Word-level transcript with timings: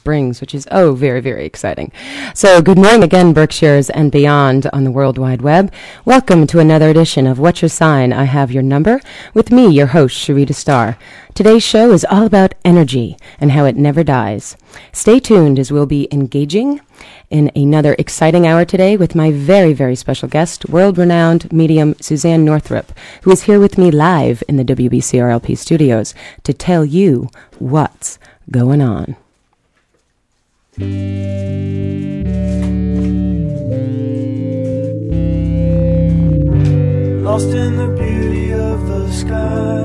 Springs, 0.00 0.40
which 0.40 0.54
is 0.54 0.66
oh 0.70 0.94
very 0.94 1.20
very 1.20 1.44
exciting. 1.44 1.92
So 2.32 2.62
good 2.62 2.78
morning 2.78 3.02
again, 3.02 3.34
Berkshires 3.34 3.90
and 3.90 4.10
beyond 4.10 4.66
on 4.72 4.84
the 4.84 4.90
World 4.90 5.18
Wide 5.18 5.42
Web. 5.42 5.70
Welcome 6.06 6.46
to 6.46 6.58
another 6.58 6.88
edition 6.88 7.26
of 7.26 7.38
What's 7.38 7.60
Your 7.60 7.68
Sign? 7.68 8.10
I 8.10 8.24
have 8.24 8.50
your 8.50 8.62
number 8.62 9.02
with 9.34 9.52
me, 9.52 9.68
your 9.68 9.88
host 9.88 10.16
Sharita 10.16 10.54
Starr. 10.54 10.96
Today's 11.34 11.62
show 11.62 11.92
is 11.92 12.06
all 12.10 12.24
about 12.24 12.54
energy 12.64 13.18
and 13.38 13.52
how 13.52 13.66
it 13.66 13.76
never 13.76 14.02
dies. 14.02 14.56
Stay 14.90 15.20
tuned 15.20 15.58
as 15.58 15.70
we'll 15.70 15.84
be 15.84 16.08
engaging 16.10 16.80
in 17.28 17.52
another 17.54 17.94
exciting 17.98 18.46
hour 18.46 18.64
today 18.64 18.96
with 18.96 19.14
my 19.14 19.30
very, 19.30 19.74
very 19.74 19.94
special 19.94 20.28
guest, 20.28 20.66
world 20.70 20.96
renowned 20.96 21.52
medium 21.52 21.92
Suzane 21.96 22.40
Northrop, 22.40 22.90
who 23.22 23.30
is 23.32 23.42
here 23.42 23.60
with 23.60 23.76
me 23.76 23.90
live 23.90 24.42
in 24.48 24.56
the 24.56 24.64
WBCRLP 24.64 25.58
studios 25.58 26.14
to 26.44 26.54
tell 26.54 26.86
you 26.86 27.28
what's 27.58 28.18
going 28.50 28.80
on. 28.80 29.16
Lost 37.22 37.48
in 37.48 37.76
the 37.76 37.88
beauty 37.98 38.54
of 38.54 38.88
the 38.88 39.12
sky, 39.12 39.84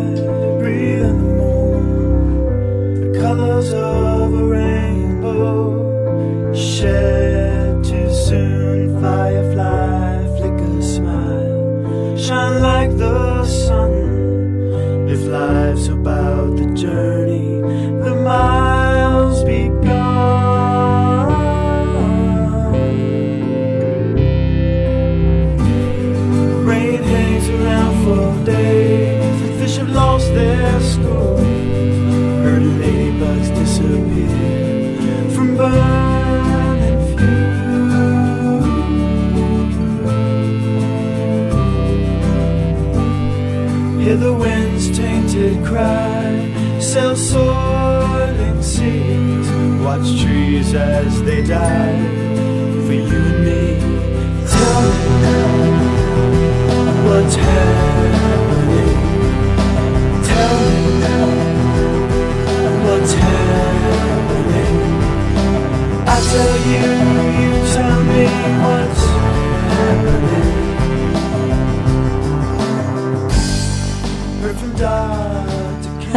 breathing 0.58 1.20
the 1.20 1.26
moon, 1.36 3.12
the 3.12 3.20
colors 3.20 3.74
of 3.74 4.34
a 4.34 4.46
rainbow, 4.46 6.54
shed 6.54 7.84
too 7.84 8.10
soon, 8.14 9.02
firefly, 9.02 10.24
flicker, 10.38 10.82
smile, 10.82 12.16
shine 12.18 12.62
like 12.62 12.96
the 12.98 13.44
sun. 13.44 13.92
If 15.10 15.26
life's 15.26 15.90
about 15.90 16.56
the 16.56 16.68
journey, 16.74 17.15
The 44.16 44.34
wind's 44.34 44.98
tainted 44.98 45.66
cry. 45.66 46.80
Sell 46.80 47.16
soiling 47.18 48.62
seas. 48.64 49.50
Watch 49.84 50.22
trees 50.22 50.74
as 50.74 51.22
they 51.24 51.44
die. 51.44 52.00
For 52.86 52.94
you 52.94 53.04
and 53.04 53.44
me. 53.46 53.78
Tell 54.48 54.82
me 54.88 55.10
now 55.26 55.52
what's 57.08 57.36
happening. 57.36 58.96
Tell 60.30 60.56
me 60.66 60.80
now 61.04 61.28
what's 62.86 63.14
happening. 63.14 64.76
I 66.08 66.18
tell 66.32 66.56
you, 66.72 67.15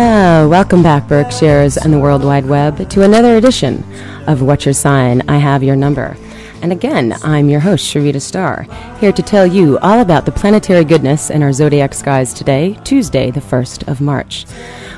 Ah, 0.00 0.46
welcome 0.48 0.82
back, 0.82 1.08
Berkshires 1.08 1.76
and 1.76 1.92
the 1.92 1.98
World 1.98 2.22
Wide 2.22 2.46
Web, 2.46 2.88
to 2.88 3.02
another 3.02 3.36
edition 3.36 3.84
of 4.28 4.42
What's 4.42 4.64
Your 4.64 4.74
Sign? 4.74 5.28
I 5.28 5.38
Have 5.38 5.64
Your 5.64 5.74
Number. 5.74 6.16
And 6.62 6.70
again, 6.70 7.14
I'm 7.22 7.48
your 7.48 7.60
host, 7.60 7.92
Sharita 7.92 8.20
Starr, 8.20 8.66
here 9.00 9.12
to 9.12 9.22
tell 9.22 9.46
you 9.46 9.78
all 9.78 10.00
about 10.00 10.24
the 10.24 10.32
planetary 10.32 10.84
goodness 10.84 11.30
in 11.30 11.42
our 11.42 11.52
zodiac 11.52 11.94
skies 11.94 12.32
today, 12.32 12.78
Tuesday, 12.84 13.30
the 13.30 13.40
1st 13.40 13.88
of 13.88 14.00
March. 14.00 14.46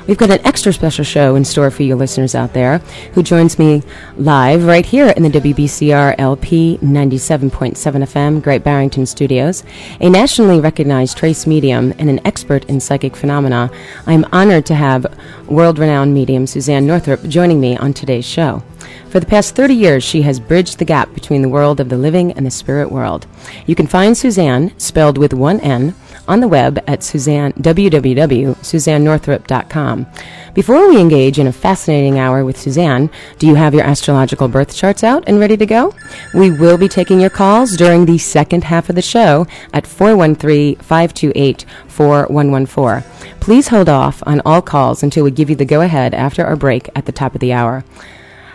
We've 0.07 0.17
got 0.17 0.31
an 0.31 0.45
extra 0.45 0.73
special 0.73 1.03
show 1.03 1.35
in 1.35 1.45
store 1.45 1.69
for 1.69 1.83
you 1.83 1.95
listeners 1.95 2.33
out 2.33 2.53
there 2.53 2.79
who 3.13 3.21
joins 3.21 3.59
me 3.59 3.83
live 4.17 4.65
right 4.65 4.85
here 4.85 5.09
in 5.09 5.21
the 5.21 5.29
WBCR 5.29 6.15
LP 6.17 6.79
97.7 6.81 7.75
FM 7.75 8.41
Great 8.41 8.63
Barrington 8.63 9.05
Studios. 9.05 9.63
A 9.99 10.09
nationally 10.09 10.59
recognized 10.59 11.17
trance 11.17 11.45
medium 11.45 11.93
and 11.99 12.09
an 12.09 12.19
expert 12.25 12.65
in 12.65 12.79
psychic 12.79 13.15
phenomena, 13.15 13.69
I'm 14.07 14.25
honored 14.31 14.65
to 14.67 14.75
have 14.75 15.05
world 15.47 15.77
renowned 15.77 16.15
medium 16.15 16.45
Suzane 16.45 16.85
Northrop 16.85 17.21
joining 17.27 17.61
me 17.61 17.77
on 17.77 17.93
today's 17.93 18.25
show. 18.25 18.63
For 19.09 19.19
the 19.19 19.25
past 19.27 19.55
30 19.55 19.75
years, 19.75 20.03
she 20.03 20.23
has 20.23 20.39
bridged 20.39 20.79
the 20.79 20.85
gap 20.85 21.13
between 21.13 21.41
the 21.41 21.49
world 21.49 21.79
of 21.79 21.89
the 21.89 21.97
living 21.97 22.31
and 22.31 22.45
the 22.45 22.51
spirit 22.51 22.91
world. 22.91 23.27
You 23.67 23.75
can 23.75 23.85
find 23.85 24.15
Suzane, 24.15 24.79
spelled 24.81 25.17
with 25.17 25.33
one 25.33 25.59
N, 25.59 25.93
on 26.27 26.39
the 26.39 26.47
web 26.47 26.77
at 26.87 27.01
Suzane, 27.01 27.53
www.suzanenorthrop.com. 27.57 30.07
Before 30.53 30.89
we 30.89 30.99
engage 30.99 31.39
in 31.39 31.47
a 31.47 31.51
fascinating 31.51 32.19
hour 32.19 32.43
with 32.43 32.57
Suzane, 32.57 33.09
do 33.39 33.47
you 33.47 33.55
have 33.55 33.73
your 33.73 33.83
astrological 33.83 34.47
birth 34.47 34.75
charts 34.75 35.03
out 35.03 35.23
and 35.27 35.39
ready 35.39 35.57
to 35.57 35.65
go? 35.65 35.95
We 36.33 36.51
will 36.51 36.77
be 36.77 36.87
taking 36.87 37.19
your 37.19 37.29
calls 37.29 37.77
during 37.77 38.05
the 38.05 38.17
second 38.17 38.65
half 38.65 38.89
of 38.89 38.95
the 38.95 39.01
show 39.01 39.47
at 39.73 39.87
413 39.87 40.75
528 40.77 41.65
4114. 41.87 43.39
Please 43.39 43.69
hold 43.69 43.89
off 43.89 44.21
on 44.25 44.41
all 44.45 44.61
calls 44.61 45.03
until 45.03 45.23
we 45.23 45.31
give 45.31 45.49
you 45.49 45.55
the 45.55 45.65
go 45.65 45.81
ahead 45.81 46.13
after 46.13 46.45
our 46.45 46.55
break 46.55 46.89
at 46.95 47.05
the 47.05 47.11
top 47.11 47.33
of 47.33 47.41
the 47.41 47.53
hour 47.53 47.83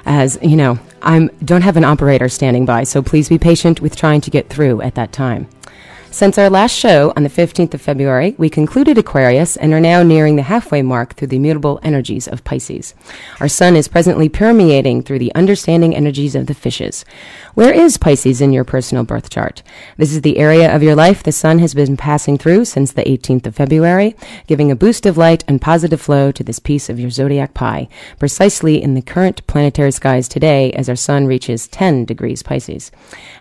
as 0.07 0.39
you 0.41 0.57
know, 0.57 0.79
I 1.03 1.29
don't 1.45 1.63
have 1.63 1.77
an 1.77 1.85
operator 1.85 2.29
standing 2.29 2.65
by, 2.65 2.85
so 2.85 3.03
please 3.03 3.29
be 3.29 3.39
patient 3.39 3.81
with 3.81 3.97
trying 3.97 4.21
to 4.23 4.31
get 4.31 4.49
through 4.49 4.81
at 4.81 4.95
that 4.95 5.13
time. 5.13 5.49
Since 6.17 6.39
our 6.39 6.49
last 6.49 6.75
show 6.75 7.13
on 7.15 7.25
the 7.25 7.29
15th 7.29 7.75
of 7.75 7.83
February, 7.83 8.35
we 8.39 8.49
concluded 8.49 8.97
Aquarius 8.97 9.55
and 9.55 9.75
are 9.75 9.81
now 9.81 10.03
nearing 10.03 10.37
the 10.37 10.45
halfway 10.45 10.81
mark 10.81 11.13
through 11.13 11.29
the 11.29 11.39
mutable 11.39 11.79
energies 11.83 12.27
of 12.27 12.43
Pisces. 12.43 12.95
Our 13.39 13.49
sun 13.49 13.77
is 13.77 13.87
presently 13.87 14.31
permeating 14.31 15.03
through 15.03 15.19
the 15.19 15.35
understanding 15.35 15.95
energies 15.95 16.35
of 16.35 16.47
the 16.47 16.55
fishes. 16.55 17.05
Where 17.57 17.73
is 17.73 17.97
Pisces 17.97 18.43
in 18.43 18.53
your 18.53 18.65
personal 18.65 19.03
birth 19.03 19.31
chart? 19.31 19.63
This 19.97 20.13
is 20.13 20.21
the 20.21 20.37
area 20.37 20.77
of 20.77 20.83
your 20.83 20.95
life 20.95 21.23
the 21.23 21.33
sun 21.33 21.59
has 21.61 21.73
been 21.73 21.97
passing 21.97 22.37
through 22.37 22.67
since 22.67 22.93
the 22.93 23.05
18th 23.05 23.47
of 23.47 23.57
February, 23.57 24.15
giving 24.47 24.71
a 24.71 24.77
boost 24.77 25.07
of 25.07 25.17
light 25.17 25.43
and 25.49 25.59
positive 25.59 25.99
flow 25.99 26.31
to 26.33 26.45
this 26.45 26.59
piece 26.59 26.91
of 26.91 27.01
your 27.01 27.09
zodiac 27.09 27.55
pie, 27.55 27.89
precisely 28.19 28.83
in 28.83 28.93
the 28.93 29.01
current 29.01 29.47
planetary 29.47 29.91
skies 29.91 30.29
today 30.29 30.71
as 30.73 30.91
our 30.91 30.97
sun 30.97 31.27
reaches 31.27 31.67
10 31.69 32.05
degrees 32.05 32.43
Pisces. 32.43 32.93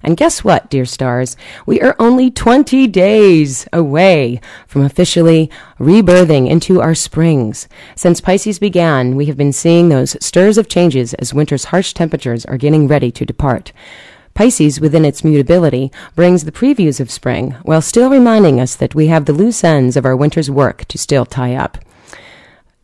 And 0.02 0.16
guess 0.16 0.46
what, 0.46 0.70
dear 0.70 0.86
stars? 0.86 1.36
We 1.66 1.82
are 1.82 1.98
only 2.00 2.32
20 2.32 2.88
days 2.88 3.68
away 3.74 4.40
from 4.66 4.84
officially 4.84 5.52
rebirthing 5.78 6.50
into 6.50 6.80
our 6.80 6.96
springs. 6.96 7.68
Since 7.98 8.22
Pisces 8.22 8.60
began, 8.60 9.18
we 9.18 9.26
have 9.26 9.36
been 9.36 9.52
seeing 9.52 9.90
those 9.90 10.16
stirs 10.26 10.58
of 10.58 10.70
changes 10.70 11.14
as 11.16 11.34
winter's 11.34 11.66
harsh 11.66 11.92
temperatures 11.92 12.46
are 12.46 12.56
getting 12.56 12.88
ready 12.88 13.12
to 13.12 13.26
depart. 13.26 13.74
Pisces, 14.36 14.82
within 14.82 15.06
its 15.06 15.24
mutability, 15.24 15.92
brings 16.14 16.44
the 16.44 16.52
previews 16.52 17.00
of 17.00 17.10
spring, 17.10 17.52
while 17.64 17.82
still 17.82 18.10
reminding 18.10 18.60
us 18.60 18.76
that 18.76 18.94
we 18.94 19.08
have 19.08 19.26
the 19.26 19.34
loose 19.34 19.64
ends 19.64 19.96
of 19.96 20.06
our 20.06 20.16
winter's 20.16 20.52
work 20.52 20.86
to 20.86 20.98
still 20.98 21.26
tie 21.26 21.56
up. 21.56 21.78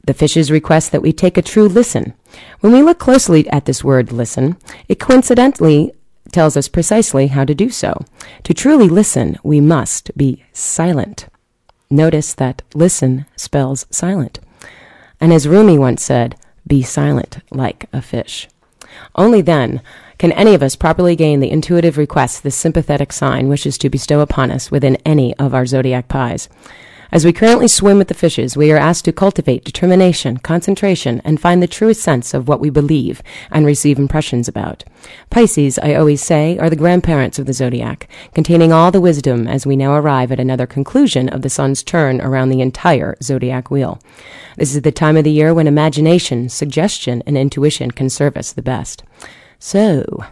The 0.04 0.14
fishes 0.14 0.50
request 0.50 0.92
that 0.92 1.02
we 1.02 1.12
take 1.12 1.38
a 1.38 1.42
true 1.42 1.68
listen. 1.68 2.14
When 2.62 2.72
we 2.72 2.82
look 2.82 3.00
closely 3.00 3.48
at 3.50 3.66
this 3.66 3.84
word 3.84 4.14
listen, 4.14 4.56
it 4.88 5.00
coincidentally 5.00 5.92
tells 6.32 6.56
us 6.56 6.70
precisely 6.70 7.28
how 7.28 7.44
to 7.44 7.54
do 7.54 7.70
so. 7.70 8.06
To 8.44 8.54
truly 8.54 8.88
listen, 8.88 9.38
we 9.44 9.60
must 9.60 10.16
be 10.18 10.44
silent. 10.54 11.28
Notice 11.90 12.34
that 12.34 12.62
listen 12.74 13.26
spells 13.36 13.86
silent. 13.92 14.40
And 15.20 15.34
as 15.34 15.50
Rumi 15.50 15.78
once 15.78 16.02
said, 16.02 16.38
be 16.66 16.82
silent 16.82 17.40
like 17.52 17.90
a 17.92 18.02
fish. 18.02 18.48
Only 19.16 19.42
then 19.42 19.82
can 20.22 20.32
any 20.34 20.54
of 20.54 20.62
us 20.62 20.76
properly 20.76 21.16
gain 21.16 21.40
the 21.40 21.50
intuitive 21.50 21.98
request 21.98 22.44
this 22.44 22.56
sympathetic 22.56 23.12
sign 23.12 23.48
wishes 23.48 23.76
to 23.76 23.90
bestow 23.90 24.20
upon 24.20 24.52
us 24.52 24.70
within 24.70 24.96
any 24.98 25.36
of 25.38 25.56
our 25.56 25.66
zodiac 25.66 26.08
pies. 26.08 26.48
As 27.12 27.26
we 27.26 27.34
currently 27.34 27.68
swim 27.68 27.98
with 27.98 28.08
the 28.08 28.14
fishes, 28.14 28.56
we 28.56 28.72
are 28.72 28.78
asked 28.78 29.06
to 29.06 29.12
cultivate 29.12 29.66
determination, 29.66 30.38
concentration, 30.38 31.24
and 31.26 31.42
find 31.42 31.60
the 31.60 31.66
truest 31.66 32.04
sense 32.04 32.36
of 32.36 32.48
what 32.48 32.60
we 32.60 32.70
believe 32.70 33.24
and 33.50 33.66
receive 33.66 33.98
impressions 33.98 34.48
about. 34.48 34.84
Pisces, 35.32 35.80
I 35.80 35.96
always 35.96 36.22
say, 36.22 36.56
are 36.60 36.70
the 36.70 36.76
grandparents 36.76 37.40
of 37.40 37.48
the 37.48 37.54
zodiac, 37.54 38.08
containing 38.36 38.72
all 38.72 38.92
the 38.92 39.02
wisdom 39.02 39.48
as 39.48 39.66
we 39.66 39.76
now 39.76 39.96
arrive 39.96 40.32
at 40.32 40.40
another 40.40 40.68
conclusion 40.68 41.30
of 41.30 41.42
the 41.42 41.50
sun's 41.50 41.82
turn 41.82 42.22
around 42.22 42.50
the 42.50 42.62
entire 42.62 43.18
zodiac 43.24 43.72
wheel. 43.72 44.00
This 44.56 44.76
is 44.76 44.84
the 44.84 44.92
time 44.92 45.18
of 45.18 45.24
the 45.24 45.32
year 45.32 45.52
when 45.52 45.66
imagination, 45.66 46.48
suggestion, 46.48 47.24
and 47.26 47.40
intuition 47.40 47.90
can 47.90 48.08
serve 48.08 48.38
us 48.38 48.52
the 48.52 48.62
best. 48.62 49.04
So, 49.64 50.26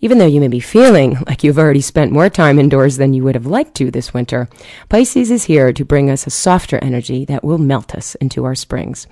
Even 0.00 0.18
though 0.18 0.26
you 0.26 0.40
may 0.40 0.48
be 0.48 0.60
feeling 0.60 1.18
like 1.26 1.42
you've 1.42 1.58
already 1.58 1.80
spent 1.80 2.12
more 2.12 2.28
time 2.28 2.58
indoors 2.58 2.98
than 2.98 3.14
you 3.14 3.24
would 3.24 3.34
have 3.34 3.46
liked 3.46 3.74
to 3.76 3.90
this 3.90 4.14
winter, 4.14 4.48
Pisces 4.88 5.30
is 5.30 5.44
here 5.44 5.72
to 5.72 5.84
bring 5.84 6.08
us 6.08 6.26
a 6.26 6.30
softer 6.30 6.78
energy 6.78 7.24
that 7.24 7.42
will 7.42 7.58
melt 7.58 7.96
us 7.96 8.14
into 8.16 8.44
our 8.44 8.54
springs. 8.54 9.08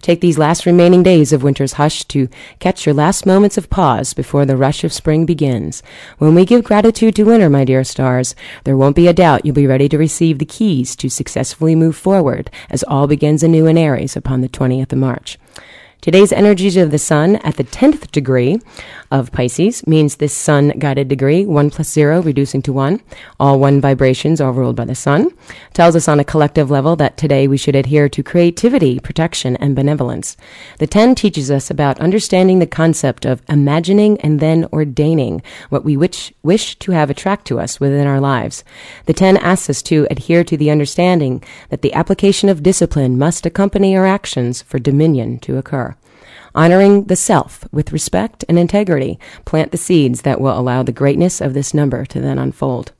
Take 0.00 0.22
these 0.22 0.38
last 0.38 0.64
remaining 0.64 1.02
days 1.02 1.34
of 1.34 1.42
winter's 1.42 1.74
hush 1.74 2.04
to 2.04 2.28
catch 2.58 2.86
your 2.86 2.94
last 2.94 3.26
moments 3.26 3.58
of 3.58 3.68
pause 3.68 4.14
before 4.14 4.46
the 4.46 4.56
rush 4.56 4.82
of 4.82 4.94
spring 4.94 5.26
begins. 5.26 5.82
When 6.16 6.34
we 6.34 6.46
give 6.46 6.64
gratitude 6.64 7.16
to 7.16 7.24
winter, 7.24 7.50
my 7.50 7.64
dear 7.64 7.84
stars, 7.84 8.34
there 8.64 8.78
won't 8.78 8.96
be 8.96 9.08
a 9.08 9.12
doubt 9.12 9.44
you'll 9.44 9.54
be 9.54 9.66
ready 9.66 9.90
to 9.90 9.98
receive 9.98 10.38
the 10.38 10.46
keys 10.46 10.96
to 10.96 11.10
successfully 11.10 11.74
move 11.74 11.96
forward 11.96 12.50
as 12.70 12.82
all 12.84 13.06
begins 13.06 13.42
anew 13.42 13.66
in 13.66 13.76
Aries 13.76 14.16
upon 14.16 14.40
the 14.40 14.48
20th 14.48 14.92
of 14.92 14.98
March. 14.98 15.36
Today's 16.00 16.32
energies 16.32 16.78
of 16.78 16.92
the 16.92 16.98
sun 16.98 17.36
at 17.36 17.56
the 17.56 17.64
10th 17.64 18.10
degree 18.10 18.58
of 19.10 19.32
Pisces 19.32 19.86
means 19.86 20.16
this 20.16 20.32
sun 20.32 20.70
guided 20.78 21.08
degree, 21.08 21.44
1 21.44 21.68
plus 21.68 21.90
0, 21.90 22.22
reducing 22.22 22.62
to 22.62 22.72
1. 22.72 23.02
All 23.38 23.60
one 23.60 23.82
vibrations 23.82 24.40
are 24.40 24.50
ruled 24.50 24.76
by 24.76 24.86
the 24.86 24.94
sun. 24.94 25.30
Tells 25.74 25.94
us 25.94 26.08
on 26.08 26.18
a 26.18 26.24
collective 26.24 26.70
level 26.70 26.96
that 26.96 27.18
today 27.18 27.46
we 27.46 27.58
should 27.58 27.76
adhere 27.76 28.08
to 28.08 28.22
creativity, 28.22 28.98
protection, 28.98 29.56
and 29.58 29.76
benevolence. 29.76 30.38
The 30.78 30.86
10 30.86 31.16
teaches 31.16 31.50
us 31.50 31.70
about 31.70 32.00
understanding 32.00 32.60
the 32.60 32.66
concept 32.66 33.26
of 33.26 33.42
imagining 33.46 34.18
and 34.22 34.40
then 34.40 34.66
ordaining 34.72 35.42
what 35.68 35.84
we 35.84 35.98
wish, 35.98 36.32
wish 36.42 36.78
to 36.78 36.92
have 36.92 37.10
attract 37.10 37.46
to 37.48 37.60
us 37.60 37.78
within 37.78 38.06
our 38.06 38.20
lives. 38.20 38.64
The 39.04 39.12
10 39.12 39.36
asks 39.36 39.68
us 39.68 39.82
to 39.82 40.06
adhere 40.10 40.44
to 40.44 40.56
the 40.56 40.70
understanding 40.70 41.44
that 41.68 41.82
the 41.82 41.92
application 41.92 42.48
of 42.48 42.62
discipline 42.62 43.18
must 43.18 43.44
accompany 43.44 43.94
our 43.94 44.06
actions 44.06 44.62
for 44.62 44.78
dominion 44.78 45.38
to 45.40 45.58
occur. 45.58 45.89
Honoring 46.54 47.04
the 47.04 47.16
self 47.16 47.66
with 47.72 47.92
respect 47.92 48.44
and 48.48 48.58
integrity, 48.58 49.18
plant 49.44 49.70
the 49.70 49.78
seeds 49.78 50.22
that 50.22 50.40
will 50.40 50.58
allow 50.58 50.82
the 50.82 50.92
greatness 50.92 51.40
of 51.40 51.54
this 51.54 51.72
number 51.72 52.04
to 52.06 52.20
then 52.20 52.38
unfold. 52.38 52.92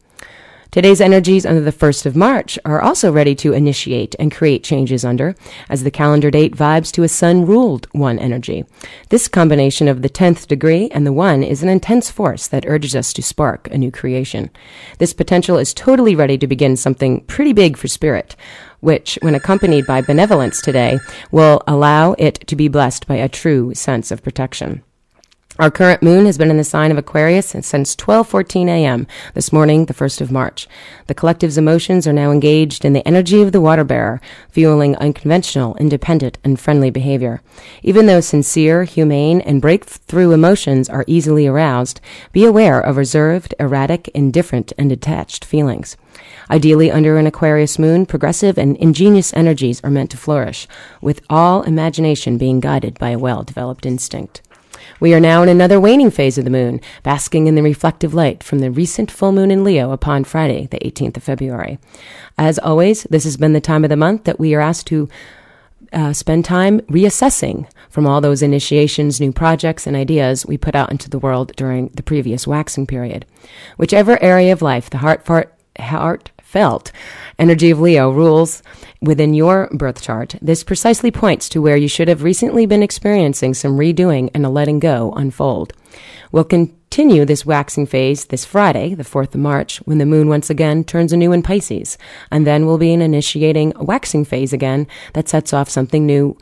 Today's 0.70 1.00
energies 1.00 1.44
under 1.44 1.62
the 1.62 1.72
1st 1.72 2.06
of 2.06 2.14
March 2.14 2.56
are 2.64 2.80
also 2.80 3.10
ready 3.10 3.34
to 3.34 3.52
initiate 3.52 4.14
and 4.20 4.30
create 4.30 4.62
changes 4.62 5.04
under, 5.04 5.34
as 5.68 5.82
the 5.82 5.90
calendar 5.90 6.30
date 6.30 6.54
vibes 6.54 6.92
to 6.92 7.02
a 7.02 7.08
sun 7.08 7.44
ruled 7.44 7.88
one 7.90 8.20
energy. 8.20 8.64
This 9.08 9.26
combination 9.26 9.88
of 9.88 10.02
the 10.02 10.08
10th 10.08 10.46
degree 10.46 10.88
and 10.90 11.04
the 11.04 11.12
one 11.12 11.42
is 11.42 11.64
an 11.64 11.68
intense 11.68 12.08
force 12.08 12.46
that 12.46 12.66
urges 12.68 12.94
us 12.94 13.12
to 13.14 13.22
spark 13.22 13.66
a 13.72 13.78
new 13.78 13.90
creation. 13.90 14.48
This 14.98 15.12
potential 15.12 15.58
is 15.58 15.74
totally 15.74 16.14
ready 16.14 16.38
to 16.38 16.46
begin 16.46 16.76
something 16.76 17.22
pretty 17.22 17.52
big 17.52 17.76
for 17.76 17.88
spirit 17.88 18.36
which, 18.80 19.18
when 19.22 19.34
accompanied 19.34 19.86
by 19.86 20.00
benevolence 20.02 20.60
today, 20.60 20.98
will 21.30 21.62
allow 21.66 22.12
it 22.18 22.46
to 22.46 22.56
be 22.56 22.68
blessed 22.68 23.06
by 23.06 23.16
a 23.16 23.28
true 23.28 23.74
sense 23.74 24.10
of 24.10 24.22
protection. 24.22 24.82
Our 25.60 25.70
current 25.70 26.02
moon 26.02 26.24
has 26.24 26.38
been 26.38 26.50
in 26.50 26.56
the 26.56 26.64
sign 26.64 26.90
of 26.90 26.96
Aquarius 26.96 27.48
since 27.48 27.94
12:14 27.94 28.68
a.m. 28.68 29.06
this 29.34 29.52
morning, 29.52 29.84
the 29.84 29.92
1st 29.92 30.22
of 30.22 30.32
March. 30.32 30.66
The 31.06 31.12
collective's 31.12 31.58
emotions 31.58 32.06
are 32.06 32.14
now 32.14 32.30
engaged 32.30 32.82
in 32.82 32.94
the 32.94 33.06
energy 33.06 33.42
of 33.42 33.52
the 33.52 33.60
water 33.60 33.84
bearer, 33.84 34.22
fueling 34.48 34.96
unconventional, 34.96 35.76
independent, 35.76 36.38
and 36.42 36.58
friendly 36.58 36.88
behavior. 36.88 37.42
Even 37.82 38.06
though 38.06 38.22
sincere, 38.22 38.84
humane, 38.84 39.42
and 39.42 39.60
breakthrough 39.60 40.30
emotions 40.30 40.88
are 40.88 41.04
easily 41.06 41.46
aroused, 41.46 42.00
be 42.32 42.46
aware 42.46 42.80
of 42.80 42.96
reserved, 42.96 43.54
erratic, 43.60 44.08
indifferent, 44.14 44.72
and 44.78 44.88
detached 44.88 45.44
feelings. 45.44 45.94
Ideally, 46.50 46.90
under 46.90 47.18
an 47.18 47.26
Aquarius 47.26 47.78
moon, 47.78 48.06
progressive 48.06 48.58
and 48.58 48.76
ingenious 48.76 49.32
energies 49.34 49.82
are 49.82 49.90
meant 49.90 50.10
to 50.10 50.16
flourish, 50.16 50.66
with 51.00 51.20
all 51.30 51.62
imagination 51.62 52.38
being 52.38 52.60
guided 52.60 52.98
by 52.98 53.10
a 53.10 53.18
well 53.18 53.42
developed 53.42 53.86
instinct. 53.86 54.42
We 54.98 55.14
are 55.14 55.20
now 55.20 55.42
in 55.42 55.48
another 55.48 55.80
waning 55.80 56.10
phase 56.10 56.36
of 56.36 56.44
the 56.44 56.50
moon, 56.50 56.80
basking 57.02 57.46
in 57.46 57.54
the 57.54 57.62
reflective 57.62 58.12
light 58.12 58.42
from 58.42 58.58
the 58.58 58.70
recent 58.70 59.10
full 59.10 59.32
moon 59.32 59.50
in 59.50 59.64
Leo 59.64 59.92
upon 59.92 60.24
Friday, 60.24 60.66
the 60.66 60.78
18th 60.80 61.16
of 61.16 61.22
February. 61.22 61.78
As 62.36 62.58
always, 62.58 63.04
this 63.04 63.24
has 63.24 63.36
been 63.36 63.52
the 63.52 63.60
time 63.60 63.84
of 63.84 63.90
the 63.90 63.96
month 63.96 64.24
that 64.24 64.38
we 64.38 64.54
are 64.54 64.60
asked 64.60 64.86
to 64.88 65.08
uh, 65.92 66.12
spend 66.12 66.44
time 66.44 66.80
reassessing 66.82 67.66
from 67.88 68.06
all 68.06 68.20
those 68.20 68.42
initiations, 68.42 69.20
new 69.20 69.32
projects, 69.32 69.86
and 69.86 69.96
ideas 69.96 70.46
we 70.46 70.56
put 70.56 70.74
out 70.74 70.90
into 70.90 71.10
the 71.10 71.18
world 71.18 71.52
during 71.56 71.88
the 71.88 72.02
previous 72.02 72.46
waxing 72.46 72.86
period. 72.86 73.26
Whichever 73.76 74.22
area 74.22 74.52
of 74.52 74.62
life 74.62 74.90
the 74.90 74.98
heart, 74.98 75.24
fart, 75.24 75.52
heartfelt 75.80 76.92
energy 77.38 77.70
of 77.70 77.80
Leo 77.80 78.10
rules 78.10 78.62
within 79.00 79.34
your 79.34 79.68
birth 79.72 80.02
chart, 80.02 80.34
this 80.42 80.62
precisely 80.62 81.10
points 81.10 81.48
to 81.48 81.62
where 81.62 81.76
you 81.76 81.88
should 81.88 82.08
have 82.08 82.22
recently 82.22 82.66
been 82.66 82.82
experiencing 82.82 83.54
some 83.54 83.78
redoing 83.78 84.30
and 84.34 84.44
a 84.44 84.50
letting 84.50 84.78
go 84.78 85.12
unfold. 85.16 85.72
We'll 86.32 86.44
continue 86.44 87.24
this 87.24 87.46
waxing 87.46 87.86
phase 87.86 88.26
this 88.26 88.44
Friday, 88.44 88.94
the 88.94 89.04
4th 89.04 89.34
of 89.34 89.40
March, 89.40 89.78
when 89.78 89.98
the 89.98 90.06
moon 90.06 90.28
once 90.28 90.50
again 90.50 90.84
turns 90.84 91.12
anew 91.12 91.32
in 91.32 91.42
Pisces, 91.42 91.96
and 92.30 92.46
then 92.46 92.66
we'll 92.66 92.78
be 92.78 92.92
in 92.92 93.02
initiating 93.02 93.72
a 93.76 93.84
waxing 93.84 94.24
phase 94.24 94.52
again 94.52 94.86
that 95.14 95.28
sets 95.28 95.52
off 95.52 95.68
something 95.68 96.06
new 96.06 96.36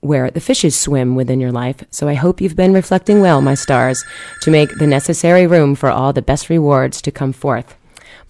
where 0.00 0.30
the 0.30 0.40
fishes 0.40 0.74
swim 0.74 1.14
within 1.14 1.38
your 1.38 1.52
life. 1.52 1.84
So 1.90 2.08
I 2.08 2.14
hope 2.14 2.40
you've 2.40 2.56
been 2.56 2.72
reflecting 2.72 3.20
well, 3.20 3.40
my 3.40 3.54
stars, 3.54 4.04
to 4.40 4.50
make 4.50 4.76
the 4.78 4.86
necessary 4.86 5.46
room 5.46 5.76
for 5.76 5.90
all 5.90 6.12
the 6.12 6.22
best 6.22 6.48
rewards 6.48 7.00
to 7.02 7.12
come 7.12 7.32
forth. 7.32 7.76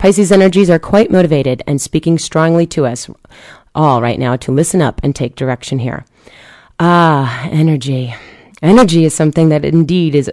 Pisces 0.02 0.32
energies 0.32 0.69
are 0.69 0.81
quite 0.81 1.12
motivated 1.12 1.62
and 1.64 1.81
speaking 1.81 2.19
strongly 2.19 2.66
to 2.66 2.84
us 2.87 3.08
all 3.72 4.02
right 4.02 4.19
now 4.19 4.34
to 4.34 4.50
listen 4.50 4.82
up 4.82 5.00
and 5.04 5.14
take 5.14 5.37
direction 5.37 5.78
here. 5.78 6.04
Ah, 6.81 7.49
energy. 7.52 8.12
Energy 8.62 9.04
is 9.04 9.14
something 9.14 9.49
that 9.50 9.64
indeed 9.64 10.16
is, 10.16 10.28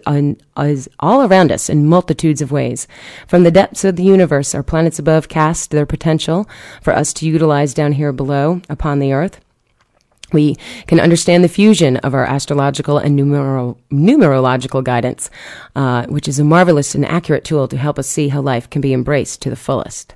is 0.58 0.90
all 1.00 1.22
around 1.22 1.52
us 1.52 1.70
in 1.70 1.86
multitudes 1.86 2.42
of 2.42 2.52
ways. 2.52 2.88
From 3.28 3.44
the 3.44 3.52
depths 3.52 3.84
of 3.84 3.96
the 3.96 4.02
universe, 4.02 4.56
our 4.56 4.64
planets 4.64 4.98
above 4.98 5.30
cast 5.30 5.70
their 5.70 5.86
potential 5.86 6.50
for 6.82 6.96
us 6.96 7.14
to 7.14 7.28
utilize 7.28 7.76
down 7.76 7.92
here 7.92 8.12
below 8.12 8.64
upon 8.70 8.98
the 8.98 9.14
earth. 9.14 9.40
We 10.32 10.56
can 10.88 11.00
understand 11.00 11.44
the 11.44 11.50
fusion 11.50 11.98
of 11.98 12.14
our 12.14 12.26
astrological 12.26 12.98
and 12.98 13.16
numero- 13.16 13.78
numerological 13.92 14.84
guidance, 14.84 15.30
uh, 15.76 16.06
which 16.08 16.28
is 16.28 16.40
a 16.40 16.44
marvelous 16.44 16.96
and 16.96 17.06
accurate 17.06 17.44
tool 17.44 17.68
to 17.68 17.78
help 17.78 18.00
us 18.00 18.08
see 18.08 18.30
how 18.30 18.42
life 18.42 18.70
can 18.70 18.82
be 18.82 18.94
embraced 18.94 19.42
to 19.42 19.50
the 19.50 19.56
fullest. 19.56 20.16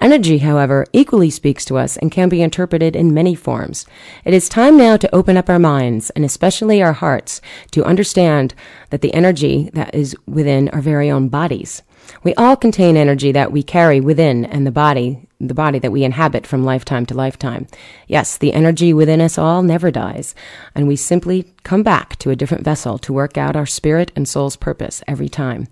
Energy, 0.00 0.38
however, 0.38 0.86
equally 0.92 1.28
speaks 1.28 1.64
to 1.64 1.76
us 1.76 1.96
and 1.96 2.12
can 2.12 2.28
be 2.28 2.40
interpreted 2.40 2.94
in 2.94 3.12
many 3.12 3.34
forms. 3.34 3.84
It 4.24 4.32
is 4.32 4.48
time 4.48 4.76
now 4.76 4.96
to 4.96 5.12
open 5.12 5.36
up 5.36 5.48
our 5.48 5.58
minds 5.58 6.10
and 6.10 6.24
especially 6.24 6.80
our 6.80 6.92
hearts 6.92 7.40
to 7.72 7.84
understand 7.84 8.54
that 8.90 9.00
the 9.00 9.12
energy 9.12 9.70
that 9.74 9.92
is 9.92 10.14
within 10.24 10.68
our 10.68 10.80
very 10.80 11.10
own 11.10 11.28
bodies. 11.28 11.82
We 12.22 12.32
all 12.34 12.54
contain 12.54 12.96
energy 12.96 13.32
that 13.32 13.50
we 13.50 13.64
carry 13.64 14.00
within 14.00 14.44
and 14.44 14.64
the 14.64 14.70
body 14.70 15.27
the 15.40 15.54
body 15.54 15.78
that 15.78 15.92
we 15.92 16.02
inhabit 16.02 16.46
from 16.46 16.64
lifetime 16.64 17.06
to 17.06 17.14
lifetime. 17.14 17.68
Yes, 18.08 18.36
the 18.36 18.52
energy 18.52 18.92
within 18.92 19.20
us 19.20 19.38
all 19.38 19.62
never 19.62 19.90
dies, 19.90 20.34
and 20.74 20.88
we 20.88 20.96
simply 20.96 21.52
come 21.62 21.84
back 21.84 22.16
to 22.16 22.30
a 22.30 22.36
different 22.36 22.64
vessel 22.64 22.98
to 22.98 23.12
work 23.12 23.38
out 23.38 23.54
our 23.54 23.66
spirit 23.66 24.10
and 24.16 24.28
soul's 24.28 24.56
purpose 24.56 25.00
every 25.06 25.28
time. 25.28 25.68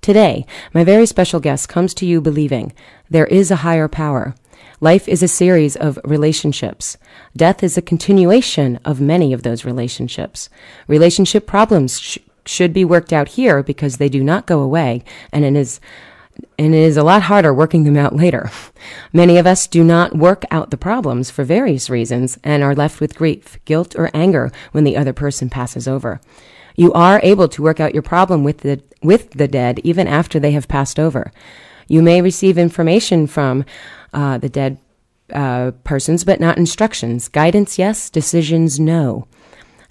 Today, 0.00 0.46
my 0.72 0.84
very 0.84 1.04
special 1.04 1.38
guest 1.38 1.68
comes 1.68 1.92
to 1.94 2.06
you 2.06 2.22
believing 2.22 2.72
there 3.10 3.26
is 3.26 3.50
a 3.50 3.56
higher 3.56 3.88
power. 3.88 4.34
Life 4.80 5.06
is 5.06 5.22
a 5.22 5.28
series 5.28 5.76
of 5.76 5.98
relationships. 6.02 6.96
Death 7.36 7.62
is 7.62 7.76
a 7.76 7.82
continuation 7.82 8.80
of 8.86 9.02
many 9.02 9.34
of 9.34 9.42
those 9.42 9.66
relationships. 9.66 10.48
Relationship 10.88 11.46
problems 11.46 12.00
sh- 12.00 12.18
should 12.46 12.72
be 12.72 12.86
worked 12.86 13.12
out 13.12 13.28
here 13.28 13.62
because 13.62 13.98
they 13.98 14.08
do 14.08 14.24
not 14.24 14.46
go 14.46 14.60
away, 14.60 15.04
and 15.30 15.44
it 15.44 15.54
is 15.54 15.78
and 16.60 16.74
it 16.74 16.78
is 16.78 16.98
a 16.98 17.02
lot 17.02 17.22
harder 17.22 17.54
working 17.54 17.84
them 17.84 17.96
out 17.96 18.14
later. 18.14 18.50
Many 19.14 19.38
of 19.38 19.46
us 19.46 19.66
do 19.66 19.82
not 19.82 20.14
work 20.14 20.44
out 20.50 20.70
the 20.70 20.76
problems 20.76 21.30
for 21.30 21.42
various 21.42 21.88
reasons 21.88 22.38
and 22.44 22.62
are 22.62 22.74
left 22.74 23.00
with 23.00 23.16
grief, 23.16 23.58
guilt, 23.64 23.96
or 23.96 24.10
anger 24.12 24.52
when 24.72 24.84
the 24.84 24.94
other 24.94 25.14
person 25.14 25.48
passes 25.48 25.88
over. 25.88 26.20
You 26.76 26.92
are 26.92 27.18
able 27.22 27.48
to 27.48 27.62
work 27.62 27.80
out 27.80 27.94
your 27.94 28.02
problem 28.02 28.44
with 28.44 28.58
the, 28.58 28.82
with 29.02 29.30
the 29.30 29.48
dead 29.48 29.80
even 29.84 30.06
after 30.06 30.38
they 30.38 30.52
have 30.52 30.68
passed 30.68 31.00
over. 31.00 31.32
You 31.88 32.02
may 32.02 32.20
receive 32.20 32.58
information 32.58 33.26
from 33.26 33.64
uh, 34.12 34.36
the 34.36 34.50
dead 34.50 34.76
uh, 35.32 35.70
persons, 35.82 36.24
but 36.24 36.40
not 36.40 36.58
instructions. 36.58 37.28
Guidance, 37.28 37.78
yes. 37.78 38.10
Decisions, 38.10 38.78
no. 38.78 39.26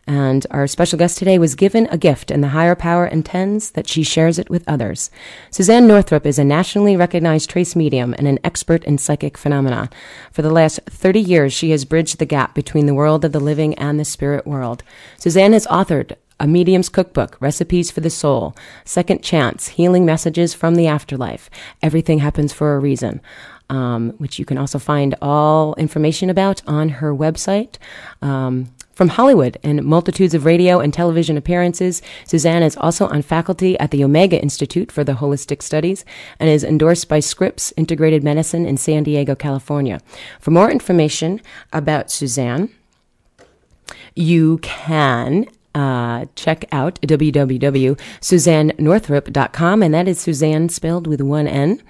And 0.10 0.48
our 0.50 0.66
special 0.66 0.98
guest 0.98 1.20
today 1.20 1.38
was 1.38 1.54
given 1.54 1.88
a 1.92 1.98
gift, 1.98 2.32
and 2.32 2.44
the 2.44 2.48
higher 2.48 2.74
power 2.74 3.06
intends 3.06 3.70
that 3.72 3.88
she 3.88 4.02
shares 4.02 4.40
it 4.40 4.50
with 4.50 4.68
others. 4.68 5.12
Suzane 5.52 5.86
Northrop 5.86 6.26
is 6.26 6.40
a 6.40 6.44
nationally 6.44 6.98
recognized 6.98 7.52
trance 7.52 7.76
medium 7.76 8.16
and 8.18 8.28
an 8.28 8.40
expert 8.44 8.84
in 8.86 8.98
psychic 8.98 9.38
phenomena. 9.38 9.88
For 10.32 10.42
the 10.42 10.50
last 10.50 10.80
30 10.88 11.20
years, 11.20 11.54
she 11.54 11.70
has 11.70 11.86
bridged 11.86 12.18
the 12.18 12.26
gap 12.26 12.56
between 12.56 12.88
the 12.88 12.96
world 12.96 13.24
of 13.24 13.34
the 13.34 13.40
living 13.40 13.76
and 13.76 14.00
the 14.00 14.04
spirit 14.04 14.48
world. 14.48 14.82
Suzane 15.20 15.54
has 15.54 15.68
authored 15.68 16.16
a 16.40 16.48
medium's 16.48 16.90
cookbook, 16.90 17.38
recipes 17.40 17.92
for 17.92 18.02
the 18.02 18.10
soul, 18.10 18.56
second 18.86 19.22
chance, 19.22 19.68
healing 19.68 20.08
messages 20.08 20.56
from 20.56 20.74
the 20.74 20.88
afterlife. 20.88 21.52
Everything 21.84 22.18
happens 22.18 22.52
for 22.52 22.76
a 22.76 22.80
reason. 22.80 23.22
Um, 23.72 24.14
which 24.18 24.40
you 24.40 24.46
can 24.46 24.58
also 24.58 24.80
find 24.80 25.14
all 25.22 25.76
information 25.76 26.32
about 26.32 26.64
on 26.66 26.90
her 26.90 27.14
website. 27.14 27.76
Um, 28.20 28.74
From 29.00 29.08
Hollywood 29.08 29.58
and 29.64 29.86
multitudes 29.86 30.34
of 30.34 30.44
radio 30.44 30.82
and 30.82 30.94
television 30.94 31.38
appearances, 31.38 32.02
Suzane 32.26 32.64
is 32.64 32.76
also 32.76 33.08
on 33.08 33.22
faculty 33.22 33.80
at 33.80 33.92
the 33.92 34.04
Omega 34.04 34.38
Institute 34.42 34.92
for 34.92 35.06
the 35.06 35.14
Holistic 35.14 35.62
Studies 35.62 36.04
and 36.38 36.50
is 36.50 36.66
endorsed 36.66 37.08
by 37.08 37.22
Scripps 37.22 37.72
Integrated 37.78 38.26
Medicine 38.26 38.66
in 38.66 38.76
San 38.76 39.04
Diego, 39.04 39.36
California. 39.36 40.02
For 40.42 40.52
more 40.52 40.70
information 40.70 41.40
about 41.72 42.08
Suzane, 42.08 42.72
you 44.16 44.58
can 44.58 45.48
uh, 45.76 46.26
check 46.36 46.66
out 46.72 47.00
www.suzanenorthrop.com, 47.02 49.84
and 49.84 49.94
that 49.94 50.08
is 50.08 50.20
Suzane 50.20 50.72
spelled 50.72 51.08
with 51.08 51.22
one 51.22 51.48
N. 51.48 51.82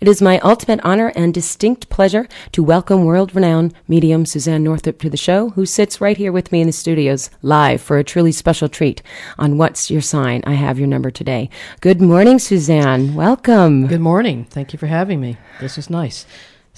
It 0.00 0.08
is 0.08 0.20
my 0.20 0.38
ultimate 0.40 0.80
honor 0.82 1.12
and 1.14 1.32
distinct 1.32 1.88
pleasure 1.88 2.26
to 2.52 2.62
welcome 2.62 3.04
world 3.04 3.34
renowned 3.34 3.74
medium 3.86 4.24
Suzane 4.24 4.62
Northrop 4.62 4.98
to 5.00 5.10
the 5.10 5.16
show, 5.16 5.50
who 5.50 5.66
sits 5.66 6.00
right 6.00 6.16
here 6.16 6.32
with 6.32 6.52
me 6.52 6.60
in 6.60 6.66
the 6.66 6.72
studios 6.72 7.30
live 7.42 7.80
for 7.80 7.98
a 7.98 8.04
truly 8.04 8.32
special 8.32 8.68
treat 8.68 9.02
on 9.38 9.58
What's 9.58 9.90
Your 9.90 10.00
Sign? 10.00 10.42
I 10.46 10.54
have 10.54 10.78
your 10.78 10.88
number 10.88 11.10
today. 11.10 11.50
Good 11.80 12.00
morning, 12.00 12.38
Suzane. 12.38 13.14
Welcome. 13.14 13.86
Good 13.86 14.00
morning. 14.00 14.44
Thank 14.44 14.72
you 14.72 14.78
for 14.78 14.86
having 14.86 15.20
me. 15.20 15.36
This 15.60 15.78
is 15.78 15.90
nice 15.90 16.26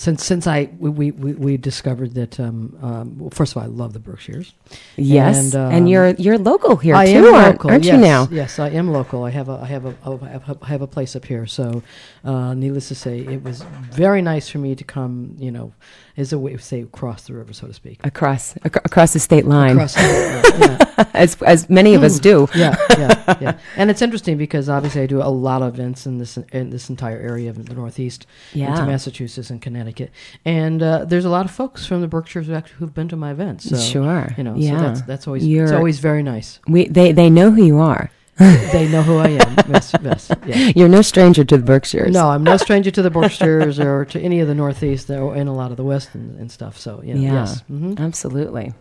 since 0.00 0.24
since 0.24 0.46
I 0.46 0.70
we 0.78 1.10
we, 1.10 1.34
we 1.34 1.56
discovered 1.58 2.14
that 2.14 2.40
um, 2.40 2.74
um, 2.80 3.18
well, 3.18 3.28
first 3.28 3.52
of 3.52 3.58
all 3.58 3.64
I 3.64 3.66
love 3.66 3.92
the 3.92 3.98
Berkshires. 3.98 4.54
Yes, 4.96 5.36
and, 5.36 5.54
um, 5.56 5.72
and 5.74 5.90
you're 5.90 6.08
you're 6.12 6.38
local 6.38 6.76
here 6.76 6.94
I 6.94 7.04
too, 7.12 7.32
local. 7.32 7.70
aren't 7.70 7.84
yes, 7.84 7.92
you 7.92 8.00
now? 8.00 8.26
Yes, 8.30 8.58
I 8.58 8.70
am 8.70 8.90
local. 8.90 9.24
I 9.24 9.30
have 9.30 9.50
a 9.50 9.60
I 9.60 9.66
have 9.66 9.84
a 9.84 9.94
I 10.02 10.28
have 10.30 10.48
a, 10.48 10.58
I 10.62 10.66
have 10.68 10.80
a 10.80 10.86
place 10.86 11.14
up 11.14 11.26
here. 11.26 11.44
So, 11.44 11.82
uh, 12.24 12.54
needless 12.54 12.88
to 12.88 12.94
say, 12.94 13.18
it 13.18 13.44
was 13.44 13.60
very 13.92 14.22
nice 14.22 14.48
for 14.48 14.56
me 14.56 14.74
to 14.74 14.84
come. 14.84 15.36
You 15.38 15.50
know, 15.50 15.74
as 16.20 16.32
a 16.32 16.38
way 16.38 16.52
of 16.54 16.62
say 16.62 16.82
across 16.82 17.26
the 17.26 17.32
river, 17.34 17.52
so 17.52 17.66
to 17.66 17.72
speak. 17.74 17.98
Across 18.04 18.56
ac- 18.64 18.80
across 18.84 19.12
the 19.12 19.18
state 19.18 19.46
line, 19.46 19.72
across 19.72 19.94
the, 19.94 20.86
yeah. 20.98 21.04
as 21.14 21.40
as 21.42 21.68
many 21.70 21.94
of 21.94 22.02
us 22.02 22.18
do. 22.20 22.46
yeah, 22.54 22.76
yeah, 22.98 23.36
yeah. 23.40 23.58
And 23.76 23.90
it's 23.90 24.02
interesting 24.02 24.36
because 24.36 24.68
obviously 24.68 25.00
I 25.02 25.06
do 25.06 25.20
a 25.22 25.28
lot 25.30 25.62
of 25.62 25.74
events 25.74 26.06
in 26.06 26.18
this 26.18 26.36
in 26.52 26.70
this 26.70 26.88
entire 26.90 27.18
area 27.18 27.50
of 27.50 27.64
the 27.66 27.74
Northeast, 27.74 28.26
Yeah. 28.52 28.70
into 28.72 28.86
Massachusetts 28.86 29.50
and 29.50 29.60
Connecticut, 29.62 30.10
and 30.44 30.82
uh, 30.82 31.04
there's 31.06 31.24
a 31.24 31.30
lot 31.30 31.44
of 31.46 31.50
folks 31.50 31.86
from 31.86 32.00
the 32.02 32.08
Berkshires 32.08 32.46
who 32.46 32.54
actually 32.54 32.76
who've 32.78 32.94
been 32.94 33.08
to 33.08 33.16
my 33.16 33.30
events. 33.30 33.68
So, 33.68 33.76
Sure. 33.78 34.34
you 34.36 34.44
know, 34.44 34.54
Yeah. 34.56 34.76
so 34.78 34.82
that's 34.84 35.02
that's 35.02 35.26
always 35.26 35.46
You're- 35.46 35.64
it's 35.64 35.72
always 35.72 35.98
very 36.00 36.22
nice. 36.22 36.60
We 36.68 36.86
they 36.88 37.12
they 37.12 37.30
know 37.30 37.50
who 37.50 37.64
you 37.64 37.78
are. 37.78 38.10
they 38.72 38.88
know 38.90 39.02
who 39.02 39.18
I 39.18 39.28
am. 39.28 39.54
Yes, 39.68 39.92
yes, 40.02 40.30
yeah. 40.46 40.72
You're 40.74 40.88
no 40.88 41.02
stranger 41.02 41.44
to 41.44 41.56
the 41.58 41.62
Berkshires. 41.62 42.12
No, 42.12 42.30
I'm 42.30 42.42
no 42.42 42.56
stranger 42.66 42.90
to 42.90 43.02
the 43.02 43.10
Berkshires 43.10 43.78
or 43.78 44.06
to 44.06 44.18
any 44.20 44.40
of 44.40 44.48
the 44.48 44.54
Northeast 44.54 45.10
or 45.10 45.34
and 45.34 45.48
a 45.48 45.52
lot 45.52 45.70
of 45.70 45.76
the 45.76 45.84
West 45.84 46.14
and, 46.14 46.38
and 46.40 46.50
stuff. 46.50 46.78
So 46.78 47.02
you 47.04 47.14
know, 47.14 47.20
Yeah. 47.20 47.32
yes, 47.40 47.60
hmm 47.68 47.94
Absolutely. 47.98 48.72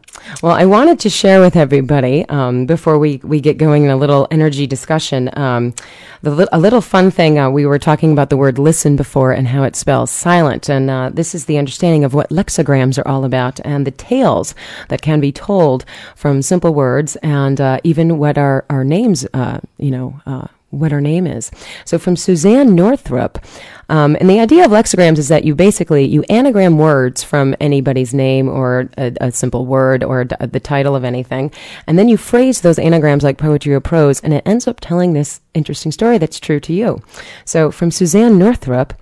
Well, 0.41 0.53
I 0.53 0.65
wanted 0.65 0.99
to 1.01 1.09
share 1.09 1.41
with 1.41 1.55
everybody 1.55 2.27
um, 2.29 2.65
before 2.65 2.97
we, 2.99 3.17
we 3.23 3.39
get 3.41 3.57
going 3.57 3.83
in 3.83 3.89
a 3.89 3.97
little 3.97 4.27
energy 4.31 4.67
discussion. 4.67 5.29
Um, 5.33 5.73
the 6.21 6.49
a 6.51 6.59
little 6.59 6.81
fun 6.81 7.11
thing 7.11 7.39
uh, 7.39 7.49
we 7.49 7.65
were 7.65 7.79
talking 7.79 8.11
about 8.11 8.29
the 8.29 8.38
word 8.38 8.59
listen 8.59 8.95
before 8.95 9.31
and 9.31 9.47
how 9.47 9.63
it 9.63 9.75
spells 9.75 10.11
silent, 10.11 10.69
and 10.69 10.89
uh, 10.89 11.09
this 11.13 11.33
is 11.33 11.45
the 11.45 11.57
understanding 11.57 12.03
of 12.03 12.13
what 12.13 12.29
lexicograms 12.29 12.97
are 12.97 13.07
all 13.07 13.23
about 13.23 13.59
and 13.65 13.88
the 13.88 13.91
tales 13.91 14.53
that 14.89 15.01
can 15.01 15.19
be 15.21 15.31
told 15.31 15.85
from 16.15 16.41
simple 16.41 16.73
words 16.73 17.15
and 17.17 17.61
uh, 17.61 17.79
even 17.83 18.17
what 18.17 18.38
our 18.38 18.65
our 18.69 18.83
names, 18.83 19.25
uh, 19.33 19.59
you 19.77 19.91
know. 19.91 20.49
What 20.71 20.91
her 20.91 21.01
name 21.01 21.25
is. 21.25 21.49
So 21.83 21.97
from 21.97 22.15
Suzane 22.15 22.73
Northrop, 22.73 23.43
um, 23.89 24.15
and 24.19 24.29
the 24.29 24.39
idea 24.39 24.65
of 24.65 24.71
lexicograms 24.71 25.17
is 25.17 25.27
that 25.29 25.43
you 25.43 25.55
basically 25.55 26.05
you 26.05 26.23
anagram 26.29 26.77
words 26.77 27.23
from 27.23 27.55
anybody's 27.59 28.13
name 28.13 28.47
or 28.47 28.88
a, 28.95 29.11
a 29.19 29.31
simple 29.31 29.65
word 29.65 30.03
or 30.03 30.25
d- 30.25 30.35
the 30.39 30.59
title 30.59 30.95
of 30.95 31.03
anything, 31.03 31.51
and 31.88 31.97
then 31.97 32.07
you 32.07 32.17
phrase 32.17 32.61
those 32.61 32.77
anagrams 32.77 33.23
like 33.23 33.39
poetry 33.39 33.73
or 33.73 33.79
prose, 33.79 34.19
and 34.19 34.31
it 34.31 34.43
ends 34.45 34.67
up 34.67 34.79
telling 34.79 35.13
this 35.13 35.41
interesting 35.55 35.91
story 35.91 36.19
that's 36.19 36.39
true 36.39 36.59
to 36.59 36.71
you. 36.71 37.01
So 37.45 37.71
from 37.71 37.89
Suzane 37.89 38.38
Northrop, 38.38 38.93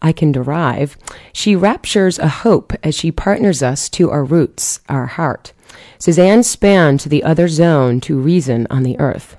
I 0.00 0.12
can 0.12 0.32
derive 0.32 0.96
she 1.34 1.54
raptures 1.54 2.18
a 2.18 2.28
hope 2.28 2.72
as 2.82 2.94
she 2.94 3.12
partners 3.12 3.62
us 3.62 3.90
to 3.90 4.10
our 4.10 4.24
roots, 4.24 4.80
our 4.88 5.04
heart. 5.04 5.52
Suzane 5.98 6.44
spanned 6.44 7.00
to 7.00 7.10
the 7.10 7.22
other 7.22 7.46
zone 7.46 8.00
to 8.00 8.18
reason 8.18 8.66
on 8.70 8.84
the 8.84 8.98
earth. 8.98 9.36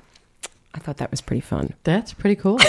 I 0.74 0.80
thought 0.80 0.98
that 0.98 1.12
was 1.12 1.22
pretty 1.22 1.42
fun. 1.42 1.74
That's 1.84 2.14
pretty 2.14 2.36
cool. 2.36 2.60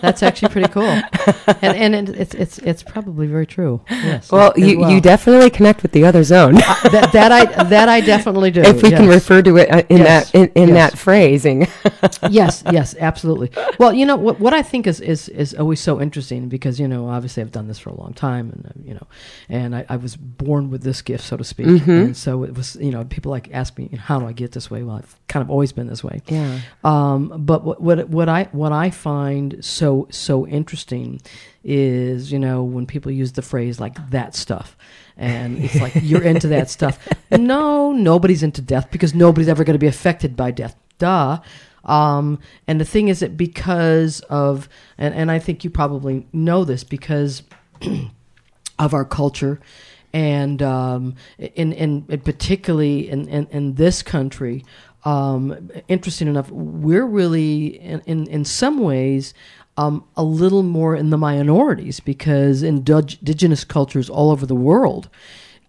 That's 0.00 0.22
actually 0.22 0.50
pretty 0.50 0.68
cool, 0.68 0.84
and 1.62 1.94
and 1.94 2.08
it's 2.10 2.34
it's 2.34 2.58
it's 2.58 2.82
probably 2.82 3.26
very 3.26 3.46
true. 3.46 3.80
Yes. 3.90 4.30
Well, 4.30 4.52
you, 4.56 4.88
you 4.88 5.00
definitely 5.00 5.50
connect 5.50 5.82
with 5.82 5.92
the 5.92 6.04
other 6.04 6.22
zone. 6.22 6.54
that, 6.54 7.10
that 7.12 7.32
I 7.32 7.64
that 7.64 7.88
I 7.88 8.00
definitely 8.00 8.50
do. 8.50 8.60
if 8.64 8.82
we 8.82 8.90
can 8.90 9.08
refer 9.08 9.42
to 9.42 9.56
it 9.56 9.70
uh, 9.70 9.82
in 9.88 9.98
Yes. 9.98 10.30
that 10.30 10.38
in, 10.38 10.48
in 10.54 10.68
Yes. 10.70 10.92
that 10.92 10.98
phrasing. 10.98 11.66
yes, 12.30 12.62
yes, 12.70 12.94
absolutely. 12.98 13.50
Well, 13.78 13.92
you 13.92 14.06
know 14.06 14.16
what 14.16 14.38
what 14.40 14.54
I 14.54 14.62
think 14.62 14.86
is, 14.86 15.00
is 15.00 15.28
is 15.30 15.54
always 15.54 15.80
so 15.80 16.00
interesting 16.00 16.48
because 16.48 16.78
you 16.78 16.86
know 16.88 17.08
obviously 17.08 17.42
I've 17.42 17.52
done 17.52 17.68
this 17.68 17.78
for 17.78 17.90
a 17.90 17.94
long 18.00 18.14
time 18.14 18.50
and 18.50 18.66
uh, 18.66 18.70
you 18.88 18.94
know 18.94 19.06
and 19.48 19.74
I, 19.74 19.84
I 19.88 19.96
was 19.96 20.16
born 20.16 20.70
with 20.70 20.82
this 20.82 21.02
gift 21.02 21.24
so 21.24 21.36
to 21.36 21.44
speak 21.44 21.66
Mm-hmm. 21.68 21.90
and 21.90 22.16
so 22.16 22.44
it 22.44 22.54
was 22.54 22.76
you 22.80 22.90
know 22.90 23.04
people 23.04 23.30
like 23.30 23.48
ask 23.52 23.76
me 23.78 23.88
how 23.96 24.18
do 24.20 24.26
I 24.26 24.32
get 24.32 24.52
this 24.52 24.70
way 24.70 24.82
well 24.82 24.96
I've 24.96 25.16
kind 25.28 25.42
of 25.42 25.50
always 25.50 25.72
been 25.72 25.86
this 25.86 26.02
way 26.04 26.22
yeah. 26.28 26.60
um, 26.84 27.32
but 27.44 27.64
what, 27.64 27.80
what 27.82 28.08
what 28.08 28.28
I 28.28 28.44
what 28.52 28.72
I 28.72 28.90
find 28.90 29.37
so 29.60 30.06
so 30.10 30.46
interesting 30.46 31.20
is 31.64 32.32
you 32.32 32.38
know 32.38 32.62
when 32.62 32.86
people 32.86 33.12
use 33.12 33.32
the 33.32 33.42
phrase 33.42 33.80
like 33.80 34.10
that 34.10 34.34
stuff, 34.34 34.76
and 35.16 35.58
it's 35.58 35.80
like 35.80 35.92
you're 36.02 36.22
into 36.22 36.48
that 36.48 36.70
stuff. 36.76 36.98
No, 37.30 37.92
nobody's 37.92 38.42
into 38.42 38.62
death 38.62 38.90
because 38.90 39.14
nobody's 39.14 39.48
ever 39.48 39.64
going 39.64 39.74
to 39.74 39.78
be 39.78 39.86
affected 39.86 40.36
by 40.36 40.50
death. 40.50 40.76
Duh. 40.98 41.40
Um, 41.84 42.38
and 42.66 42.80
the 42.80 42.84
thing 42.84 43.08
is 43.08 43.20
that 43.20 43.36
because 43.36 44.20
of 44.28 44.68
and 44.98 45.14
and 45.14 45.30
I 45.30 45.38
think 45.38 45.64
you 45.64 45.70
probably 45.70 46.26
know 46.32 46.64
this 46.64 46.84
because 46.84 47.42
of 48.78 48.94
our 48.94 49.04
culture 49.04 49.60
and 50.12 50.62
um, 50.62 51.14
in, 51.38 51.72
in, 51.72 52.04
in 52.08 52.20
particularly 52.20 53.08
in, 53.08 53.28
in, 53.28 53.46
in 53.50 53.74
this 53.74 54.02
country 54.02 54.64
um, 55.08 55.70
interesting 55.88 56.28
enough 56.28 56.50
we're 56.50 57.06
really 57.06 57.80
in, 57.80 58.00
in, 58.00 58.26
in 58.26 58.44
some 58.44 58.78
ways 58.80 59.32
um, 59.78 60.04
a 60.16 60.22
little 60.22 60.62
more 60.62 60.94
in 60.94 61.08
the 61.08 61.16
minorities 61.16 61.98
because 61.98 62.62
in 62.62 62.82
dig- 62.82 63.18
indigenous 63.20 63.64
cultures 63.64 64.10
all 64.10 64.30
over 64.30 64.44
the 64.44 64.54
world 64.54 65.08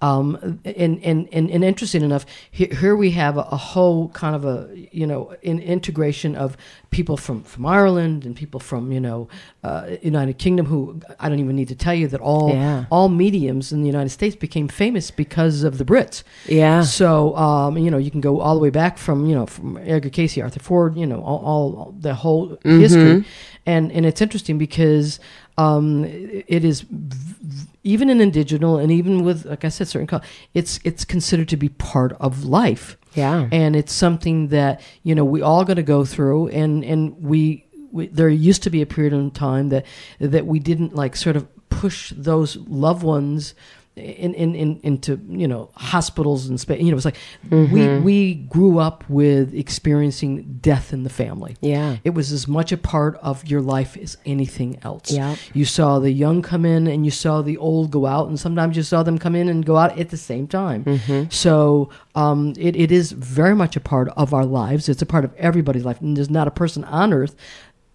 um, 0.01 0.59
and, 0.63 1.03
and, 1.03 1.27
and, 1.33 1.49
and 1.51 1.63
interesting 1.63 2.03
enough, 2.03 2.25
here, 2.49 2.69
here 2.73 2.95
we 2.95 3.11
have 3.11 3.37
a, 3.37 3.41
a 3.51 3.57
whole 3.57 4.07
kind 4.09 4.35
of 4.35 4.45
a, 4.45 4.69
you 4.91 5.05
know, 5.05 5.35
in 5.41 5.59
integration 5.59 6.35
of 6.35 6.55
people 6.89 7.17
from, 7.17 7.43
from 7.43 7.65
Ireland 7.65 8.25
and 8.25 8.33
people 8.35 8.59
from, 8.61 8.91
you 8.93 8.99
know, 9.01 9.27
uh, 9.63 9.97
United 10.01 10.37
Kingdom 10.37 10.65
who, 10.67 11.01
I 11.19 11.27
don't 11.27 11.39
even 11.39 11.55
need 11.55 11.67
to 11.67 11.75
tell 11.75 11.93
you 11.93 12.07
that 12.07 12.21
all, 12.21 12.49
Yeah. 12.49 12.85
all 12.89 13.09
mediums 13.09 13.73
in 13.73 13.81
the 13.81 13.87
United 13.87 14.09
States 14.09 14.35
became 14.37 14.69
famous 14.69 15.11
because 15.11 15.63
of 15.63 15.77
the 15.77 15.83
Brits. 15.85 16.23
Yeah. 16.47 16.81
So, 16.83 17.35
um, 17.35 17.77
you 17.77 17.91
know, 17.91 17.97
you 17.97 18.09
can 18.09 18.21
go 18.21 18.39
all 18.39 18.55
the 18.55 18.61
way 18.61 18.69
back 18.69 18.97
from, 18.97 19.25
you 19.25 19.35
know, 19.35 19.45
from 19.47 19.77
Edgar 19.77 20.09
Cayce, 20.09 20.37
Arthur 20.37 20.61
Ford, 20.61 20.95
you 20.95 21.05
know, 21.05 21.21
all, 21.21 21.43
all 21.45 21.95
the 21.99 22.13
whole 22.15 22.57
history. 22.63 23.25
And, 23.65 23.91
and 23.91 24.05
it's 24.05 24.21
interesting 24.21 24.57
because 24.57 25.19
um, 25.57 26.05
it 26.05 26.63
is 26.63 26.81
v- 26.89 27.67
even 27.83 28.09
in 28.09 28.19
indigenous 28.21 28.81
and 28.81 28.91
even 28.91 29.23
with, 29.23 29.45
like 29.45 29.63
I 29.63 29.69
said, 29.69 29.87
certain, 29.87 30.21
it's, 30.53 30.79
it's 30.83 31.05
considered 31.05 31.47
to 31.49 31.57
be 31.57 31.69
part 31.69 32.11
of 32.19 32.43
life 32.43 32.97
Yeah. 33.15 33.47
and 33.51 33.75
it's 33.75 33.93
something 33.93 34.49
that 34.49 34.81
you 35.03 35.15
know 35.15 35.25
we 35.25 35.41
all 35.41 35.63
going 35.65 35.77
to 35.77 35.83
go 35.83 36.05
through 36.05 36.49
and 36.49 36.83
and 36.83 37.15
we, 37.21 37.65
we 37.91 38.07
there 38.07 38.29
used 38.29 38.63
to 38.63 38.69
be 38.69 38.81
a 38.81 38.85
period 38.85 39.13
in 39.13 39.31
time 39.31 39.69
that 39.69 39.85
that 40.19 40.45
we 40.45 40.59
didn't 40.59 40.93
like 40.95 41.15
sort 41.15 41.35
of 41.35 41.47
push 41.69 42.11
those 42.15 42.57
loved 42.67 43.03
ones 43.03 43.53
in, 43.95 44.33
in, 44.33 44.55
in 44.55 44.79
into 44.83 45.19
you 45.27 45.47
know 45.47 45.69
hospitals 45.75 46.47
and 46.47 46.57
space 46.59 46.81
you 46.81 46.89
know 46.89 46.95
it's 46.95 47.03
like 47.05 47.17
we 47.49 47.99
we 47.99 48.33
grew 48.35 48.79
up 48.79 49.03
with 49.09 49.53
experiencing 49.53 50.59
death 50.61 50.93
in 50.93 51.03
the 51.03 51.09
family 51.09 51.57
Yeah. 51.59 51.97
it 52.05 52.11
was 52.11 52.31
as 52.31 52.47
much 52.47 52.71
a 52.71 52.77
part 52.77 53.17
of 53.21 53.45
your 53.47 53.61
life 53.61 53.97
as 53.97 54.17
anything 54.25 54.79
else. 54.83 55.11
Yeah. 55.11 55.35
You 55.53 55.65
saw 55.65 55.99
the 55.99 56.11
young 56.11 56.41
come 56.41 56.65
in 56.65 56.87
and 56.87 57.03
you 57.03 57.11
saw 57.11 57.41
the 57.41 57.57
old 57.57 57.91
go 57.91 58.05
out, 58.05 58.27
and 58.29 58.39
sometimes 58.39 58.77
you 58.77 58.83
saw 58.83 59.03
them 59.03 59.17
come 59.17 59.35
in 59.35 59.49
and 59.49 59.65
go 59.65 59.75
out 59.77 59.97
at 59.99 60.09
the 60.09 60.17
same 60.17 60.47
time. 60.47 60.83
Mm-hmm. 60.85 61.29
So 61.29 61.89
um, 62.15 62.53
it, 62.57 62.75
it 62.75 62.91
is 62.91 63.11
very 63.11 63.55
much 63.55 63.75
a 63.75 63.79
part 63.79 64.09
of 64.15 64.33
our 64.33 64.45
lives. 64.45 64.87
It's 64.87 65.01
a 65.01 65.05
part 65.05 65.25
of 65.25 65.33
everybody's 65.35 65.85
life. 65.85 65.99
And 66.01 66.15
there's 66.15 66.29
not 66.29 66.47
a 66.47 66.51
person 66.51 66.83
on 66.85 67.13
earth, 67.13 67.35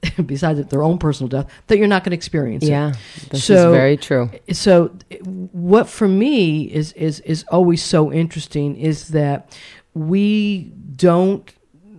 besides 0.26 0.64
their 0.68 0.82
own 0.82 0.98
personal 0.98 1.28
death, 1.28 1.50
that 1.66 1.78
you're 1.78 1.86
not 1.86 2.04
going 2.04 2.10
to 2.10 2.16
experience 2.16 2.64
it 2.64 2.68
Yeah. 2.70 2.94
This 3.30 3.48
is 3.50 3.64
very 3.64 3.96
true. 3.96 4.30
so 4.52 4.94
what 5.52 5.88
for 5.88 6.08
me 6.08 6.64
is 6.64 6.92
is 6.92 7.20
is 7.20 7.44
always 7.50 7.82
so 7.82 8.12
interesting 8.12 8.76
is 8.76 9.08
that 9.08 9.56
we 9.94 10.72
don't 10.96 11.52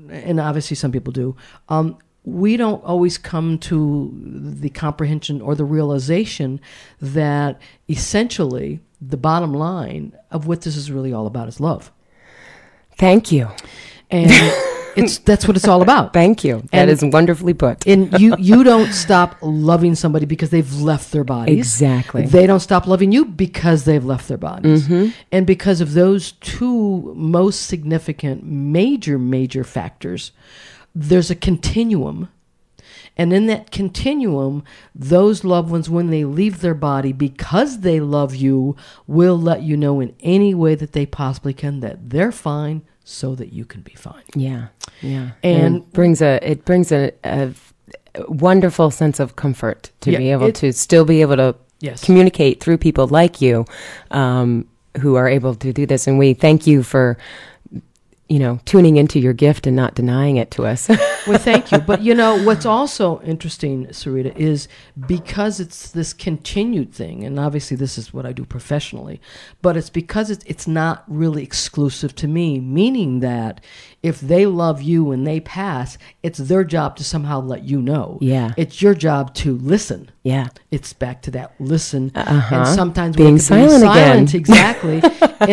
and 0.10 0.40
obviously 0.40 0.76
some 0.76 0.92
people 0.92 1.12
do 1.14 1.36
um, 1.70 1.98
we 2.24 2.58
don't 2.58 2.84
always 2.84 3.18
come 3.18 3.58
to 3.60 4.12
the 4.60 4.70
comprehension 4.70 5.42
or 5.42 5.54
the 5.56 5.64
realization 5.66 6.60
that 7.00 7.62
essentially 7.90 8.80
the 9.00 9.18
bottom 9.18 9.54
line 9.54 10.14
of 10.32 10.48
what 10.48 10.62
this 10.62 10.76
is 10.76 10.92
really 10.92 11.14
all 11.14 11.28
about 11.28 11.48
is 11.48 11.60
love 11.60 11.92
Thank 12.98 13.32
you. 13.32 13.50
and 14.10 14.32
it's 14.96 15.18
that's 15.20 15.48
what 15.48 15.58
it's 15.58 15.68
all 15.68 15.82
about. 15.82 16.14
Thank 16.22 16.44
you. 16.44 16.62
That 16.72 16.90
And- 16.90 16.92
is 16.92 17.04
wonderfully 17.04 17.54
put. 17.54 17.86
And 17.88 18.12
you 18.20 18.36
you 18.38 18.64
don't 18.64 18.92
stop 18.92 19.38
loving 19.42 19.96
somebody 19.96 20.26
because 20.26 20.50
they've 20.50 20.74
left 20.82 21.12
their 21.12 21.24
bodies. 21.24 21.58
Exactly. 21.58 22.26
They 22.26 22.48
don't 22.48 22.60
stop 22.60 22.88
loving 22.88 23.12
you 23.12 23.26
because 23.26 23.86
they've 23.86 24.04
left 24.06 24.28
their 24.28 24.38
bodies. 24.38 24.88
Mm-hmm. 24.88 25.12
And 25.32 25.48
because 25.48 25.82
of 25.82 25.94
those 25.94 26.34
two 26.34 27.14
most 27.16 27.68
significant 27.68 28.44
major 28.44 29.18
major 29.20 29.64
factors, 29.64 30.32
there's 30.94 31.30
a 31.32 31.36
continuum. 31.36 32.30
And 33.18 33.32
in 33.32 33.46
that 33.48 33.72
continuum, 33.72 34.64
those 34.94 35.46
loved 35.46 35.70
ones, 35.72 35.90
when 35.90 36.10
they 36.10 36.26
leave 36.26 36.60
their 36.60 36.74
body, 36.74 37.14
because 37.14 37.80
they 37.80 38.02
love 38.02 38.36
you, 38.36 38.76
will 39.08 39.40
let 39.40 39.62
you 39.62 39.78
know 39.78 40.02
in 40.02 40.14
any 40.20 40.54
way 40.54 40.76
that 40.76 40.92
they 40.92 41.06
possibly 41.06 41.54
can 41.54 41.80
that 41.80 42.10
they're 42.10 42.34
fine 42.34 42.82
so 43.06 43.36
that 43.36 43.54
you 43.54 43.64
can 43.66 43.82
be 43.82 43.94
fine. 43.94 44.24
Yeah, 44.36 44.68
yeah, 45.02 45.30
And- 45.44 45.78
it 45.78 45.94
brings 45.94 46.22
a 46.22 46.40
it 46.42 46.66
brings 46.66 46.92
a, 46.92 47.12
a 47.24 47.54
wonderful 48.28 48.92
sense 48.92 49.20
of 49.20 49.36
comfort 49.36 49.92
to 50.02 50.12
Yeah, 50.12 50.18
be 50.18 50.32
able 50.32 50.48
it- 50.48 50.56
to 50.56 50.74
still 50.74 51.06
be 51.06 51.22
able 51.22 51.38
to 51.38 51.56
Yes. 51.82 52.04
communicate 52.04 52.62
through 52.64 52.78
people 52.80 53.08
like 53.08 53.42
you, 53.42 53.66
um, 54.12 54.66
who 55.02 55.16
are 55.16 55.28
able 55.28 55.54
to 55.56 55.72
do 55.74 55.86
this. 55.86 56.08
And 56.08 56.18
we 56.18 56.34
thank 56.34 56.66
you 56.66 56.84
for, 56.84 57.18
you 58.28 58.40
know, 58.40 58.60
tuning 58.66 58.98
into 58.98 59.20
your 59.20 59.34
gift 59.34 59.68
and 59.68 59.76
not 59.76 59.94
denying 59.94 60.38
it 60.38 60.52
to 60.52 60.66
us. 60.66 60.90
Well, 61.28 61.40
thank 61.40 61.72
you. 61.72 61.80
But 61.80 62.04
you 62.04 62.14
know 62.14 62.44
what's 62.44 62.68
also 62.68 63.20
interesting, 63.22 63.88
Sarita, 63.88 64.36
is 64.36 64.68
because 65.08 65.60
it's 65.60 65.90
this 65.90 66.14
continued 66.14 66.94
thing, 66.94 67.24
and 67.24 67.40
obviously 67.40 67.76
this 67.76 67.98
is 67.98 68.14
what 68.14 68.28
I 68.28 68.32
do 68.32 68.46
professionally, 68.46 69.20
but 69.64 69.76
it's 69.76 69.90
because 69.90 70.30
it's 70.30 70.46
it's 70.46 70.68
not 70.68 71.04
really 71.08 71.42
exclusive 71.42 72.14
to 72.18 72.28
me. 72.28 72.60
Meaning 72.60 73.22
that 73.22 73.60
if 74.06 74.20
they 74.22 74.46
love 74.46 74.82
you 74.82 75.12
and 75.12 75.26
they 75.26 75.40
pass, 75.40 75.98
it's 76.24 76.38
their 76.38 76.64
job 76.64 76.96
to 76.98 77.04
somehow 77.04 77.42
let 77.42 77.64
you 77.64 77.82
know. 77.82 78.18
Yeah. 78.22 78.54
it's 78.58 78.82
your 78.82 78.94
job 78.94 79.34
to 79.36 79.58
listen. 79.58 80.12
yeah, 80.24 80.48
It's 80.72 80.94
back 80.94 81.22
to 81.24 81.32
that 81.32 81.54
listen, 81.60 82.12
Uh-huh. 82.16 82.56
and 82.56 82.68
sometimes 82.68 83.16
Being 83.16 83.36
we 83.36 83.40
have 83.40 83.42
to 83.42 83.80
silent 83.80 84.32
be 84.32 84.38
again. 84.38 84.42
exactly 84.42 84.98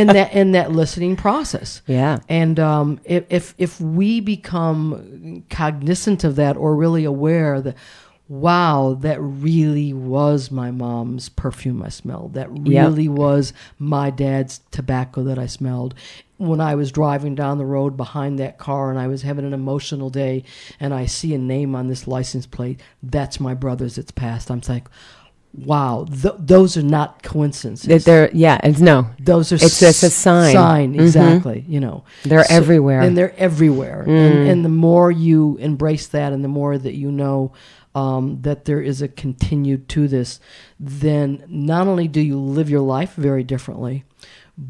in 0.01 0.07
that 0.09 0.33
in 0.35 0.53
that 0.53 0.73
listening 0.73 1.17
process. 1.17 1.83
yeah, 1.87 2.19
And 2.29 2.59
um, 2.61 3.01
if, 3.05 3.25
if 3.31 3.55
if 3.59 3.81
we 3.81 4.21
become 4.21 5.45
cognizant 5.51 6.25
of 6.25 6.37
that 6.37 6.57
or 6.57 6.77
really 6.77 7.05
aware 7.05 7.61
that, 7.61 7.77
wow, 8.29 8.97
that 9.01 9.21
really 9.21 9.93
was 9.93 10.51
my 10.51 10.71
mom's 10.71 11.29
perfume 11.29 11.83
I 11.83 11.89
smelled. 11.91 12.35
That 12.35 12.49
Yep. 12.67 12.87
really 12.87 13.09
was 13.09 13.53
my 13.79 14.11
dad's 14.11 14.61
tobacco 14.71 15.23
that 15.25 15.39
I 15.39 15.47
smelled. 15.47 15.95
When 16.49 16.61
I 16.61 16.75
was 16.75 16.91
driving 16.93 17.35
down 17.35 17.59
the 17.59 17.65
road 17.65 17.97
behind 17.97 18.39
that 18.39 18.59
car 18.59 18.91
and 18.91 18.99
I 18.99 19.07
was 19.07 19.23
having 19.23 19.45
an 19.45 19.53
emotional 19.53 20.11
day 20.11 20.45
and 20.81 20.93
I 20.93 21.07
see 21.07 21.35
a 21.35 21.39
name 21.39 21.75
on 21.75 21.89
this 21.89 22.07
license 22.07 22.47
plate, 22.47 22.81
that's 23.03 23.39
my 23.41 23.55
brother's. 23.55 23.97
It's 23.99 24.11
passed. 24.11 24.51
I'm 24.51 24.61
like, 24.69 24.89
wow, 25.55 26.07
th- 26.11 26.35
those 26.39 26.77
are 26.77 26.83
not 26.83 27.23
coincidences. 27.23 27.87
That 27.89 28.05
they're 28.05 28.31
yeah, 28.33 28.59
it's 28.65 28.81
no, 28.81 29.11
Those 29.21 29.53
are 29.53 29.57
It's- 29.57 29.83
it's 29.83 30.03
a 30.03 30.07
s- 30.07 30.15
sign. 30.15 30.53
Sign 30.53 30.95
Mhm. 30.95 31.01
exactly. 31.03 31.65
You 31.69 31.81
know, 31.81 32.05
They're 32.25 32.51
everywhere. 32.51 33.01
and 33.03 33.17
they're 33.17 33.35
everywhere. 33.39 34.03
And, 34.03 34.49
and 34.49 34.65
the 34.65 34.69
more 34.71 35.11
you 35.11 35.59
embrace 35.61 36.07
that, 36.09 36.33
and 36.33 36.43
the 36.43 36.49
more 36.49 36.79
that 36.79 36.95
you 36.95 37.11
know 37.13 37.53
um, 37.95 38.39
that 38.41 38.65
there 38.65 38.81
is 38.81 39.03
a 39.03 39.09
continued 39.09 39.87
to 39.91 40.09
this, 40.09 40.41
then 40.81 41.45
not 41.47 41.87
only 41.87 42.09
do 42.09 42.23
you 42.23 42.39
live 42.39 42.71
your 42.71 42.81
life 42.81 43.13
very 43.17 43.45
differently, 43.45 44.05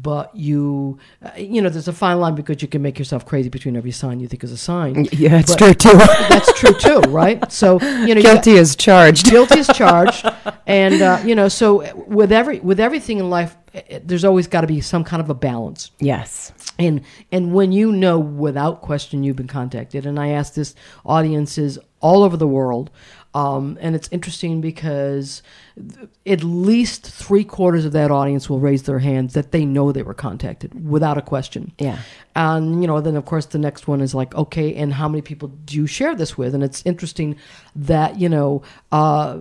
but 0.01 0.35
you, 0.35 0.97
uh, 1.23 1.29
you 1.37 1.61
know, 1.61 1.69
there's 1.69 1.87
a 1.87 1.93
fine 1.93 2.19
line 2.19 2.33
because 2.35 2.61
you 2.61 2.67
can 2.67 2.81
make 2.81 2.97
yourself 2.97 3.25
crazy 3.25 3.49
between 3.49 3.75
every 3.77 3.91
sign 3.91 4.19
you 4.19 4.27
think 4.27 4.43
is 4.43 4.51
a 4.51 4.57
sign. 4.57 5.07
yeah, 5.11 5.29
that's 5.29 5.51
But- 5.55 5.59
true 5.59 5.73
too. 5.91 5.97
That's 6.33 6.51
true 6.59 6.73
too, 6.73 6.99
right? 7.11 7.51
So 7.51 7.79
you 7.81 8.15
know, 8.15 8.15
you 8.15 8.23
got- 8.23 8.43
Guilty 8.43 8.57
as 8.57 8.75
charged. 8.75 9.29
guilty 9.29 9.59
is 9.59 9.67
charged 9.75 10.25
and 10.65 11.01
uh, 11.01 11.21
you 11.25 11.35
know 11.35 11.47
so 11.47 11.93
with 12.07 12.31
every 12.31 12.59
with 12.61 12.79
everything 12.79 13.19
in 13.19 13.29
life 13.29 13.55
eh, 13.73 13.99
there's 14.03 14.25
always 14.25 14.47
got 14.47 14.61
to 14.61 14.67
be 14.67 14.81
some 14.81 15.03
kind 15.03 15.21
of 15.21 15.29
a 15.29 15.33
balance 15.33 15.91
Yes. 15.99 16.51
and 16.79 17.01
and 17.31 17.53
when 17.53 17.71
you 17.71 17.91
know 17.91 18.17
without 18.17 18.81
question 18.81 19.23
you've 19.23 19.35
been 19.35 19.47
contacted 19.47 20.05
and 20.05 20.19
i 20.19 20.29
ask 20.29 20.53
this 20.53 20.73
audiences 21.05 21.77
all 22.01 22.23
over 22.23 22.37
the 22.37 22.47
world 22.47 22.89
um, 23.33 23.77
and 23.81 23.95
it's 23.95 24.07
interesting 24.11 24.61
because 24.61 25.41
th- 25.75 26.09
at 26.25 26.43
least 26.43 27.05
three 27.05 27.43
quarters 27.43 27.85
of 27.85 27.91
that 27.93 28.11
audience 28.11 28.49
will 28.49 28.59
raise 28.59 28.83
their 28.83 28.99
hands 28.99 29.33
that 29.33 29.51
they 29.51 29.65
know 29.65 29.91
they 29.91 30.03
were 30.03 30.13
contacted 30.13 30.87
without 30.87 31.17
a 31.17 31.21
question. 31.21 31.71
Yeah. 31.79 31.99
and 32.35 32.81
you 32.81 32.87
know 32.87 33.01
then 33.01 33.15
of 33.15 33.25
course 33.25 33.47
the 33.47 33.57
next 33.57 33.87
one 33.87 34.01
is 34.01 34.13
like 34.13 34.33
okay 34.35 34.73
and 34.75 34.93
how 34.93 35.07
many 35.07 35.21
people 35.21 35.49
do 35.49 35.75
you 35.75 35.87
share 35.87 36.15
this 36.15 36.37
with? 36.37 36.53
And 36.53 36.63
it's 36.63 36.83
interesting 36.85 37.35
that 37.75 38.19
you 38.19 38.29
know 38.29 38.61
uh, 38.91 39.39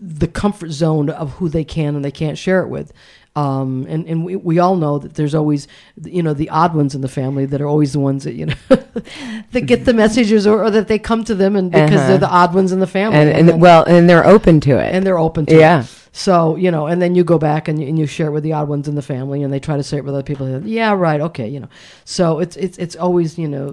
the 0.00 0.26
comfort 0.26 0.70
zone 0.70 1.10
of 1.10 1.32
who 1.34 1.48
they 1.48 1.64
can 1.64 1.94
and 1.94 2.04
they 2.04 2.10
can't 2.10 2.36
share 2.36 2.62
it 2.62 2.68
with 2.68 2.92
um, 3.36 3.86
and 3.88 4.06
and 4.06 4.24
we, 4.24 4.34
we 4.36 4.58
all 4.58 4.74
know 4.76 4.98
that 4.98 5.14
there's 5.14 5.34
always 5.34 5.68
you 6.04 6.22
know 6.22 6.34
the 6.34 6.50
odd 6.50 6.74
ones 6.74 6.94
in 6.94 7.00
the 7.00 7.08
family 7.08 7.46
that 7.46 7.60
are 7.60 7.66
always 7.68 7.92
the 7.92 8.00
ones 8.00 8.24
that 8.24 8.34
you 8.34 8.46
know 8.46 8.54
that 9.52 9.62
get 9.66 9.84
the 9.84 9.94
messages 9.94 10.46
or, 10.46 10.64
or 10.64 10.70
that 10.70 10.88
they 10.88 10.98
come 10.98 11.22
to 11.24 11.34
them 11.34 11.54
and 11.56 11.70
because 11.70 11.90
Uh-huh. 11.92 12.08
they're 12.08 12.18
the 12.18 12.28
odd 12.30 12.54
ones 12.54 12.72
in 12.72 12.80
the 12.80 12.86
family 12.86 13.18
And, 13.18 13.30
and 13.30 13.48
then- 13.48 13.60
well, 13.60 13.84
and 13.84 14.08
they're 14.10 14.26
open 14.26 14.60
to 14.60 14.78
it. 14.78 14.94
and 14.94 15.06
they're 15.06 15.18
open 15.18 15.46
to 15.46 15.54
it. 15.54 15.58
Yeah. 15.60 15.82
it. 15.84 15.99
So 16.12 16.56
you 16.56 16.70
know, 16.72 16.86
and 16.86 17.00
then 17.00 17.14
you 17.14 17.22
go 17.22 17.38
back 17.38 17.68
and 17.68 17.80
you, 17.80 17.86
and 17.88 17.96
you 17.98 18.06
share 18.06 18.26
it 18.28 18.32
with 18.32 18.42
the 18.42 18.52
odd 18.52 18.68
ones 18.68 18.88
in 18.88 18.96
the 18.96 19.02
family, 19.02 19.42
and 19.44 19.52
they 19.52 19.60
try 19.60 19.76
to 19.76 19.82
say 19.82 19.96
it 19.98 20.04
with 20.04 20.12
other 20.14 20.24
people. 20.24 20.66
Yeah, 20.66 20.92
right, 20.92 21.20
okay, 21.20 21.46
you 21.48 21.60
know. 21.60 21.68
So 22.04 22.40
it's 22.40 22.56
it's 22.56 22.76
it's 22.78 22.96
always 22.96 23.38
you 23.38 23.46
know 23.46 23.70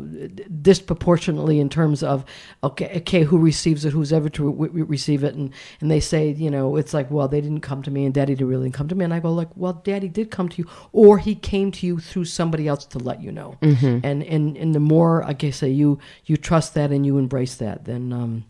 disproportionately 0.61 1.59
in 1.59 1.69
terms 1.69 2.03
of 2.03 2.23
okay, 2.63 2.97
okay, 2.97 3.23
who 3.23 3.37
receives 3.37 3.85
it, 3.85 3.93
who's 3.93 4.13
ever 4.13 4.29
to 4.29 4.51
re- 4.51 4.69
re- 4.69 4.81
receive 4.83 5.23
it, 5.23 5.33
and 5.35 5.51
and 5.81 5.89
they 5.89 5.99
say 5.99 6.29
you 6.31 6.51
know 6.51 6.75
it's 6.75 6.93
like 6.93 7.09
well 7.09 7.27
they 7.27 7.41
didn't 7.41 7.61
come 7.61 7.81
to 7.83 7.91
me 7.91 8.05
and 8.05 8.13
Daddy 8.13 8.35
didn't 8.35 8.47
really 8.49 8.69
come 8.71 8.87
to 8.87 8.95
me, 8.95 9.03
and 9.03 9.13
I 9.13 9.19
go 9.19 9.31
like 9.31 9.49
well 9.55 9.73
Daddy 9.73 10.07
did 10.07 10.29
come 10.29 10.47
to 10.49 10.57
you, 10.61 10.67
or 10.91 11.17
he 11.17 11.33
came 11.33 11.71
to 11.71 11.87
you 11.87 11.99
through 11.99 12.25
somebody 12.25 12.67
else 12.67 12.85
to 12.85 12.99
let 12.99 13.21
you 13.21 13.31
know, 13.31 13.57
Mm-hmm. 13.61 13.99
and 14.05 14.23
and 14.23 14.57
and 14.57 14.75
the 14.75 14.79
more 14.79 15.23
I 15.23 15.33
guess 15.33 15.57
say 15.57 15.69
you 15.69 15.97
you 16.25 16.37
trust 16.37 16.73
that 16.75 16.91
and 16.91 17.05
you 17.05 17.17
embrace 17.17 17.55
that, 17.55 17.85
then 17.85 18.13
um, 18.13 18.45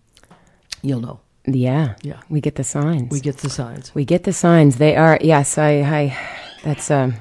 you'll 0.82 1.02
know. 1.02 1.20
Yeah. 1.48 1.96
Yeah. 2.04 2.20
We 2.30 2.42
get 2.42 2.56
the 2.56 2.64
signs. 2.64 3.10
We 3.12 3.20
get 3.20 3.38
the 3.38 3.50
signs. 3.50 3.94
We 3.96 4.06
get 4.06 4.24
the 4.24 4.34
signs. 4.34 4.78
They 4.78 4.96
are 4.96 5.18
yes. 5.22 5.58
I. 5.58 5.70
I 5.82 6.18
that's 6.64 6.92
um. 6.92 7.16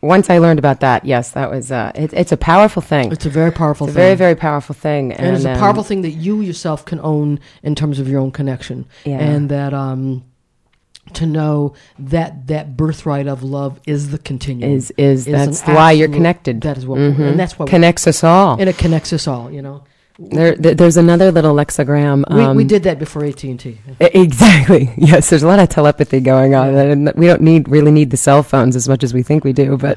Once 0.00 0.30
I 0.30 0.38
learned 0.38 0.60
about 0.60 0.78
that, 0.80 1.04
yes, 1.04 1.32
that 1.32 1.50
was 1.50 1.72
uh. 1.72 1.90
It, 1.94 2.12
it's 2.12 2.30
a 2.32 2.36
powerful 2.36 2.82
thing. 2.82 3.10
It's 3.10 3.26
a 3.26 3.30
very 3.30 3.50
powerful 3.50 3.86
It's 3.88 3.92
a 3.92 3.94
thing. 3.94 4.04
very 4.04 4.14
very 4.16 4.34
powerful 4.36 4.74
thing, 4.74 5.12
and, 5.12 5.34
it's 5.36 5.44
a 5.44 5.52
um, 5.52 5.58
powerful 5.58 5.82
thing 5.82 6.02
that 6.02 6.10
you 6.10 6.40
yourself 6.40 6.84
can 6.84 7.00
own 7.00 7.40
in 7.62 7.74
terms 7.74 7.98
of 7.98 8.08
your 8.08 8.20
own 8.20 8.30
connection. 8.30 8.86
Yeah. 9.04 9.18
And 9.18 9.48
that 9.48 9.74
um 9.74 10.24
to 11.14 11.26
know 11.26 11.74
that 11.98 12.46
that 12.48 12.76
birthright 12.76 13.26
of 13.26 13.42
love 13.42 13.80
is 13.86 14.10
the 14.10 14.18
continuum. 14.18 14.70
is 14.70 14.92
is 14.96 15.26
an 15.26 15.32
that's 15.32 15.62
why 15.62 15.90
you're 15.90 16.08
connected. 16.08 16.60
That 16.60 16.78
is 16.78 16.86
what 16.86 16.98
Mhm. 17.00 17.30
and 17.30 17.40
that's 17.40 17.58
what 17.58 17.68
connects 17.68 18.06
us 18.06 18.22
all. 18.22 18.56
and 18.60 18.68
it 18.68 18.78
connects 18.78 19.12
us 19.12 19.26
all, 19.26 19.50
you 19.50 19.62
know. 19.62 19.82
There, 20.18 20.56
there- 20.56 20.74
there's 20.74 20.96
another 20.96 21.30
little 21.30 21.54
lexigram. 21.54 22.24
We, 22.28 22.36
we 22.36 22.42
um, 22.62 22.66
did 22.66 22.82
that 22.82 22.98
before 22.98 23.24
AT&T. 23.24 23.54
E- 23.68 23.78
Exactly. 24.00 24.92
Yes, 24.96 25.30
there's 25.30 25.44
a 25.44 25.46
lot 25.46 25.60
of 25.60 25.68
telepathy 25.68 26.18
going 26.20 26.54
on, 26.56 26.74
and 26.74 27.12
we 27.14 27.26
don't 27.26 27.40
need 27.42 27.68
really 27.68 27.92
need 27.92 28.10
the 28.10 28.16
cell 28.16 28.42
phones 28.42 28.74
as 28.74 28.88
much 28.88 29.04
as 29.04 29.14
we 29.14 29.22
think 29.22 29.44
we 29.44 29.52
do. 29.52 29.76
But, 29.76 29.96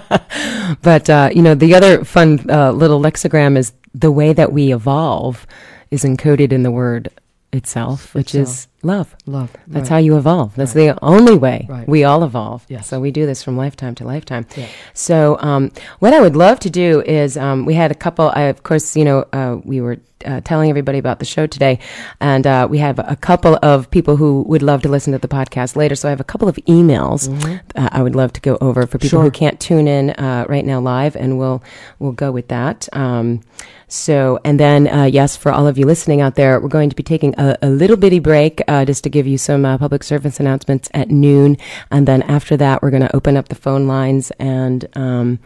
but 0.82 1.08
uh, 1.08 1.30
you 1.32 1.42
know, 1.42 1.54
the 1.54 1.74
other 1.74 2.04
fun 2.04 2.44
uh, 2.50 2.72
little 2.72 3.00
lexigram 3.00 3.56
is 3.56 3.72
the 3.94 4.10
way 4.10 4.32
that 4.32 4.52
we 4.52 4.72
evolve 4.72 5.46
is 5.90 6.02
encoded 6.04 6.52
in 6.52 6.62
the 6.62 6.70
word 6.70 7.08
itself, 7.52 8.14
which 8.14 8.34
is 8.34 8.66
love. 8.82 9.14
Love. 9.26 9.50
That's 9.66 9.90
right. 9.90 9.94
how 9.94 9.96
you 9.98 10.16
evolve. 10.16 10.54
That's 10.56 10.72
the 10.72 10.98
only 11.02 11.36
way 11.36 11.66
Right. 11.68 11.88
we 11.88 12.04
all 12.04 12.24
evolve. 12.24 12.64
Yes. 12.68 12.86
So 12.86 13.00
we 13.00 13.10
do 13.10 13.26
this 13.26 13.42
from 13.42 13.56
lifetime 13.56 13.94
to 13.96 14.04
lifetime. 14.04 14.46
Yeah. 14.56 14.66
So 14.94 15.36
um, 15.40 15.70
what 15.98 16.12
I 16.14 16.20
would 16.20 16.36
love 16.36 16.60
to 16.60 16.70
do 16.70 17.02
is 17.02 17.36
um, 17.36 17.66
we 17.66 17.74
had 17.74 17.90
a 17.90 17.94
couple. 17.94 18.30
I, 18.34 18.42
of 18.42 18.62
course, 18.62 18.96
you 18.96 19.04
know, 19.04 19.24
uh, 19.32 19.58
we 19.64 19.80
were 19.80 19.98
uh, 20.24 20.40
telling 20.44 20.68
everybody 20.68 20.98
about 20.98 21.18
the 21.18 21.24
show 21.24 21.46
today, 21.46 21.78
and 22.20 22.46
uh, 22.46 22.66
we 22.70 22.76
have 22.78 22.98
a 22.98 23.16
couple 23.16 23.58
of 23.62 23.90
people 23.90 24.16
who 24.16 24.42
would 24.48 24.62
love 24.62 24.82
to 24.82 24.88
listen 24.88 25.12
to 25.14 25.18
the 25.18 25.28
podcast 25.28 25.76
later. 25.76 25.94
So 25.94 26.08
I 26.08 26.10
have 26.10 26.20
a 26.20 26.24
couple 26.24 26.46
of 26.48 26.56
emails 26.68 27.28
uh, 27.74 27.88
I 27.92 28.02
would 28.02 28.14
love 28.14 28.32
to 28.34 28.40
go 28.40 28.58
over 28.60 28.86
for 28.86 28.98
people 28.98 29.00
Mm-hmm. 29.00 29.16
Sure. 29.16 29.22
who 29.24 29.30
can't 29.30 29.58
tune 29.58 29.88
in 29.88 30.10
uh, 30.10 30.44
right 30.48 30.64
now 30.64 30.78
live, 30.80 31.16
and 31.16 31.38
we'll 31.38 31.62
we'll 31.98 32.12
go 32.12 32.30
with 32.32 32.48
that. 32.48 32.88
Um, 32.92 33.40
so, 33.88 34.38
and 34.44 34.60
then, 34.60 34.86
uh, 34.86 35.04
yes, 35.04 35.36
for 35.36 35.50
all 35.50 35.66
of 35.66 35.76
you 35.76 35.84
listening 35.84 36.20
out 36.20 36.36
there, 36.36 36.60
we're 36.60 36.68
going 36.68 36.90
to 36.90 36.94
be 36.96 37.02
taking 37.02 37.34
a, 37.38 37.56
a 37.60 37.68
little 37.68 37.96
bitty 37.96 38.20
break 38.20 38.60
uh, 38.70 38.84
just 38.84 39.02
to 39.02 39.10
give 39.10 39.26
you 39.26 39.36
some 39.36 39.64
uh, 39.64 39.76
public 39.76 40.04
service 40.04 40.38
announcements 40.38 40.88
at 40.94 41.10
noon. 41.10 41.58
And 41.90 42.06
then 42.06 42.22
after 42.22 42.56
that, 42.56 42.82
we're 42.82 42.90
going 42.90 43.02
to 43.02 43.14
open 43.14 43.36
up 43.36 43.48
the 43.48 43.56
phone 43.56 43.88
lines. 43.88 44.30
And 44.38 44.86
um, 44.94 45.40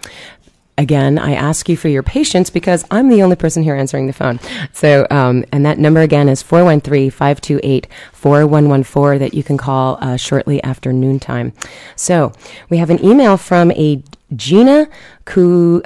again, 0.76 1.18
I 1.18 1.32
ask 1.32 1.66
you 1.70 1.76
for 1.76 1.88
your 1.88 2.02
patience 2.02 2.50
because 2.50 2.84
I'm 2.90 3.08
the 3.08 3.22
only 3.22 3.36
person 3.36 3.62
here 3.62 3.74
answering 3.74 4.08
the 4.08 4.12
phone. 4.12 4.38
So, 4.74 5.06
um, 5.10 5.44
and 5.52 5.64
that 5.64 5.78
number 5.78 6.00
again 6.00 6.28
is 6.28 6.42
413 6.42 7.10
528 7.10 7.86
4114 8.12 9.18
that 9.20 9.32
you 9.32 9.42
can 9.42 9.56
call 9.56 9.96
uh, 10.02 10.16
shortly 10.18 10.62
after 10.62 10.92
noontime. 10.92 11.54
So, 11.96 12.32
we 12.68 12.76
have 12.76 12.90
an 12.90 13.02
email 13.02 13.38
from 13.38 13.70
a 13.72 14.02
Gina 14.36 14.88
Ku. 15.24 15.82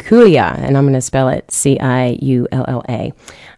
Kulia, 0.00 0.58
and 0.58 0.76
I'm 0.76 0.84
going 0.84 0.94
to 0.94 1.00
spell 1.00 1.28
it 1.28 1.50
C 1.50 1.78
I 1.78 2.18
U 2.20 2.48
L 2.50 2.64
L 2.66 2.82
A. 2.88 3.12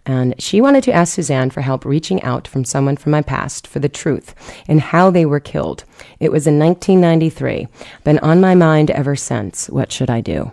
And 0.04 0.34
she 0.40 0.60
wanted 0.60 0.82
to 0.84 0.92
ask 0.92 1.14
Suzanne 1.14 1.50
for 1.50 1.60
help 1.60 1.84
reaching 1.84 2.22
out 2.22 2.48
from 2.48 2.64
someone 2.64 2.96
from 2.96 3.12
my 3.12 3.22
past 3.22 3.66
for 3.66 3.78
the 3.78 3.88
truth 3.88 4.34
and 4.66 4.80
how 4.80 5.10
they 5.10 5.24
were 5.24 5.40
killed. 5.40 5.84
It 6.18 6.32
was 6.32 6.46
in 6.46 6.58
1993. 6.58 7.68
Been 8.02 8.18
on 8.18 8.40
my 8.40 8.54
mind 8.54 8.90
ever 8.90 9.14
since. 9.14 9.70
What 9.70 9.92
should 9.92 10.10
I 10.10 10.20
do? 10.20 10.50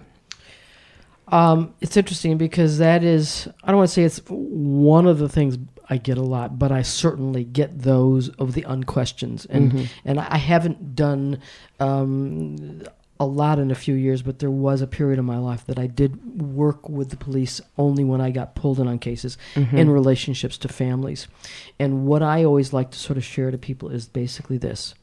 Um, 1.29 1.73
it's 1.81 1.97
interesting 1.97 2.37
because 2.37 2.77
that 2.77 3.03
is, 3.03 3.47
I 3.63 3.67
don't 3.67 3.77
want 3.77 3.89
to 3.89 3.93
say 3.93 4.03
it's 4.03 4.21
one 4.27 5.07
of 5.07 5.19
the 5.19 5.29
things 5.29 5.57
I 5.89 5.97
get 5.97 6.17
a 6.17 6.23
lot, 6.23 6.59
but 6.59 6.71
I 6.71 6.83
certainly 6.83 7.43
get 7.43 7.81
those 7.81 8.29
of 8.29 8.53
the 8.53 8.63
unquestions. 8.65 9.45
And, 9.45 9.89
and 10.05 10.19
I 10.19 10.37
haven't 10.37 10.95
done 10.95 11.39
um, 11.79 12.83
a 13.19 13.25
lot 13.25 13.59
in 13.59 13.69
a 13.69 13.75
few 13.75 13.95
years, 13.95 14.21
but 14.21 14.39
there 14.39 14.49
was 14.49 14.81
a 14.81 14.87
period 14.87 15.19
of 15.19 15.25
my 15.25 15.37
life 15.37 15.65
that 15.65 15.77
I 15.77 15.87
did 15.87 16.41
work 16.41 16.87
with 16.87 17.09
the 17.09 17.17
police 17.17 17.59
only 17.77 18.03
when 18.05 18.21
I 18.21 18.31
got 18.31 18.55
pulled 18.55 18.79
in 18.79 18.87
on 18.87 18.97
cases 18.99 19.37
in 19.55 19.89
relationships 19.89 20.57
to 20.59 20.67
families. 20.69 21.27
And 21.77 22.05
what 22.05 22.23
I 22.23 22.45
always 22.45 22.71
like 22.71 22.91
to 22.91 22.97
sort 22.99 23.17
of 23.17 23.23
share 23.25 23.51
to 23.51 23.57
people 23.57 23.89
is 23.89 24.07
basically 24.07 24.57
this. 24.57 24.93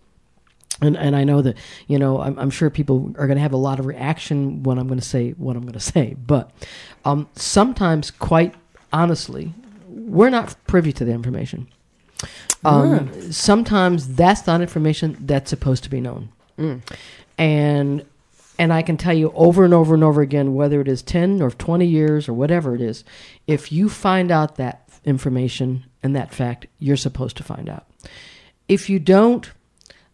And 0.81 0.97
and 0.97 1.17
I 1.17 1.25
know 1.25 1.41
that 1.43 1.57
you 1.89 1.99
know 1.99 2.21
I'm, 2.21 2.39
I'm 2.39 2.51
sure 2.51 2.69
people 2.71 3.15
are 3.19 3.27
going 3.27 3.37
to 3.37 3.43
have 3.43 3.55
a 3.55 3.57
lot 3.59 3.79
of 3.79 3.87
reaction 3.87 4.63
when 4.63 4.79
I'm 4.79 4.87
going 4.89 5.01
to 5.01 5.05
say 5.07 5.31
what 5.33 5.57
I'm 5.57 5.63
going 5.63 5.73
to 5.75 5.81
say, 5.81 6.17
but 6.27 6.51
um, 7.05 7.29
sometimes, 7.35 8.11
quite 8.11 8.55
honestly, 8.93 9.55
we're 9.89 10.29
not 10.31 10.55
privy 10.67 10.93
to 10.93 11.05
the 11.05 11.13
information. 11.13 11.69
Um, 12.65 13.33
Sometimes 13.33 14.17
that's 14.17 14.47
not 14.47 14.61
information 14.61 15.17
that's 15.21 15.49
supposed 15.51 15.83
to 15.85 15.91
be 15.91 16.01
known, 16.01 16.29
and 17.39 18.05
and 18.59 18.73
I 18.73 18.83
can 18.83 18.97
tell 18.97 19.13
you 19.13 19.33
over 19.35 19.65
and 19.65 19.75
over 19.75 19.95
and 19.95 20.03
over 20.03 20.23
again, 20.23 20.55
whether 20.55 20.81
it 20.81 20.89
is 20.89 21.03
ten 21.03 21.43
or 21.43 21.51
twenty 21.51 21.87
years 21.87 22.29
or 22.29 22.33
whatever 22.33 22.75
it 22.75 22.81
is, 22.81 23.05
if 23.47 23.71
you 23.71 23.89
find 23.89 24.31
out 24.31 24.57
that 24.57 24.89
information 25.05 25.85
and 26.03 26.17
that 26.17 26.33
fact, 26.33 26.67
you're 26.79 26.97
supposed 26.97 27.37
to 27.37 27.43
find 27.43 27.69
out. 27.69 27.87
If 28.69 28.91
you 28.91 28.99
don't, 28.99 29.51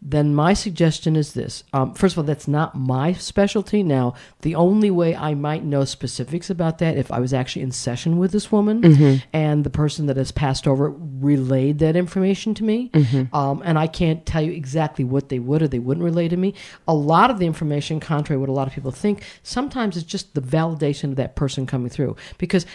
then 0.04 0.34
my 0.34 0.52
suggestion 0.52 1.14
is 1.14 1.32
this. 1.32 1.62
Um, 1.72 1.94
first 1.94 2.14
of 2.14 2.18
all, 2.18 2.24
that's 2.24 2.48
not 2.48 2.74
my 2.74 3.12
specialty. 3.12 3.84
Now, 3.84 4.14
the 4.40 4.56
only 4.56 4.90
way 4.90 5.14
I 5.14 5.34
might 5.34 5.62
know 5.62 5.84
specifics 5.84 6.50
about 6.50 6.78
that 6.78 6.96
if 6.96 7.12
I 7.12 7.20
was 7.20 7.32
actually 7.32 7.62
in 7.62 7.70
session 7.70 8.18
with 8.18 8.32
this 8.32 8.50
woman 8.50 9.22
and 9.32 9.62
the 9.62 9.70
person 9.70 10.06
that 10.06 10.16
has 10.16 10.32
passed 10.32 10.66
over 10.66 10.90
relayed 10.90 11.78
that 11.78 11.94
information 11.94 12.52
to 12.54 12.64
me, 12.64 12.90
um, 13.32 13.62
and 13.64 13.78
I 13.78 13.86
can't 13.86 14.26
tell 14.26 14.42
you 14.42 14.50
exactly 14.50 15.04
what 15.04 15.28
they 15.28 15.38
would 15.38 15.62
or 15.62 15.68
they 15.68 15.78
wouldn't 15.78 16.04
relay 16.04 16.28
to 16.28 16.36
me. 16.36 16.54
A 16.88 16.94
lot 16.94 17.30
of 17.30 17.38
the 17.38 17.46
information, 17.46 18.00
contrary 18.00 18.38
to 18.38 18.40
what 18.40 18.48
a 18.48 18.52
lot 18.52 18.66
of 18.66 18.74
people 18.74 18.90
think, 18.90 19.22
sometimes 19.44 19.96
it's 19.96 20.04
just 20.04 20.34
the 20.34 20.42
validation 20.42 21.10
of 21.10 21.16
that 21.16 21.36
person 21.36 21.64
coming 21.64 21.88
through. 21.88 22.16
Because 22.38 22.66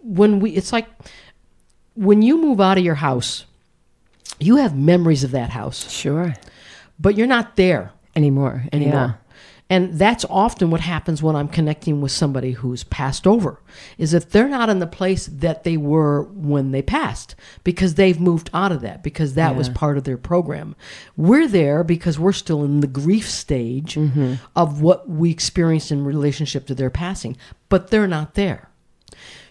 when 0.00 0.40
we, 0.40 0.52
it's 0.52 0.72
like 0.72 0.86
when 1.94 2.22
you 2.22 2.40
move 2.40 2.62
out 2.62 2.78
of 2.78 2.84
your 2.84 2.94
house, 2.94 3.44
you 4.40 4.56
have 4.56 4.74
memories 4.74 5.22
of 5.22 5.32
that 5.32 5.50
house 5.50 5.90
Sure. 5.92 6.34
But 6.98 7.16
you're 7.16 7.26
not 7.26 7.56
there 7.56 7.92
Anymore. 8.14 8.64
anymore. 8.72 9.18
And 9.70 9.98
that's 9.98 10.26
often 10.28 10.70
what 10.70 10.82
happens 10.82 11.22
when 11.22 11.34
I'm 11.34 11.48
connecting 11.48 12.02
with 12.02 12.12
somebody 12.12 12.52
who's 12.52 12.84
passed 12.84 13.26
over, 13.26 13.58
is 13.96 14.10
that 14.10 14.30
they're 14.30 14.46
not 14.46 14.68
in 14.68 14.80
the 14.80 14.86
place 14.86 15.24
that 15.32 15.64
they 15.64 15.78
were 15.78 16.24
when 16.24 16.72
they 16.72 16.82
passed 16.82 17.34
because 17.64 17.94
they've 17.94 18.20
moved 18.20 18.50
out 18.52 18.70
of 18.70 18.82
that 18.82 19.02
because 19.02 19.32
that 19.32 19.56
was 19.56 19.70
part 19.70 19.96
of 19.96 20.04
their 20.04 20.18
program. 20.18 20.76
We're 21.16 21.48
there 21.48 21.84
because 21.84 22.18
we're 22.18 22.32
still 22.32 22.64
in 22.64 22.80
the 22.80 22.86
grief 22.86 23.30
stage 23.30 23.94
mm-hmm. 23.94 24.34
of 24.54 24.82
what 24.82 25.08
we 25.08 25.30
experienced 25.30 25.90
in 25.90 26.04
relationship 26.04 26.66
to 26.66 26.74
their 26.74 26.90
passing, 26.90 27.38
but 27.70 27.88
they're 27.88 28.06
not 28.06 28.34
there. 28.34 28.68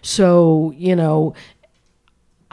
So, 0.02 0.72
you 0.76 0.94
know, 0.94 1.34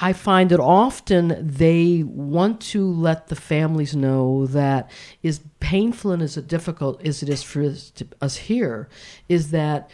I 0.01 0.13
find 0.13 0.49
that 0.49 0.61
often 0.61 1.35
they 1.45 2.03
want 2.03 2.61
to 2.61 2.89
let 2.89 3.27
the 3.27 3.35
families 3.35 3.93
know 3.93 4.47
that 4.47 4.89
as 5.25 5.41
painful 5.59 6.11
and 6.11 6.21
as 6.21 6.35
difficult 6.35 7.05
as 7.05 7.21
it 7.21 7.27
is 7.27 7.43
for 7.43 7.63
us, 7.63 7.91
to, 7.91 8.07
us 8.21 8.37
here, 8.37 8.87
is 9.27 9.51
that 9.51 9.91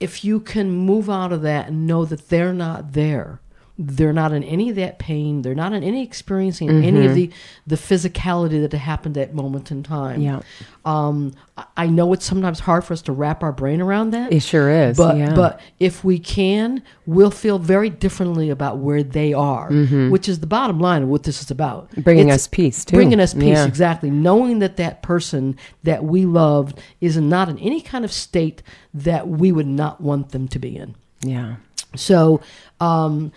if 0.00 0.24
you 0.24 0.40
can 0.40 0.70
move 0.70 1.10
out 1.10 1.32
of 1.32 1.42
that 1.42 1.68
and 1.68 1.86
know 1.86 2.06
that 2.06 2.30
they're 2.30 2.54
not 2.54 2.94
there, 2.94 3.41
they're 3.78 4.12
not 4.12 4.32
in 4.32 4.44
any 4.44 4.68
of 4.70 4.76
that 4.76 4.98
pain, 4.98 5.42
they're 5.42 5.54
not 5.54 5.72
in 5.72 5.82
any 5.82 6.02
experiencing 6.02 6.68
any 6.84 7.06
of 7.06 7.14
the 7.14 7.30
the 7.66 7.76
physicality 7.76 8.60
that 8.68 8.76
happened 8.76 9.16
at 9.16 9.28
that 9.28 9.34
moment 9.34 9.70
in 9.70 9.82
time. 9.82 10.20
Yeah. 10.20 10.40
Um, 10.84 11.32
I- 11.76 11.86
know 11.86 12.12
it's 12.12 12.24
sometimes 12.24 12.60
hard 12.60 12.84
for 12.84 12.92
us 12.92 13.02
to 13.02 13.12
wrap 13.12 13.42
our 13.42 13.52
brain 13.52 13.80
around 13.80 14.10
that. 14.10 14.32
It 14.32 14.40
sure 14.40 14.70
is. 14.70 14.96
But 14.96 15.16
yeah. 15.16 15.34
but 15.34 15.60
if 15.78 16.02
we 16.04 16.18
can, 16.18 16.82
we'll 17.06 17.30
feel 17.30 17.58
very 17.58 17.88
differently 17.90 18.50
about 18.50 18.78
where 18.78 19.02
they 19.02 19.32
are, 19.32 19.70
which 19.70 20.28
is 20.28 20.40
the 20.40 20.46
bottom 20.46 20.78
line 20.80 21.02
of 21.02 21.08
what 21.08 21.22
this 21.24 21.40
is 21.42 21.50
about. 21.50 21.90
Mm-hmm. 21.90 22.00
Bringing 22.02 22.28
It's 22.28 22.44
us 22.44 22.48
peace, 22.48 22.84
too. 22.84 22.96
Bringing 22.96 23.20
us 23.20 23.34
peace, 23.34 23.44
Yeah. 23.58 23.66
exactly. 23.66 24.10
Knowing 24.10 24.58
that 24.60 24.76
that 24.76 25.02
person 25.02 25.56
that 25.82 26.04
we 26.04 26.24
loved 26.24 26.78
is 27.00 27.16
not 27.16 27.48
in 27.48 27.58
any 27.58 27.80
kind 27.80 28.04
of 28.04 28.12
state 28.12 28.62
that 28.94 29.28
we 29.28 29.52
would 29.52 29.66
not 29.66 30.00
want 30.00 30.30
them 30.30 30.48
to 30.48 30.58
be 30.58 30.76
in. 30.76 30.94
yeah. 31.22 31.56
So, 31.94 32.40
um, 32.80 33.32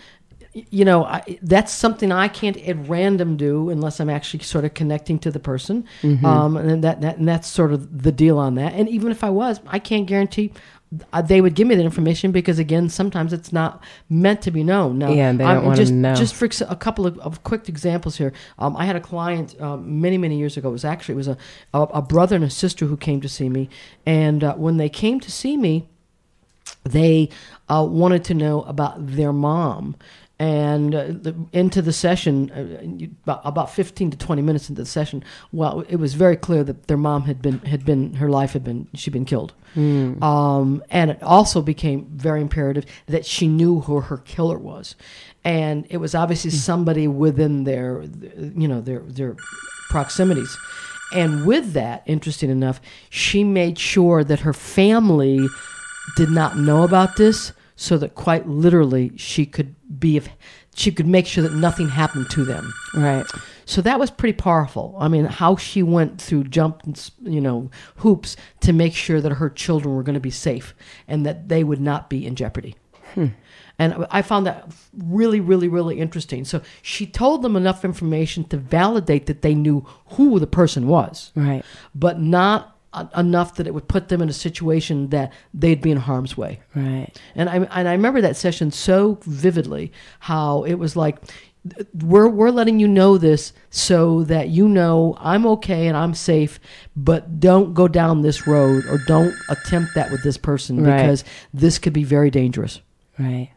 you 0.70 0.84
know, 0.84 1.04
I, 1.04 1.38
that's 1.42 1.72
something 1.72 2.10
I 2.12 2.28
can't 2.28 2.56
at 2.68 2.76
random 2.88 3.36
do 3.36 3.70
unless 3.70 4.00
I'm 4.00 4.10
actually 4.10 4.42
sort 4.44 4.64
of 4.64 4.72
connecting 4.74 5.18
to 5.20 5.30
the 5.30 5.40
person, 5.40 5.84
um, 6.24 6.56
and 6.56 6.82
that, 6.84 7.00
that 7.02 7.18
and 7.18 7.28
that's 7.28 7.48
sort 7.48 7.72
of 7.72 8.02
the 8.02 8.12
deal 8.12 8.38
on 8.38 8.54
that. 8.56 8.72
And 8.74 8.88
even 8.88 9.10
if 9.10 9.22
I 9.22 9.30
was, 9.30 9.60
I 9.66 9.78
can't 9.78 10.06
guarantee. 10.06 10.52
uh, 11.12 11.20
They 11.20 11.40
would 11.40 11.54
give 11.54 11.66
me 11.68 11.74
that 11.74 11.84
information 11.84 12.30
because, 12.32 12.58
again, 12.60 12.88
sometimes 12.88 13.32
it's 13.32 13.52
not 13.52 13.82
meant 14.08 14.40
to 14.42 14.50
be 14.50 14.62
known. 14.62 14.98
Now, 14.98 15.10
Yeah, 15.10 15.32
they 15.32 15.44
don't 15.44 15.64
wanna 15.64 15.76
just, 15.76 15.92
know. 15.92 16.14
Just 16.14 16.34
for 16.34 16.48
a 16.68 16.76
couple 16.76 17.06
of, 17.06 17.18
of 17.18 17.42
quick 17.42 17.68
examples 17.68 18.16
here, 18.16 18.32
um, 18.58 18.76
I 18.76 18.84
had 18.86 18.96
a 18.96 19.00
client 19.00 19.60
um, 19.60 20.00
many, 20.00 20.16
many 20.18 20.38
years 20.38 20.56
ago. 20.56 20.68
It 20.68 20.72
was 20.72 20.84
actually 20.84 21.14
it 21.14 21.22
was 21.24 21.28
a, 21.28 21.36
a 21.74 21.80
a 22.00 22.02
brother 22.02 22.36
and 22.36 22.44
a 22.44 22.50
sister 22.50 22.86
who 22.86 22.96
came 22.96 23.20
to 23.20 23.28
see 23.28 23.48
me, 23.48 23.68
and 24.06 24.42
uh, 24.44 24.54
when 24.54 24.76
they 24.76 24.88
came 24.88 25.18
to 25.20 25.30
see 25.30 25.56
me, 25.56 25.88
they 26.84 27.28
uh, 27.68 27.86
wanted 27.88 28.22
to 28.24 28.34
know 28.34 28.62
about 28.62 28.94
their 29.16 29.32
mom. 29.32 29.96
And 30.38 30.94
uh, 30.94 31.04
the, 31.06 31.34
into 31.54 31.80
the 31.80 31.94
session, 31.94 32.50
uh, 32.50 32.82
you- 32.84 33.10
about, 33.24 33.40
about 33.44 33.70
fifteen 33.70 34.10
to 34.10 34.18
twenty 34.18 34.42
minutes 34.42 34.68
into 34.68 34.82
the 34.82 34.86
session, 34.86 35.24
well, 35.50 35.82
it 35.88 35.96
was 35.96 36.12
very 36.12 36.36
clear 36.36 36.62
that 36.62 36.88
their 36.88 36.98
mom 36.98 37.22
had 37.22 37.40
been 37.40 37.60
had 37.60 37.86
been 37.86 38.12
her 38.14 38.28
life 38.28 38.52
had 38.52 38.62
been 38.62 38.86
she'd 38.92 39.12
been 39.14 39.24
killed, 39.24 39.54
um, 40.22 40.82
and 40.90 41.10
it 41.10 41.22
also 41.22 41.62
became 41.62 42.04
very 42.12 42.42
imperative 42.42 42.84
that 43.06 43.24
she 43.24 43.48
knew 43.48 43.80
who 43.80 44.00
her 44.00 44.18
killer 44.18 44.58
was, 44.58 44.94
and 45.42 45.86
it 45.88 45.98
was 45.98 46.14
obviously 46.14 46.50
somebody 46.50 47.08
within 47.08 47.64
their, 47.64 48.02
you 48.54 48.68
know, 48.68 48.82
their 48.82 49.00
their 49.00 49.36
proximities. 49.88 50.54
And 51.14 51.46
with 51.46 51.72
that, 51.72 52.02
interesting 52.04 52.50
enough, 52.50 52.80
she 53.08 53.42
made 53.42 53.78
sure 53.78 54.22
that 54.22 54.40
her 54.40 54.52
family 54.52 55.48
did 56.16 56.28
not 56.30 56.58
know 56.58 56.82
about 56.82 57.16
this 57.16 57.52
so 57.76 57.96
that 57.98 58.14
quite 58.14 58.46
literally 58.48 59.12
she 59.16 59.46
could 59.46 59.75
be 59.98 60.16
if 60.16 60.28
she 60.74 60.92
could 60.92 61.06
make 61.06 61.26
sure 61.26 61.42
that 61.42 61.52
nothing 61.54 61.88
happened 61.88 62.28
to 62.30 62.44
them 62.44 62.72
Right. 62.94 63.26
so 63.64 63.80
that 63.82 63.98
was 63.98 64.10
pretty 64.10 64.36
powerful 64.36 64.96
i 65.00 65.08
mean 65.08 65.24
how 65.24 65.56
she 65.56 65.82
went 65.82 66.20
through 66.20 66.44
jumped 66.44 67.10
you 67.22 67.40
know 67.40 67.70
hoops 67.96 68.36
to 68.60 68.72
make 68.72 68.94
sure 68.94 69.20
that 69.20 69.32
her 69.32 69.50
children 69.50 69.94
were 69.94 70.02
going 70.02 70.14
to 70.14 70.20
be 70.20 70.30
safe 70.30 70.74
and 71.08 71.24
that 71.26 71.48
they 71.48 71.64
would 71.64 71.80
not 71.80 72.08
be 72.10 72.26
in 72.26 72.34
jeopardy 72.36 72.74
hmm. 73.14 73.26
and 73.78 74.06
I 74.10 74.22
found 74.22 74.46
that 74.46 74.70
really, 74.96 75.38
really, 75.40 75.68
really 75.68 76.00
interesting. 76.00 76.44
So 76.44 76.60
she 76.82 77.06
told 77.06 77.42
them 77.42 77.56
enough 77.56 77.84
information 77.84 78.44
to 78.44 78.56
validate 78.56 79.26
that 79.26 79.42
they 79.42 79.54
knew 79.54 79.86
who 80.16 80.38
the 80.38 80.46
person 80.46 80.86
was 80.88 81.30
Right. 81.34 81.62
but 81.94 82.20
not 82.20 82.75
uh, 82.96 83.06
enough 83.16 83.54
that 83.56 83.66
it 83.66 83.74
would 83.74 83.86
put 83.88 84.08
them 84.08 84.20
in 84.22 84.28
a 84.28 84.32
situation 84.32 85.10
that 85.10 85.32
they'd 85.54 85.80
be 85.80 85.90
in 85.92 85.98
harm's 85.98 86.36
way. 86.36 86.58
Right. 86.74 87.10
And 87.34 87.48
I 87.48 87.56
and 87.56 87.88
I 87.88 87.92
remember 87.92 88.20
that 88.22 88.36
session 88.36 88.70
so 88.72 89.18
vividly. 89.22 89.92
How 90.20 90.64
it 90.64 90.74
was 90.74 90.96
like. 90.96 91.18
We're, 91.94 92.28
we're 92.28 92.50
letting 92.52 92.78
you 92.78 92.86
know 92.86 93.18
this 93.18 93.52
so 93.70 94.22
that 94.24 94.50
you 94.50 94.68
know 94.68 95.16
I'm 95.18 95.44
okay 95.46 95.88
and 95.88 95.96
I'm 95.96 96.14
safe, 96.14 96.60
but 96.94 97.40
don't 97.40 97.74
go 97.74 97.88
down 97.88 98.22
this 98.22 98.46
road 98.46 98.84
or 98.86 98.98
don't 98.98 99.34
attempt 99.48 99.96
that 99.96 100.12
with 100.12 100.22
this 100.22 100.36
person 100.38 100.84
Right. 100.84 100.96
because 100.98 101.24
this 101.52 101.80
could 101.80 101.92
be 101.92 102.04
very 102.04 102.30
dangerous. 102.30 102.82
Right. 103.18 103.50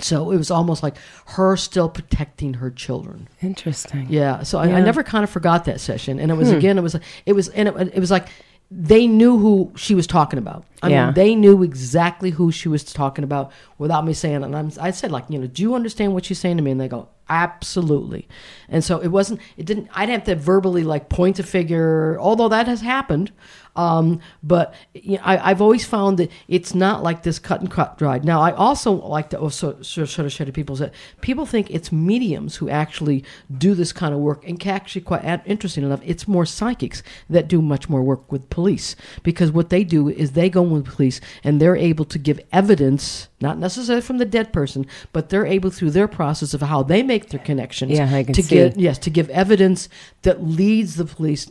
So 0.00 0.32
it 0.32 0.36
was 0.36 0.50
almost 0.50 0.82
like 0.82 0.96
her 1.26 1.56
still 1.56 1.88
protecting 1.88 2.54
her 2.54 2.72
children. 2.72 3.28
Interesting. 3.40 4.08
Yeah, 4.10 4.42
so 4.42 4.58
I, 4.58 4.64
I 4.72 4.80
never 4.80 5.04
kind 5.04 5.22
of 5.22 5.30
forgot 5.30 5.64
that 5.66 5.80
session, 5.80 6.18
and 6.18 6.32
it 6.32 6.34
was 6.34 6.50
again, 6.50 6.76
it 6.76 6.80
was 6.82 6.96
it 7.24 7.34
was 7.34 7.50
and 7.50 7.68
it, 7.68 7.76
it 7.94 8.00
was 8.00 8.10
like 8.10 8.26
they 8.70 9.06
knew 9.06 9.38
who 9.38 9.72
she 9.76 9.94
was 9.94 10.06
talking 10.06 10.38
about. 10.38 10.64
I 10.82 10.88
Yeah. 10.88 11.04
mean, 11.06 11.14
they 11.14 11.34
knew 11.34 11.62
exactly 11.62 12.30
who 12.30 12.50
she 12.50 12.68
was 12.68 12.82
talking 12.84 13.22
about 13.24 13.52
without 13.78 14.04
me 14.04 14.12
saying 14.14 14.42
it. 14.42 14.46
And 14.46 14.56
I'm, 14.56 14.70
I 14.80 14.90
said 14.90 15.12
like, 15.12 15.24
you 15.28 15.38
know, 15.38 15.46
do 15.46 15.62
you 15.62 15.74
understand 15.74 16.12
what 16.14 16.24
she's 16.24 16.38
saying 16.38 16.56
to 16.56 16.62
me? 16.62 16.70
And 16.72 16.80
they 16.80 16.88
go, 16.88 17.08
absolutely. 17.28 18.26
And 18.68 18.82
so 18.82 18.98
it 18.98 19.08
wasn't. 19.08 19.40
It 19.56 19.66
didn't. 19.66 19.88
I'd 19.94 20.08
have 20.08 20.24
to 20.24 20.34
verbally 20.34 20.82
like 20.82 21.08
point 21.08 21.38
a 21.38 21.42
figure, 21.42 22.18
although 22.20 22.48
that 22.48 22.66
has 22.66 22.80
happened. 22.80 23.32
Um, 23.76 24.20
but 24.42 24.74
you 24.94 25.16
know, 25.16 25.22
I, 25.24 25.50
I've 25.50 25.60
always 25.60 25.84
found 25.84 26.18
that 26.18 26.30
it's 26.48 26.74
not 26.74 27.02
like 27.02 27.22
this 27.22 27.38
cut 27.38 27.60
and 27.60 27.70
cut 27.70 27.98
dried. 27.98 28.24
Now, 28.24 28.40
I 28.40 28.52
also 28.52 28.92
like 28.92 29.30
to 29.30 29.38
also 29.38 29.80
sort 29.82 30.18
of 30.18 30.32
say 30.32 30.44
to 30.44 30.52
people 30.52 30.76
that 30.76 30.92
people 31.20 31.46
think 31.46 31.70
it's 31.70 31.90
mediums 31.90 32.56
who 32.56 32.68
actually 32.68 33.24
do 33.56 33.74
this 33.74 33.92
kind 33.92 34.14
of 34.14 34.20
work, 34.20 34.46
and 34.46 34.64
actually 34.66 35.02
quite 35.02 35.24
interesting 35.46 35.84
enough, 35.84 36.00
it's 36.04 36.28
more 36.28 36.46
psychics 36.46 37.02
that 37.28 37.48
do 37.48 37.60
much 37.60 37.88
more 37.88 38.02
work 38.02 38.30
with 38.30 38.48
police 38.50 38.96
because 39.22 39.50
what 39.50 39.70
they 39.70 39.84
do 39.84 40.08
is 40.08 40.32
they 40.32 40.48
go 40.48 40.62
with 40.62 40.84
police 40.84 41.20
and 41.42 41.60
they're 41.60 41.76
able 41.76 42.04
to 42.04 42.18
give 42.18 42.40
evidence, 42.52 43.28
not 43.48 43.58
necessarily 43.58 44.02
from 44.08 44.18
the 44.18 44.24
dead 44.36 44.48
person, 44.52 44.86
but 45.12 45.28
they're 45.28 45.46
able 45.56 45.70
through 45.70 45.92
their 45.92 46.08
process 46.08 46.54
of 46.54 46.60
how 46.62 46.82
they 46.82 47.02
make 47.02 47.24
their 47.28 47.44
connections 47.50 47.92
Yeah, 47.92 48.22
to 48.22 48.42
see. 48.42 48.54
get 48.56 48.76
yes 48.86 48.98
to 49.06 49.10
give 49.10 49.28
evidence 49.30 49.88
that 50.22 50.36
leads 50.60 50.96
the 50.96 51.04
police 51.04 51.44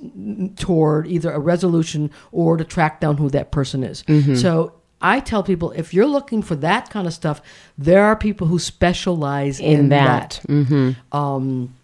toward 0.58 1.08
either 1.08 1.32
a 1.32 1.40
resolution 1.40 2.10
or 2.32 2.58
to 2.58 2.64
track 2.76 3.00
down 3.00 3.18
who 3.18 3.30
that 3.30 3.52
person 3.52 3.84
is. 3.84 4.04
Mm-hmm. 4.04 4.36
So 4.36 4.74
I 5.02 5.20
tell 5.20 5.44
people 5.44 5.72
if 5.72 5.94
you're 5.94 6.08
looking 6.18 6.42
for 6.42 6.56
that 6.58 6.90
kind 6.90 7.08
of 7.08 7.14
stuff, 7.14 7.42
there 7.78 8.04
are 8.04 8.16
people 8.16 8.48
who 8.48 8.58
specialize 8.60 9.60
in, 9.60 9.80
in 9.80 9.90
that. 9.90 10.42
hmm 10.48 10.92
Um, 11.12 11.76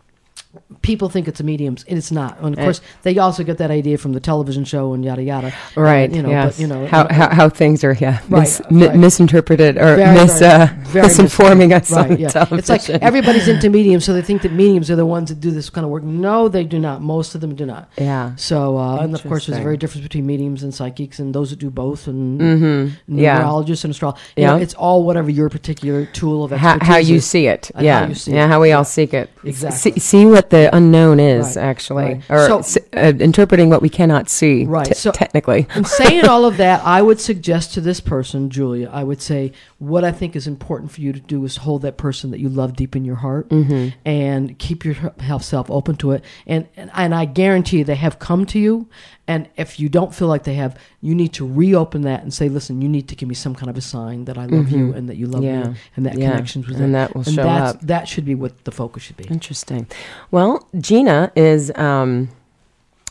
people 0.81 1.09
think 1.09 1.27
it's 1.27 1.39
a 1.39 1.43
mediums, 1.43 1.85
and 1.87 1.97
it's 1.97 2.11
not. 2.11 2.39
And 2.39 2.57
of 2.57 2.63
course, 2.63 2.81
they 3.03 3.17
also 3.17 3.43
get 3.43 3.57
that 3.59 3.69
idea 3.69 3.97
from 3.97 4.13
the 4.13 4.19
television 4.19 4.63
show 4.65 4.93
and 4.93 5.05
yada 5.05 5.21
yada. 5.21 5.53
Right. 5.75 6.01
And, 6.09 6.15
you 6.15 6.23
know, 6.23 6.29
yes. 6.29 6.55
but 6.55 6.61
you 6.61 6.67
know 6.67 6.87
how, 6.87 7.07
how 7.13 7.29
how 7.29 7.49
things 7.49 7.83
are 7.83 7.93
yeah 7.93 8.19
Right, 8.29 8.41
mis- 8.41 8.61
mi- 8.71 8.87
right. 8.87 8.95
misinterpreted 8.97 9.77
or 9.77 9.95
Very, 9.95 10.15
mis 10.15 10.39
very, 10.39 10.51
uh, 10.63 10.67
very 10.85 11.07
misinforming 11.07 11.75
us 11.75 11.91
Right, 11.91 12.11
on 12.11 12.17
yeah. 12.19 12.29
television. 12.29 12.57
It's 12.59 12.69
like 12.69 12.89
everybody's 13.03 13.47
into 13.53 13.69
mediums, 13.69 14.05
so 14.05 14.13
they 14.13 14.21
think 14.23 14.41
that 14.41 14.51
mediums 14.51 14.89
are 14.89 14.95
the 14.95 15.05
ones 15.05 15.29
that 15.29 15.39
do 15.39 15.51
this 15.51 15.69
kind 15.69 15.85
of 15.85 15.91
work. 15.91 16.03
No, 16.03 16.47
they 16.47 16.63
do 16.63 16.79
not. 16.79 17.01
Most 17.01 17.35
of 17.35 17.41
them 17.41 17.53
do 17.55 17.65
not. 17.65 17.91
yeah. 17.97 18.35
So, 18.35 18.77
uh, 18.77 18.97
and 19.01 19.13
of 19.13 19.21
course, 19.23 19.45
there's 19.45 19.59
a 19.59 19.63
very 19.63 19.77
difference 19.77 20.03
between 20.03 20.25
mediums 20.25 20.63
and 20.63 20.73
psychics, 20.73 21.19
and 21.19 21.33
those 21.35 21.51
that 21.51 21.59
do 21.59 21.69
both, 21.69 22.07
and 22.07 22.39
Mm-hmm. 22.39 23.19
Yeah. 23.19 23.41
numerologists 23.43 23.83
and 23.83 23.91
astrologers. 23.91 24.21
You 24.35 24.43
Yeah. 24.43 24.51
know, 24.55 24.57
it's 24.57 24.73
all 24.73 25.03
whatever 25.03 25.29
your 25.29 25.49
particular 25.49 26.05
tool 26.07 26.43
of 26.43 26.51
How, 26.51 26.71
expertise 26.75 26.87
how 26.87 26.97
you 26.97 27.15
is. 27.17 27.25
see 27.27 27.47
it, 27.47 27.71
how 27.75 27.81
yeah, 27.81 28.07
you 28.07 28.15
see 28.15 28.31
yeah, 28.33 28.45
it. 28.45 28.49
how 28.49 28.61
we 28.61 28.71
all 28.71 28.83
seek 28.85 29.13
it. 29.13 29.29
Exactly. 29.43 29.91
See, 29.93 29.99
see 29.99 30.25
what 30.39 30.49
the 30.51 30.73
unknown 30.73 31.19
is, 31.19 31.57
Right, 31.57 31.63
actually, 31.65 32.03
right. 32.05 32.21
or 32.29 32.47
So- 32.47 32.59
s- 32.59 32.77
uh, 32.95 33.11
interpreting 33.19 33.69
what 33.69 33.81
we 33.81 33.89
cannot 33.89 34.29
see, 34.29 34.65
Right, 34.65 34.85
te- 34.85 34.93
so- 34.93 35.11
technically. 35.11 35.67
In 35.75 35.83
saying 35.83 36.25
all 36.29 36.45
of 36.45 36.55
that, 36.57 36.81
I 36.85 37.01
would 37.01 37.19
suggest 37.19 37.73
to 37.73 37.81
this 37.81 37.99
person, 37.99 38.49
Julia, 38.49 38.89
I 38.93 39.03
would 39.03 39.21
say 39.21 39.51
what 39.79 40.03
I 40.03 40.11
think 40.11 40.35
is 40.35 40.45
important 40.45 40.91
for 40.91 40.99
you 41.01 41.13
to 41.13 41.19
do 41.21 41.43
is 41.45 41.55
hold 41.57 41.81
that 41.83 41.95
person 41.97 42.31
that 42.31 42.39
you 42.39 42.49
love 42.49 42.75
deep 42.75 42.95
in 42.97 43.05
your 43.05 43.15
heart 43.15 43.47
Mm-hmm. 43.49 43.97
and 44.05 44.59
keep 44.59 44.83
yourself 44.85 45.71
open 45.71 45.95
to 45.97 46.11
it. 46.11 46.23
And, 46.45 46.67
and 46.75 46.91
and 46.93 47.15
I 47.15 47.25
guarantee 47.25 47.83
they 47.83 47.95
have 47.95 48.19
come 48.19 48.45
to 48.47 48.59
you. 48.59 48.87
And 49.25 49.47
if 49.57 49.79
you 49.79 49.87
don't 49.89 50.13
feel 50.13 50.27
like 50.27 50.43
they 50.43 50.55
have, 50.55 50.77
you 51.01 51.15
need 51.15 51.31
to 51.33 51.47
reopen 51.47 52.01
that 52.01 52.23
and 52.23 52.33
say, 52.33 52.49
listen, 52.49 52.81
you 52.81 52.89
need 52.89 53.07
to 53.09 53.15
give 53.15 53.29
me 53.29 53.35
some 53.35 53.55
kind 53.55 53.69
of 53.69 53.77
a 53.77 53.81
sign 53.81 54.25
that 54.25 54.37
I 54.37 54.45
love 54.47 54.69
you 54.69 54.91
and 54.93 55.07
that 55.07 55.15
you 55.17 55.27
love 55.27 55.43
Mm-hmm. 55.43 55.61
Yeah. 55.63 55.69
me 55.71 55.77
and 55.95 56.05
that 56.05 56.17
Yeah. 56.17 56.31
connections 56.31 56.67
with 56.67 56.81
And 56.81 56.93
that 56.95 57.15
will 57.15 57.23
show 57.23 57.43
that's, 57.43 57.75
up. 57.75 57.81
That 57.81 58.07
should 58.07 58.25
be 58.25 58.35
what 58.35 58.65
the 58.65 58.71
focus 58.71 59.03
should 59.03 59.17
be. 59.17 59.25
Interesting. 59.25 59.87
Well, 60.31 60.67
Gina 60.79 61.31
is 61.35 61.71
um, 61.75 62.29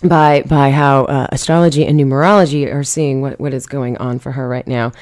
by 0.03 0.43
by 0.43 0.71
how 0.71 1.05
uh, 1.07 1.27
astrology 1.33 1.87
and 1.87 1.99
numerology 1.99 2.73
are 2.73 2.85
seeing 2.85 3.21
what, 3.23 3.41
what 3.41 3.55
is 3.55 3.67
going 3.67 3.97
on 3.99 4.19
for 4.19 4.33
her 4.33 4.47
right 4.49 4.67
now. 4.67 4.93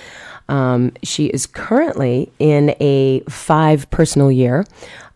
Um, 0.49 0.93
she 1.03 1.27
is 1.27 1.47
currently 1.47 2.31
in 2.39 2.75
a 2.81 3.21
five 3.29 3.91
personal 3.91 4.31
year. 4.31 4.65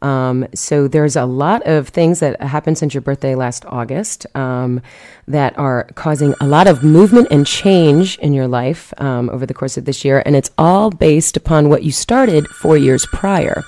Um, 0.03 0.47
so 0.55 0.89
there's 0.89 1.17
a 1.17 1.27
lot 1.27 1.67
of 1.67 1.89
things 1.89 2.21
that 2.21 2.41
happened 2.41 2.79
since 2.79 2.95
your 2.95 3.01
birthday 3.01 3.35
last 3.35 3.65
August 3.67 4.27
um, 4.35 4.81
that 5.29 5.57
are 5.59 5.85
causing 5.95 6.35
a 6.41 6.47
lot 6.47 6.67
of 6.67 6.83
movement 6.83 7.29
and 7.31 7.47
change 7.47 8.19
in 8.19 8.33
your 8.33 8.49
life 8.49 8.93
um, 8.99 9.29
over 9.31 9.47
the 9.47 9.55
course 9.55 9.77
of 9.77 9.85
this 9.85 10.05
year, 10.05 10.23
and 10.25 10.37
it's 10.37 10.51
all 10.57 10.91
based 10.91 11.37
upon 11.37 11.69
what 11.69 11.83
you 11.83 11.93
started 11.93 12.47
four 12.49 12.77
years 12.77 13.07
prior. 13.07 13.63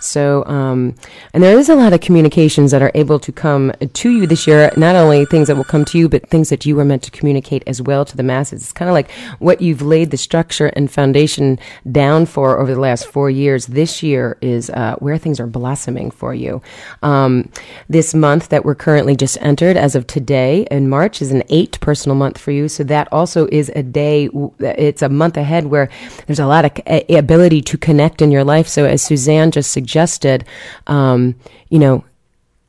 So, 0.00 0.44
um, 0.46 0.94
and 1.34 1.42
there 1.42 1.58
is 1.58 1.68
a 1.68 1.74
lot 1.74 1.92
of 1.92 2.00
communications 2.00 2.70
that 2.70 2.82
are 2.82 2.92
able 2.94 3.18
to 3.18 3.32
come 3.32 3.72
to 3.94 4.10
you 4.10 4.26
this 4.28 4.46
year. 4.46 4.70
Not 4.76 4.94
only 4.94 5.24
things 5.24 5.48
that 5.48 5.56
will 5.56 5.64
come 5.64 5.84
to 5.86 5.98
you, 5.98 6.08
but 6.08 6.28
things 6.28 6.50
that 6.50 6.64
you 6.64 6.76
were 6.76 6.84
meant 6.84 7.02
to 7.04 7.10
communicate 7.10 7.64
as 7.66 7.82
well 7.82 8.04
to 8.04 8.16
the 8.16 8.22
masses. 8.22 8.62
It's 8.62 8.72
kind 8.72 8.88
of 8.88 8.92
like 8.92 9.10
what 9.40 9.60
you've 9.60 9.82
laid 9.82 10.12
the 10.12 10.16
structure 10.16 10.68
and 10.68 10.88
foundation 10.88 11.58
down 11.90 12.26
for 12.26 12.60
over 12.60 12.72
the 12.72 12.80
last 12.80 13.06
four 13.06 13.28
years. 13.28 13.66
This 13.66 14.02
year 14.02 14.38
is 14.40 14.70
uh, 14.70 14.94
where 15.00 15.18
things 15.18 15.40
are 15.40 15.48
blossoming 15.48 15.77
for 16.10 16.34
you. 16.34 16.60
Um, 17.02 17.50
this 17.88 18.14
month 18.14 18.48
that 18.48 18.64
we're 18.64 18.74
currently 18.74 19.16
just 19.16 19.38
entered, 19.40 19.76
as 19.76 19.94
of 19.94 20.06
today 20.06 20.66
in 20.70 20.88
March, 20.88 21.22
is 21.22 21.32
an 21.32 21.42
eight 21.48 21.78
personal 21.80 22.16
month 22.16 22.38
for 22.38 22.50
you. 22.50 22.68
So 22.68 22.84
that 22.84 23.08
also 23.12 23.46
is 23.50 23.70
a 23.74 23.82
day. 23.82 24.28
It's 24.60 25.02
a 25.02 25.08
month 25.08 25.36
ahead 25.36 25.66
where 25.66 25.88
there's 26.26 26.38
a 26.38 26.46
lot 26.46 26.64
of 26.64 26.72
ability 27.08 27.62
to 27.62 27.78
connect 27.78 28.22
in 28.22 28.30
your 28.30 28.44
life. 28.44 28.68
So 28.68 28.84
as 28.84 29.02
Suzane 29.02 29.50
just 29.50 29.70
suggested, 29.70 30.44
um, 30.86 31.34
you 31.68 31.78
know, 31.78 32.04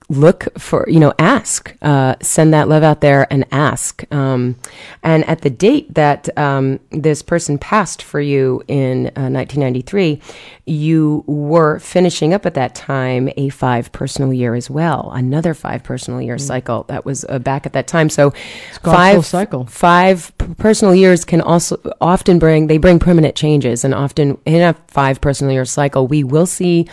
look 0.10 0.48
for 0.58 0.86
you 0.90 1.00
know 1.00 1.14
ask 1.20 1.76
uh, 1.84 2.16
send 2.20 2.54
that 2.54 2.68
love 2.68 2.82
out 2.82 3.00
there 3.02 3.32
and 3.32 3.46
ask 3.52 4.04
um, 4.12 4.56
and 5.04 5.24
at 5.26 5.42
the 5.42 5.50
date 5.50 5.94
that 5.94 6.36
um, 6.38 6.80
this 6.90 7.22
person 7.22 7.60
passed 7.60 8.02
for 8.02 8.20
you 8.20 8.64
in 8.68 9.08
uh, 9.16 9.30
1993 9.30 10.20
you 10.66 11.24
were 11.28 11.78
finishing 11.80 12.34
up 12.34 12.46
at 12.46 12.56
that 12.56 12.74
time 12.74 13.30
a 13.38 13.50
five 13.50 13.92
personal 13.92 14.34
year 14.34 14.56
as 14.56 14.68
well 14.68 15.12
another 15.14 15.54
five 15.54 15.84
personal 15.84 16.20
year 16.20 16.40
cycle 16.40 16.84
that 16.84 17.06
was 17.06 17.24
uh, 17.30 17.38
back 17.38 17.66
at 17.66 17.74
that 17.74 17.88
time 17.88 18.10
so. 18.10 18.32
Five 18.84 19.26
cycle. 19.26 19.66
five 19.66 20.32
personal 20.58 20.96
years 20.96 21.24
can 21.24 21.42
also 21.42 21.78
often 22.02 22.40
bring 22.40 22.68
they 22.68 22.78
bring 22.78 22.98
permanent 22.98 23.36
changes 23.36 23.84
and 23.84 23.94
often 23.94 24.38
in 24.46 24.62
a 24.62 24.74
five 24.88 25.22
personal 25.22 25.54
year 25.54 25.66
cycle 25.66 26.08
we 26.08 26.24
will 26.24 26.48
see 26.48 26.88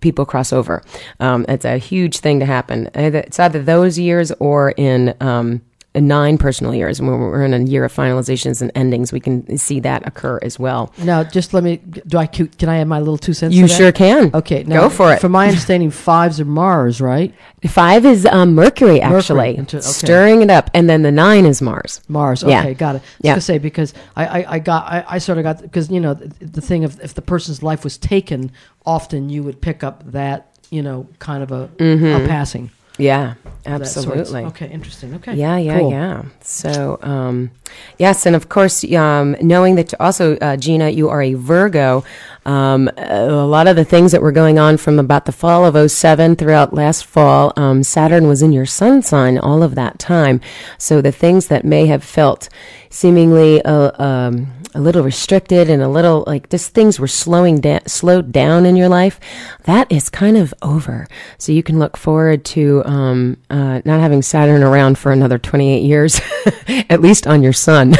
people 0.00 0.24
cross 0.26 0.52
over. 0.52 0.82
Um, 1.20 1.46
it's 1.48 1.64
a 1.64 1.78
huge 1.78 2.18
thing 2.18 2.40
to 2.40 2.46
happen. 2.46 2.88
Either- 2.94 3.18
it's 3.20 3.38
either 3.40 3.62
those 3.62 3.98
years 3.98 4.32
or 4.38 4.70
in 4.76 5.14
um, 5.20 5.62
nine 6.00 6.36
personal 6.38 6.74
years 6.74 6.98
and 6.98 7.08
when 7.08 7.20
we're 7.20 7.44
in 7.44 7.54
a 7.54 7.58
year 7.60 7.84
of 7.84 7.92
finalizations 7.94 8.60
and 8.60 8.72
endings 8.74 9.12
we 9.12 9.20
can 9.20 9.56
see 9.56 9.78
that 9.80 10.04
occur 10.06 10.38
as 10.42 10.58
well 10.58 10.92
Now, 10.98 11.22
just 11.22 11.54
let 11.54 11.62
me. 11.62 11.76
Do 11.76 12.18
I? 12.18 12.26
Can 12.26 12.68
I 12.68 12.78
add 12.78 12.88
my 12.88 12.98
little 12.98 13.16
two 13.18 13.32
cents? 13.32 13.54
you 13.54 13.68
sure 13.68 13.92
can 13.92 14.30
Okay, 14.34 14.64
now, 14.64 14.80
go 14.82 14.88
for 14.90 15.12
it 15.12 15.20
From 15.20 15.32
my 15.32 15.46
understanding, 15.46 15.90
fives 15.90 16.40
are 16.40 16.44
Mars, 16.44 17.00
right? 17.00 17.32
five 17.68 18.04
is 18.04 18.26
um, 18.26 18.54
mercury 18.54 19.00
actually 19.00 19.56
Into- 19.56 19.78
okay. 19.78 19.86
stirring 19.86 20.42
it 20.42 20.50
up 20.50 20.68
and 20.74 20.90
then 20.90 21.02
the 21.02 21.12
nine 21.12 21.46
is 21.46 21.62
mars 21.62 22.00
Mars. 22.08 22.42
Yeah. 22.42 22.60
Okay, 22.60 22.74
got 22.74 22.96
it. 22.96 22.98
I 22.98 23.00
was 23.00 23.04
Yeah. 23.22 23.38
say 23.38 23.58
because 23.58 23.94
I, 24.16 24.26
I, 24.42 24.52
I 24.54 24.58
got 24.58 24.84
I, 24.86 25.04
I 25.08 25.18
sort 25.18 25.38
of 25.38 25.44
got 25.44 25.62
because 25.62 25.90
you 25.90 26.00
know 26.00 26.14
the, 26.14 26.26
the 26.44 26.60
thing 26.60 26.84
of 26.84 27.00
if 27.00 27.14
the 27.14 27.22
person's 27.22 27.62
life 27.62 27.84
was 27.84 27.96
taken, 27.98 28.50
often 28.84 29.30
you 29.30 29.42
would 29.44 29.60
pick 29.60 29.82
up 29.84 30.10
that 30.12 30.50
you 30.70 30.82
know 30.82 31.06
kind 31.20 31.42
of 31.42 31.52
a, 31.52 31.70
a 31.78 32.26
passing. 32.26 32.70
Yeah 32.98 33.34
absolutely 33.66 34.44
Okay, 34.44 34.68
interesting. 34.70 35.14
Okay. 35.14 35.34
Yeah, 35.34 35.56
yeah, 35.56 35.78
Cool. 35.78 35.90
yeah. 35.90 36.22
So, 36.40 36.98
um, 37.02 37.50
yes, 37.98 38.26
and 38.26 38.36
of 38.36 38.48
course, 38.48 38.84
um, 38.92 39.36
knowing 39.40 39.76
that 39.76 39.94
also, 40.00 40.36
uh, 40.38 40.56
Gina, 40.56 40.90
you 40.90 41.08
are 41.08 41.22
a 41.22 41.34
Virgo. 41.34 42.04
Um, 42.44 42.90
a 42.96 43.30
lot 43.46 43.66
of 43.66 43.76
the 43.76 43.84
things 43.84 44.12
that 44.12 44.22
were 44.22 44.32
going 44.32 44.58
on 44.58 44.76
from 44.76 44.98
about 44.98 45.24
the 45.24 45.32
fall 45.32 45.64
of 45.64 45.90
07 45.90 46.36
throughout 46.36 46.74
last 46.74 47.04
fall, 47.06 47.52
um, 47.56 47.82
Saturn 47.82 48.26
was 48.28 48.42
in 48.42 48.52
your 48.52 48.66
sun 48.66 49.02
sign 49.02 49.38
all 49.38 49.62
of 49.62 49.74
that 49.76 49.98
time. 49.98 50.40
So 50.78 51.00
the 51.00 51.12
things 51.12 51.48
that 51.48 51.64
may 51.64 51.86
have 51.86 52.04
felt 52.04 52.48
seemingly 52.90 53.60
uh, 53.62 53.90
um, 54.02 54.52
a 54.74 54.80
little 54.80 55.02
restricted 55.02 55.68
and 55.70 55.82
a 55.82 55.88
little 55.88 56.22
like 56.26 56.48
just 56.50 56.74
things 56.74 57.00
were 57.00 57.08
slowing 57.08 57.60
down, 57.60 57.80
slowed 57.86 58.30
down 58.32 58.66
in 58.66 58.76
your 58.76 58.88
life, 58.88 59.18
that 59.64 59.90
is 59.90 60.08
kind 60.10 60.36
of 60.36 60.52
over. 60.62 61.06
So 61.38 61.50
you 61.52 61.62
can 61.62 61.78
look 61.78 61.96
forward 61.96 62.44
to 62.46 62.84
um, 62.84 63.36
uh, 63.50 63.80
not 63.84 64.00
having 64.00 64.22
Saturn 64.22 64.62
around 64.62 64.98
for 64.98 65.12
another 65.12 65.38
28 65.38 65.82
years, 65.82 66.20
at 66.88 67.00
least 67.00 67.26
on 67.26 67.42
your 67.42 67.52
sun. 67.52 67.94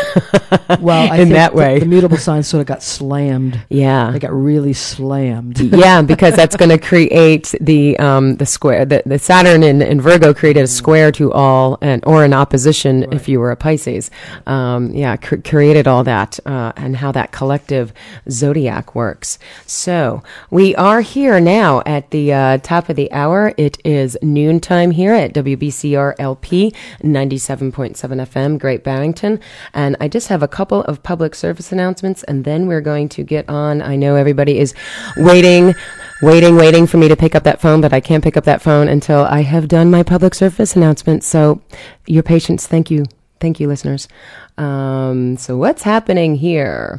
Well, 0.81 1.11
I 1.13 1.17
in 1.19 1.23
think 1.29 1.33
that 1.33 1.53
the- 1.53 1.59
way. 1.59 1.79
the, 1.79 1.87
mutable 1.87 2.17
signs 2.19 2.47
sort 2.49 2.61
of 2.61 2.67
got 2.67 2.83
slammed. 2.83 3.61
yeah. 3.69 4.11
They 4.11 4.19
got 4.19 4.33
really 4.35 4.73
slammed. 4.73 5.61
yeah, 5.61 6.03
because 6.03 6.35
that's 6.35 6.57
going 6.57 6.71
to 6.71 6.79
create 6.79 7.55
the 7.61 7.99
um, 7.99 8.37
the 8.37 8.47
square. 8.47 8.85
The, 8.85 9.03
the 9.07 9.19
Saturn 9.19 9.63
in, 9.63 9.81
in 9.81 10.01
Virgo 10.01 10.35
created 10.35 10.65
a 10.65 10.67
square 10.67 11.13
to 11.13 11.33
all, 11.33 11.79
and 11.81 12.05
or 12.05 12.25
an 12.25 12.33
opposition 12.33 13.13
if 13.13 13.29
you 13.29 13.41
were 13.41 13.51
a 13.51 13.57
Pisces. 13.57 14.11
Um, 14.47 14.91
yeah, 14.91 15.17
cr- 15.17 15.37
created 15.37 15.87
all 15.87 16.05
that 16.05 16.39
uh, 16.45 16.73
and 16.77 16.97
how 16.97 17.13
that 17.13 17.33
collective 17.33 17.93
zodiac 18.29 18.95
works. 18.95 19.39
So 19.67 20.23
we 20.51 20.75
are 20.75 21.01
here 21.01 21.41
now 21.41 21.83
at 21.87 22.11
the 22.11 22.33
uh, 22.33 22.59
top 22.59 22.89
of 22.89 22.97
the 22.97 23.11
hour. 23.13 23.55
It 23.57 23.79
is 23.85 24.19
noontime 24.23 24.91
here 24.91 25.15
at 25.15 25.33
WBCR 25.33 26.15
LP 26.19 26.73
ninety 27.03 27.39
seven 27.39 27.71
point 27.71 27.97
seven 27.97 28.19
FM, 28.19 28.59
Great 28.59 28.83
Barrington, 28.83 29.41
and 29.73 29.97
I 30.01 30.09
just 30.09 30.29
have 30.29 30.43
a 30.43 30.49
couple 30.49 30.83
of 30.83 31.03
public 31.03 31.35
service 31.35 31.71
announcements, 31.73 32.23
and 32.25 32.45
then 32.45 32.67
we're 32.67 32.81
going 32.81 33.09
to 33.11 33.23
get 33.23 33.49
on. 33.49 33.81
I 33.81 33.97
know 33.97 34.17
everybody 34.25 34.59
is 34.59 34.75
waiting 35.17 35.75
waiting, 36.23 36.57
waiting 36.57 36.87
for 36.87 36.97
me 36.97 37.09
to 37.09 37.17
pick 37.17 37.35
up 37.35 37.43
that 37.45 37.61
phone, 37.61 37.81
but 37.81 37.93
I 37.93 38.01
can't 38.01 38.25
pick 38.25 38.37
up 38.37 38.45
that 38.45 38.63
phone 38.63 38.89
until 38.89 39.25
I 39.25 39.43
have 39.43 39.69
done 39.69 39.91
my 39.91 40.03
public 40.03 40.35
service 40.35 40.75
announcement. 40.75 41.23
So, 41.23 41.61
your 42.07 42.23
patience, 42.23 42.67
thank 42.67 42.91
you. 42.91 43.05
Thank 43.41 43.61
you, 43.61 43.69
listeners. 43.69 44.09
Um, 44.57 45.37
so, 45.37 45.57
what's 45.57 45.83
happening 45.83 46.37
here? 46.37 46.99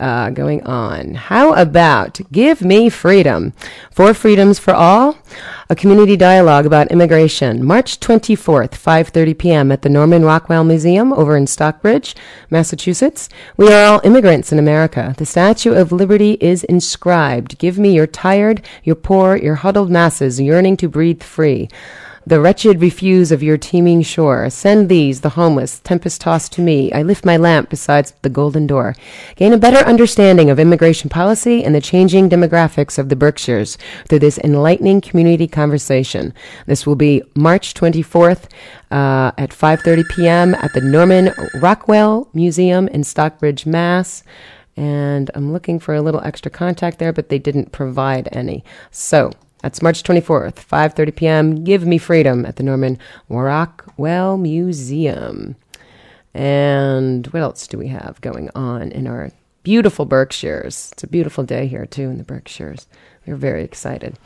Uh, 0.00 0.28
going 0.30 0.60
on. 0.64 1.14
How 1.14 1.54
about 1.54 2.20
Give 2.32 2.60
Me 2.62 2.88
Freedom? 2.88 3.52
Four 3.92 4.12
Freedoms 4.12 4.58
for 4.58 4.74
All, 4.74 5.16
a 5.70 5.76
community 5.76 6.16
dialogue 6.16 6.66
about 6.66 6.90
immigration, 6.90 7.64
March 7.64 8.00
24th, 8.00 8.72
5.30 8.72 9.38
p.m. 9.38 9.70
at 9.70 9.82
the 9.82 9.88
Norman 9.88 10.24
Rockwell 10.24 10.64
Museum 10.64 11.12
over 11.12 11.36
in 11.36 11.46
Stockbridge, 11.46 12.16
Massachusetts. 12.50 13.28
We 13.56 13.72
are 13.72 13.84
all 13.84 14.00
immigrants 14.02 14.50
in 14.50 14.58
America. 14.58 15.14
The 15.16 15.26
Statue 15.26 15.74
of 15.74 15.92
Liberty 15.92 16.38
is 16.40 16.64
inscribed. 16.64 17.56
Give 17.58 17.78
me 17.78 17.94
your 17.94 18.08
tired, 18.08 18.66
your 18.82 18.96
poor, 18.96 19.36
your 19.36 19.54
huddled 19.54 19.92
masses 19.92 20.40
yearning 20.40 20.76
to 20.78 20.88
breathe 20.88 21.22
free. 21.22 21.68
The 22.26 22.40
wretched 22.40 22.80
refuse 22.80 23.30
of 23.30 23.42
your 23.42 23.58
teeming 23.58 24.00
shore. 24.00 24.48
Send 24.48 24.88
these, 24.88 25.20
the 25.20 25.30
homeless, 25.30 25.80
tempest 25.80 26.22
tossed 26.22 26.52
to 26.52 26.62
me. 26.62 26.90
I 26.90 27.02
lift 27.02 27.26
my 27.26 27.36
lamp 27.36 27.68
beside 27.68 28.12
the 28.22 28.30
golden 28.30 28.66
door. 28.66 28.94
Gain 29.36 29.52
a 29.52 29.58
better 29.58 29.84
understanding 29.86 30.48
of 30.48 30.58
immigration 30.58 31.10
policy 31.10 31.62
and 31.62 31.74
the 31.74 31.82
changing 31.82 32.30
demographics 32.30 32.98
of 32.98 33.10
the 33.10 33.16
Berkshires 33.16 33.76
through 34.08 34.20
this 34.20 34.38
enlightening 34.38 35.02
community 35.02 35.46
conversation. 35.46 36.32
This 36.66 36.86
will 36.86 36.96
be 36.96 37.22
March 37.34 37.74
24th 37.74 38.44
uh, 38.90 39.32
at 39.36 39.50
5:30 39.50 40.08
p.m. 40.08 40.54
at 40.54 40.72
the 40.72 40.80
Norman 40.80 41.30
Rockwell 41.56 42.30
Museum 42.32 42.88
in 42.88 43.04
Stockbridge, 43.04 43.66
Mass. 43.66 44.24
And 44.78 45.30
I'm 45.34 45.52
looking 45.52 45.78
for 45.78 45.94
a 45.94 46.00
little 46.00 46.22
extra 46.22 46.50
contact 46.50 46.98
there, 46.98 47.12
but 47.12 47.28
they 47.28 47.38
didn't 47.38 47.70
provide 47.70 48.30
any. 48.32 48.64
So 48.90 49.30
that's 49.64 49.80
March 49.80 50.02
24th, 50.02 50.56
5:30 50.56 51.16
p.m. 51.16 51.64
Give 51.64 51.86
Me 51.86 51.96
Freedom 51.96 52.44
at 52.44 52.56
the 52.56 52.62
Norman 52.62 52.98
Rockwell 53.30 54.36
Museum. 54.36 55.56
And 56.34 57.26
what 57.28 57.40
else 57.40 57.66
do 57.66 57.78
we 57.78 57.88
have 57.88 58.20
going 58.20 58.50
on 58.54 58.92
in 58.92 59.06
our 59.06 59.30
beautiful 59.62 60.04
Berkshires? 60.04 60.90
It's 60.92 61.02
a 61.02 61.06
beautiful 61.06 61.44
day 61.44 61.66
here 61.66 61.86
too 61.86 62.10
in 62.10 62.18
the 62.18 62.24
Berkshires. 62.24 62.86
We're 63.26 63.36
very 63.36 63.64
excited. 63.64 64.18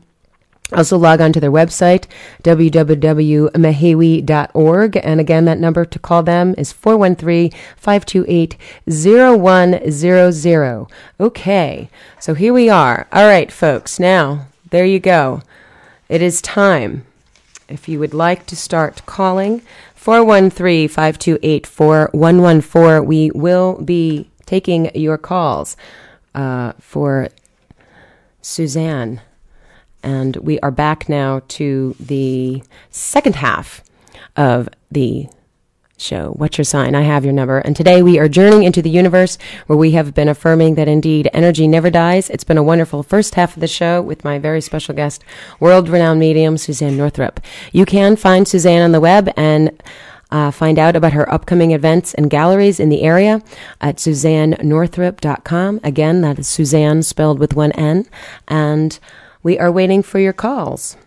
also, 0.74 0.98
log 0.98 1.20
on 1.20 1.34
to 1.34 1.40
their 1.40 1.52
website, 1.52 2.06
www.mahaiwe.org. 2.44 5.00
And 5.04 5.20
again, 5.20 5.46
that 5.46 5.60
number 5.60 5.84
to 5.84 6.00
call 6.00 6.24
them 6.24 6.56
is 6.58 6.72
413 6.72 7.52
528 7.76 8.56
0100. 8.88 10.88
Okay, 11.20 11.90
so 12.20 12.34
here 12.34 12.54
we 12.54 12.70
are. 12.70 13.06
All 13.12 13.26
right, 13.26 13.52
folks, 13.52 14.00
now, 14.00 14.48
there 14.70 14.86
you 14.86 15.00
go. 15.00 15.42
It 16.08 16.22
is 16.22 16.42
time. 16.42 17.06
If 17.68 17.90
you 17.90 18.00
would 18.00 18.14
like 18.14 18.46
to 18.48 18.56
start 18.56 19.06
calling, 19.06 19.62
413 19.96 20.88
528 20.88 21.68
4114, 21.68 23.06
we 23.06 23.30
will 23.32 23.82
be 23.82 24.30
taking 24.46 24.90
your 24.96 25.18
calls 25.18 25.76
uh, 26.34 26.72
for 26.80 27.28
Suzane. 28.42 29.20
And 30.04 30.36
we 30.38 30.60
are 30.60 30.72
back 30.72 31.08
now 31.08 31.42
to 31.50 31.96
the 32.00 32.64
second 32.90 33.36
half 33.36 33.84
of 34.36 34.70
the 34.90 35.28
show. 36.02 36.32
What's 36.32 36.58
your 36.58 36.66
sign? 36.66 36.96
I 36.96 37.02
have 37.02 37.24
your 37.24 37.34
number. 37.34 37.60
And 37.60 37.76
today 37.76 38.02
we 38.02 38.18
are 38.20 38.28
journeying 38.28 38.64
into 38.64 38.82
the 38.82 38.90
universe 38.90 39.38
where 39.68 39.78
we 39.78 39.92
have 39.92 40.14
been 40.14 40.28
affirming 40.28 40.76
that 40.76 40.88
indeed 40.88 41.30
energy 41.34 41.68
never 41.68 41.90
dies. 41.90 42.30
It's 42.30 42.44
been 42.44 42.58
a 42.58 42.64
wonderful 42.64 43.04
first 43.04 43.36
half 43.36 43.56
of 43.56 43.62
the 43.62 43.68
show 43.68 44.02
with 44.02 44.24
my 44.24 44.40
very 44.40 44.62
special 44.62 44.96
guest, 44.96 45.24
world 45.60 45.88
renowned 45.88 46.20
medium, 46.20 46.56
Suzane 46.56 46.98
Northrop. 46.98 47.40
You 47.72 47.86
can 47.86 48.16
find 48.16 48.46
Suzane 48.46 48.84
on 48.84 48.92
the 48.92 49.00
web 49.00 49.32
and 49.38 49.82
uh, 50.32 50.50
find 50.50 50.80
out 50.80 50.96
about 50.96 51.14
her 51.14 51.32
upcoming 51.32 51.72
events 51.72 52.14
and 52.14 52.30
galleries 52.30 52.80
in 52.80 52.90
the 52.90 53.02
area 53.04 53.42
at 53.82 53.98
suzanenorthrop.com. 53.98 55.80
Again, 55.84 56.22
that 56.22 56.40
is 56.40 56.48
Suzane 56.48 57.04
spelled 57.04 57.38
with 57.38 57.54
one 57.54 57.74
N. 57.74 58.08
And 58.48 58.98
we 59.44 59.58
are 59.60 59.72
waiting 59.72 60.02
for 60.04 60.20
your 60.20 60.34
calls. 60.34 60.98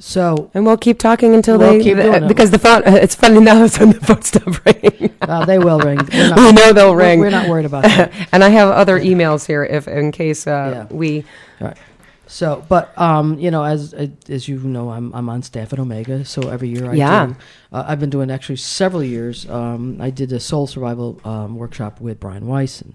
So 0.00 0.48
And 0.54 0.64
we'll 0.64 0.76
keep 0.76 0.98
talking 1.00 1.34
until 1.34 1.58
We'll 1.58 1.72
they, 1.72 1.82
keep 1.82 1.96
doing 1.96 2.22
it. 2.24 2.28
because 2.28 2.52
the 2.52 2.58
phone, 2.58 2.82
it's 2.86 3.16
funny 3.16 3.40
now 3.40 3.64
it's 3.64 3.80
when 3.80 3.90
the 3.90 4.00
phone 4.00 4.22
stop 4.22 4.64
ringing. 4.64 5.12
uh, 5.22 5.44
they 5.44 5.58
will 5.58 5.80
ring. 5.80 5.96
Not, 6.12 6.36
we 6.38 6.52
know 6.52 6.72
they'll 6.72 6.94
we're- 6.94 7.08
ring. 7.08 7.18
We're 7.20 7.30
not 7.30 7.48
worried 7.48 7.66
about 7.66 7.82
that. 7.82 8.12
and 8.32 8.44
I 8.44 8.48
have 8.50 8.68
other 8.70 8.98
emails 9.00 9.44
here 9.46 9.64
if 9.64 9.88
in 9.88 10.12
case 10.12 10.46
uh, 10.46 10.86
Yeah. 10.88 10.96
we. 10.96 11.24
Right. 11.60 11.76
So, 12.28 12.64
but 12.68 12.96
um, 12.98 13.38
you 13.38 13.50
know, 13.50 13.64
as 13.64 13.94
as 14.28 14.48
you 14.48 14.58
know, 14.58 14.90
I'm 14.90 15.12
I'm 15.14 15.28
on 15.28 15.42
staff 15.42 15.72
at 15.72 15.78
Omega. 15.78 16.24
So 16.24 16.48
every 16.48 16.68
year 16.68 16.90
I 16.90 16.94
Yeah. 16.94 17.26
do. 17.26 17.36
Uh, 17.72 17.84
I've 17.86 18.00
been 18.00 18.10
doing 18.10 18.30
actually 18.30 18.56
several 18.56 19.02
years. 19.02 19.48
Um, 19.48 19.98
I 20.00 20.10
did 20.10 20.32
a 20.32 20.40
soul 20.40 20.66
survival 20.66 21.20
um, 21.24 21.56
workshop 21.56 22.00
with 22.00 22.20
Brian 22.20 22.46
Weiss 22.46 22.80
and 22.82 22.94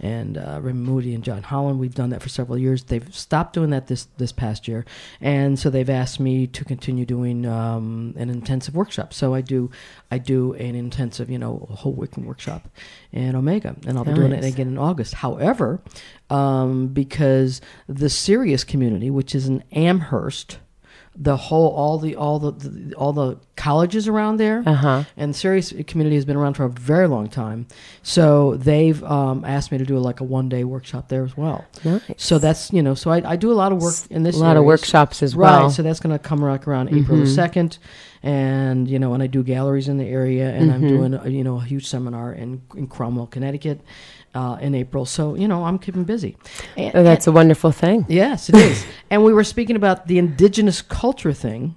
and 0.00 0.36
uh, 0.36 0.58
Raymond 0.62 0.86
Moody 0.86 1.14
and 1.14 1.24
John 1.24 1.42
Holland. 1.42 1.78
We've 1.78 1.94
done 1.94 2.10
that 2.10 2.22
for 2.22 2.28
several 2.28 2.58
years. 2.58 2.84
They've 2.84 3.14
stopped 3.14 3.54
doing 3.54 3.70
that 3.70 3.86
this 3.86 4.06
this 4.18 4.32
past 4.32 4.68
year, 4.68 4.84
and 5.20 5.58
so 5.58 5.70
they've 5.70 5.88
asked 5.90 6.20
me 6.20 6.46
to 6.48 6.64
continue 6.64 7.06
doing 7.06 7.46
um, 7.46 8.14
an 8.18 8.28
intensive 8.28 8.74
workshop. 8.74 9.14
So 9.14 9.34
I 9.34 9.40
do 9.40 9.70
I 10.10 10.18
do 10.18 10.52
an 10.54 10.74
intensive, 10.74 11.30
you 11.30 11.38
know, 11.38 11.66
whole 11.70 11.92
weekend 11.94 12.26
workshop 12.26 12.68
in 13.12 13.34
Omega, 13.34 13.76
and 13.86 13.96
I'll 13.96 14.04
be 14.04 14.12
doing 14.12 14.32
it 14.32 14.44
again 14.44 14.68
in 14.68 14.78
August. 14.78 15.14
However, 15.14 15.80
um, 16.30 16.88
because 16.88 17.60
the 17.88 18.08
Sirius 18.10 18.64
community, 18.74 19.08
which 19.10 19.34
is 19.34 19.46
in 19.46 19.62
Amherst, 19.72 20.58
the 21.16 21.36
whole 21.36 21.68
all 21.82 21.96
the 22.04 22.16
all 22.16 22.38
the, 22.40 22.50
the 22.50 22.94
all 22.96 23.12
the 23.12 23.38
colleges 23.56 24.08
around 24.08 24.38
there, 24.38 24.64
Uh 24.66 24.74
huh. 24.74 25.04
and 25.16 25.32
the 25.32 25.38
Sirius 25.38 25.72
community 25.86 26.16
has 26.16 26.24
been 26.24 26.34
around 26.36 26.54
for 26.54 26.64
a 26.64 26.68
very 26.92 27.06
long 27.06 27.28
time. 27.28 27.66
So 28.02 28.56
they've 28.56 29.00
um, 29.04 29.44
asked 29.44 29.70
me 29.70 29.78
to 29.78 29.84
do 29.84 29.96
like 30.08 30.18
a 30.20 30.24
one 30.24 30.48
day 30.48 30.64
workshop 30.64 31.04
there 31.08 31.22
as 31.24 31.36
well. 31.36 31.64
Nice. 31.84 32.02
So 32.16 32.38
that's 32.40 32.72
you 32.72 32.82
know, 32.82 32.94
so 32.94 33.12
I, 33.12 33.18
I 33.32 33.36
do 33.36 33.52
a 33.52 33.58
lot 33.62 33.70
of 33.70 33.78
work 33.80 33.94
in 34.10 34.24
this. 34.24 34.34
a 34.34 34.40
lot 34.40 34.56
of 34.56 34.64
workshops 34.64 35.22
as 35.22 35.36
Right, 35.36 35.60
well. 35.60 35.70
so 35.70 35.82
that's 35.84 36.00
going 36.00 36.18
to 36.18 36.22
come 36.30 36.42
around, 36.44 36.66
around 36.66 36.88
April 36.92 37.16
the 37.18 37.26
second, 37.28 37.78
and 38.24 38.88
you 38.88 38.98
know, 38.98 39.14
and 39.14 39.22
I 39.22 39.28
do 39.28 39.44
galleries 39.44 39.86
in 39.88 39.98
the 39.98 40.08
area, 40.20 40.50
and 40.50 40.72
I'm 40.72 40.82
Mhm. 40.82 40.88
doing 40.88 41.14
a, 41.14 41.28
you 41.28 41.44
know 41.44 41.56
a 41.60 41.64
huge 41.64 41.86
seminar 41.86 42.32
in 42.32 42.62
in 42.74 42.88
Cromwell, 42.88 43.28
Connecticut, 43.28 43.78
uh, 44.34 44.58
in 44.60 44.74
April. 44.74 45.04
So 45.06 45.34
you 45.34 45.48
know, 45.48 45.64
I'm 45.64 45.78
keeping 45.78 46.04
busy. 46.04 46.36
And, 46.76 46.94
Oh, 46.94 47.02
that's 47.02 47.26
a 47.26 47.32
wonderful 47.32 47.72
thing. 47.72 48.06
Yes, 48.08 48.48
it 48.48 48.56
is. 48.56 48.84
and 49.10 49.24
we 49.24 49.32
were 49.32 49.44
speaking 49.44 49.76
about 49.76 50.06
the 50.06 50.18
indigenous 50.18 50.82
culture 50.82 51.32
thing. 51.32 51.76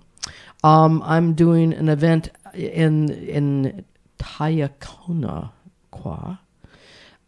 Um, 0.63 1.01
I'm 1.05 1.33
doing 1.33 1.73
an 1.73 1.89
event 1.89 2.29
in 2.53 3.09
in 3.09 3.85
Tayacona, 4.19 5.51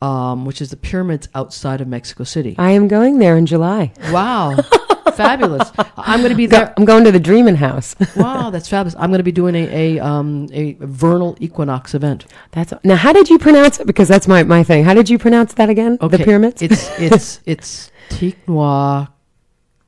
um, 0.02 0.46
which 0.46 0.62
is 0.62 0.70
the 0.70 0.78
pyramids 0.78 1.28
outside 1.36 1.82
of 1.82 1.88
Mexico 1.88 2.24
City. 2.24 2.56
I 2.58 2.72
am 2.72 2.88
going 2.88 3.20
there 3.20 3.38
in 3.38 3.46
July. 3.46 3.94
Wow, 4.12 4.58
fabulous! 5.12 5.72
I'm 5.98 6.20
going 6.20 6.30
to 6.32 6.36
be 6.36 6.48
Go- 6.48 6.58
there. 6.58 6.74
I'm 6.78 6.86
going 6.86 7.04
to 7.04 7.12
the 7.12 7.20
Dreamin' 7.20 7.56
House. 7.56 7.96
Wow, 8.16 8.50
that's 8.50 8.68
fabulous! 8.70 8.96
I'm 8.98 9.10
going 9.10 9.20
to 9.20 9.24
be 9.24 9.32
doing 9.32 9.56
a 9.56 9.98
a, 9.98 10.00
um, 10.06 10.48
a 10.52 10.74
vernal 10.80 11.38
equinox 11.40 11.94
event. 11.94 12.26
That's 12.52 12.74
now. 12.84 12.96
How 12.96 13.14
did 13.14 13.30
you 13.30 13.38
pronounce 13.40 13.80
it? 13.80 13.88
Because 13.88 14.08
that's 14.08 14.28
my, 14.28 14.44
my 14.44 14.64
thing. 14.64 14.84
How 14.84 14.94
did 14.94 15.10
you 15.10 15.18
pronounce 15.18 15.54
that 15.56 15.70
again? 15.70 15.98
Okay, 16.02 16.18
The 16.18 16.24
pyramids. 16.24 16.62
It's 16.62 16.90
it's 17.00 17.40
it's 17.46 17.92
Tikwa, 18.10 19.10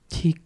Tik, 0.09 0.39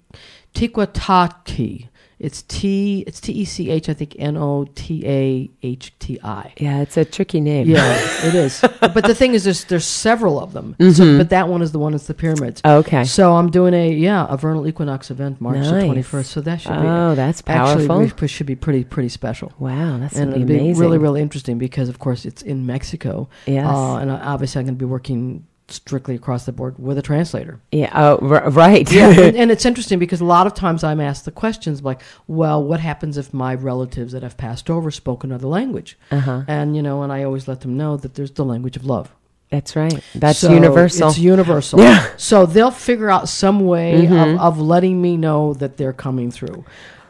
Tikwatati. 0.54 1.90
It's 2.18 2.44
T. 2.44 3.04
It's 3.08 3.20
T 3.20 3.34
E 3.34 3.44
C 3.46 3.70
H. 3.70 3.90
I 3.90 3.94
think 3.94 4.16
N 4.18 4.38
O 4.38 4.66
T 4.74 5.04
A 5.06 5.50
H 5.64 5.94
T 6.00 6.18
I. 6.24 6.54
yeah, 6.58 6.80
it's 6.82 6.96
a 6.96 7.04
tricky 7.04 7.42
name. 7.42 7.70
Yeah, 7.70 7.94
it 8.26 8.34
is. 8.36 8.64
But 8.80 9.04
the 9.06 9.14
thing 9.16 9.34
is, 9.34 9.44
there's 9.44 9.66
there's 9.66 9.84
several 9.86 10.40
of 10.40 10.54
them. 10.54 10.76
So, 10.80 10.86
Mhm. 11.04 11.18
but 11.18 11.30
that 11.32 11.50
one 11.50 11.62
is 11.62 11.74
the 11.74 11.80
one 11.80 11.92
that's 11.92 12.08
the 12.08 12.14
pyramids. 12.14 12.62
Okay. 12.64 13.04
So 13.04 13.36
I'm 13.36 13.52
doing 13.52 13.74
a 13.74 13.92
yeah 13.92 14.28
a 14.30 14.38
vernal 14.38 14.66
equinox 14.68 15.12
event 15.12 15.42
March 15.42 15.58
the 15.66 15.72
21st. 15.82 16.26
So 16.26 16.40
that 16.42 16.62
should 16.62 16.72
be 16.72 16.88
Oh, 16.88 17.16
that's 17.16 17.44
actually 17.48 17.88
powerful. 17.88 18.18
re- 18.22 18.28
should 18.28 18.48
be 18.48 18.56
pretty 18.56 18.86
pretty 18.86 19.10
special. 19.10 19.52
wow, 19.60 19.98
that's 19.98 20.16
and 20.16 20.32
it'll 20.32 20.46
be 20.46 20.54
be 20.54 20.60
amazing. 20.60 20.82
really 20.82 20.98
really 20.98 21.22
interesting 21.22 21.58
because 21.58 21.90
of 21.90 22.00
course 22.00 22.26
it's 22.26 22.42
in 22.42 22.66
Mexico. 22.66 23.28
Yes. 23.46 23.66
Uh, 23.68 23.98
and 23.98 24.10
obviously 24.12 24.60
I'm 24.60 24.66
going 24.68 24.76
to 24.76 24.80
be 24.80 24.90
working 24.90 25.46
strictly 25.68 26.16
across 26.16 26.46
the 26.46 26.52
board 26.52 26.78
with 26.78 26.98
a 26.98 27.02
translator. 27.02 27.60
Yeah. 27.72 27.92
Oh, 27.94 28.18
r- 28.22 28.50
right. 28.50 28.90
Yeah, 28.92 29.10
and, 29.10 29.36
and 29.42 29.52
it's 29.52 29.66
interesting 29.66 30.00
because 30.00 30.22
a 30.22 30.26
lot 30.26 30.48
of 30.48 30.54
times 30.54 30.84
I'm 30.84 31.02
asked 31.02 31.26
the 31.26 31.32
questions 31.32 31.82
like, 31.82 32.02
"Well, 32.28 32.64
what 32.64 32.80
happens 32.80 33.18
if 33.18 33.34
my 33.34 33.56
relatives 33.56 34.14
that 34.14 34.24
have 34.24 34.38
passed 34.38 34.70
over 34.70 34.92
spoke 34.92 35.24
another 35.24 35.48
language?" 35.48 35.98
Uh-huh. 36.12 36.44
And 36.48 36.76
you 36.76 36.82
know, 36.82 37.04
and 37.04 37.12
I 37.12 37.24
always 37.24 37.48
let 37.48 37.62
them 37.62 37.78
know 37.78 37.98
that 37.98 38.16
there's 38.16 38.32
the 38.32 38.46
language 38.46 38.76
of 38.76 38.86
love. 38.86 39.12
That's 39.50 39.76
right. 39.76 40.04
That's 40.16 40.40
So 40.40 40.52
universal. 40.52 41.10
It's 41.10 41.20
universal. 41.20 41.80
Yeah. 41.80 42.00
Mm-hmm. 42.00 42.18
So 42.18 42.46
they'll 42.46 42.72
figure 42.72 43.10
out 43.10 43.30
some 43.30 43.66
way 43.66 44.08
of, 44.08 44.40
of 44.40 44.60
letting 44.60 45.02
me 45.02 45.18
know 45.18 45.54
that 45.56 45.78
they're 45.78 45.94
coming 45.94 46.32
through. 46.32 46.66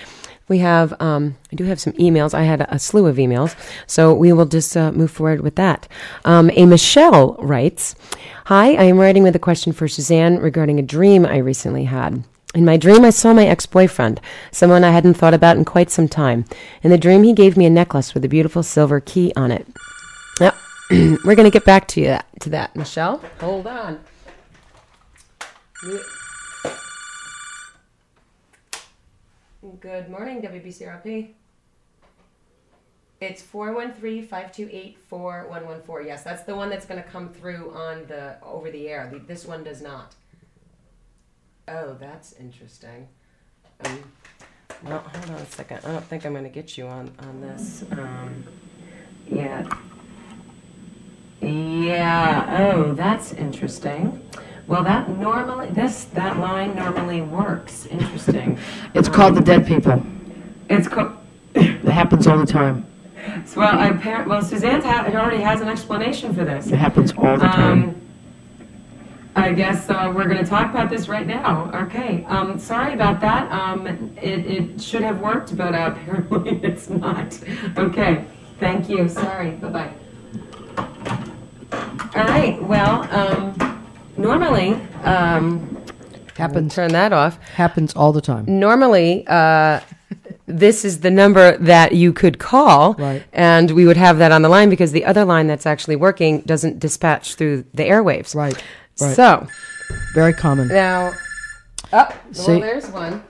we 0.49 0.59
have, 0.59 0.95
um, 1.01 1.37
I 1.53 1.57
do 1.57 1.65
have 1.65 1.81
some 1.81 1.93
emails. 1.95 2.35
I 2.35 2.45
had 2.45 2.61
a, 2.63 2.75
a 2.75 2.79
slew 2.79 3.07
of 3.07 3.17
emails, 3.17 3.57
so 3.87 4.15
we 4.15 4.33
will 4.33 4.47
just 4.47 4.77
uh, 4.77 4.93
move 4.93 5.11
forward 5.11 5.41
with 5.41 5.57
that. 5.57 5.89
Um, 6.25 6.51
a 6.55 6.67
Michelle 6.67 7.35
writes, 7.41 7.95
Hi, 8.49 8.69
I 8.69 8.85
am 8.85 8.97
writing 8.97 9.23
with 9.25 9.37
a 9.37 9.39
question 9.39 9.75
for 9.75 9.89
Suzane 9.89 10.43
regarding 10.43 10.79
a 10.79 10.83
dream 10.83 11.27
I 11.27 11.37
recently 11.37 11.85
had. 11.85 12.25
In 12.55 12.65
my 12.65 12.79
dream, 12.79 13.05
I 13.05 13.11
saw 13.11 13.35
my 13.35 13.47
ex 13.47 13.67
boyfriend, 13.67 14.23
someone 14.53 14.85
I 14.85 14.91
hadn't 14.91 15.19
thought 15.19 15.35
about 15.35 15.59
in 15.59 15.67
quite 15.67 15.91
some 15.91 16.09
time. 16.09 16.47
In 16.83 16.91
the 16.91 16.97
dream, 16.97 17.25
he 17.25 17.35
gave 17.35 17.59
me 17.59 17.67
a 17.67 17.71
necklace 17.71 18.15
with 18.15 18.25
a 18.25 18.29
beautiful 18.29 18.63
silver 18.63 19.01
key 19.01 19.35
on 19.37 19.51
it. 19.51 19.67
Now, 20.41 20.55
we're 20.91 21.35
going 21.35 21.45
to 21.45 21.51
get 21.51 21.67
back 21.67 21.89
to 21.89 22.01
you 22.01 22.17
to 22.41 22.49
that, 22.49 22.75
Michelle. 22.75 23.23
Hold 23.41 23.67
on. 23.67 24.01
Good 29.79 30.09
morning, 30.09 30.41
WBCRP. 30.41 31.35
It's 33.21 33.43
413-528-4114. 33.43 34.97
Yes, 36.07 36.23
that's 36.23 36.45
the 36.45 36.55
one 36.55 36.71
that's 36.71 36.87
going 36.87 37.03
to 37.03 37.09
come 37.09 37.29
through 37.31 37.73
on 37.75 38.07
the 38.07 38.37
over 38.45 38.71
the 38.71 38.89
air. 38.89 39.09
The- 39.13 39.19
This 39.19 39.45
one 39.45 39.65
does 39.65 39.83
not. 39.83 40.15
Oh, 41.67 41.97
that's 41.99 42.33
interesting. 42.35 43.09
Um, 43.85 43.99
well, 44.85 45.01
hold 45.01 45.31
on 45.31 45.37
a 45.37 45.47
second. 45.47 45.81
I 45.85 45.91
don't 45.93 46.05
think 46.05 46.25
I'm 46.25 46.33
going 46.33 46.45
to 46.45 46.51
get 46.51 46.79
you 46.79 46.87
on 46.87 47.11
on 47.19 47.41
this. 47.41 47.85
Um, 47.91 48.45
yeah. 49.27 49.69
Yeah. 51.41 52.73
Oh, 52.75 52.95
that's 52.95 53.33
interesting. 53.33 54.23
Well, 54.67 54.85
that 54.85 55.09
normally 55.09 55.71
this 55.71 56.05
that 56.15 56.39
line 56.39 56.75
normally 56.77 57.21
works. 57.23 57.87
Interesting. 57.87 58.59
It's 58.95 59.09
called 59.09 59.35
the 59.35 59.41
dead 59.41 59.67
people. 59.67 60.03
It's 60.71 60.87
called. 60.89 61.13
It 61.55 61.85
happens 61.85 62.27
all 62.27 62.39
the 62.39 62.47
time. 62.47 62.87
Well, 63.57 63.79
I 63.79 63.91
well, 64.27 64.43
Suzane 64.43 64.83
ha- 64.83 65.07
already 65.15 65.43
has 65.43 65.61
an 65.61 65.69
explanation 65.69 66.35
for 66.35 66.45
this. 66.45 66.69
It 66.69 66.77
happens 66.77 67.13
all 67.13 67.37
the 67.37 67.47
time. 67.47 67.83
Um, 67.85 68.09
I 69.37 69.53
guess 69.53 69.89
uh, 69.89 70.13
we're 70.15 70.25
going 70.25 70.43
to 70.43 70.49
talk 70.49 70.71
about 70.71 70.91
this 70.91 71.09
right 71.09 71.27
now. 71.27 71.71
Okay. 71.87 72.25
Um, 72.29 72.59
sorry 72.59 72.93
about 72.95 73.21
that. 73.21 73.51
Um, 73.53 73.87
it, 74.21 74.47
it 74.47 74.81
should 74.81 75.03
have 75.03 75.21
worked, 75.21 75.57
but 75.57 75.75
uh, 75.75 75.95
apparently 75.95 76.59
it's 76.63 76.91
not. 76.91 77.39
Okay. 77.77 78.25
Thank 78.59 78.89
you. 78.89 79.09
Sorry. 79.09 79.53
Bye 79.53 79.69
bye. 79.69 79.93
All 82.17 82.25
right. 82.25 82.61
Well, 82.63 83.03
um, 83.13 83.87
normally, 84.17 84.75
um, 85.05 85.85
happens 86.37 86.75
turn 86.75 86.93
that 86.93 87.13
off. 87.13 87.41
happens 87.43 87.95
all 87.95 88.13
the 88.13 88.21
time. 88.21 88.45
Normally, 88.49 89.25
uh, 89.29 89.81
this 90.49 90.85
is 90.85 91.01
the 91.01 91.11
number 91.11 91.57
that 91.59 91.93
you 91.93 92.13
could 92.13 92.39
call, 92.39 92.95
Right. 92.95 93.23
and 93.33 93.71
we 93.71 93.85
would 93.87 93.97
have 93.99 94.19
that 94.19 94.33
on 94.33 94.43
the 94.43 94.49
line 94.49 94.71
because 94.71 94.93
the 94.93 95.05
other 95.05 95.25
line 95.25 95.47
that's 95.47 95.67
actually 95.67 95.97
working 95.97 96.41
doesn't 96.41 96.79
dispatch 96.79 97.35
through 97.35 97.65
the 97.75 97.85
airwaves. 97.85 98.35
Right. 98.35 98.55
Right. 99.01 99.15
So 99.15 99.47
Very 100.15 100.33
common. 100.33 100.69
now, 100.69 101.13
oh, 101.93 102.09
See- 102.33 102.53
well, 102.53 102.61
there's 102.61 102.89
one. 102.89 103.23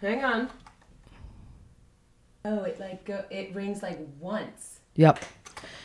Hang 0.00 0.24
on. 0.24 0.50
Oh, 2.44 2.62
it 2.64 2.78
like 2.80 3.04
go, 3.04 3.24
it 3.30 3.54
rings 3.54 3.82
like 3.82 3.98
once. 4.20 4.80
Yep. 4.96 5.18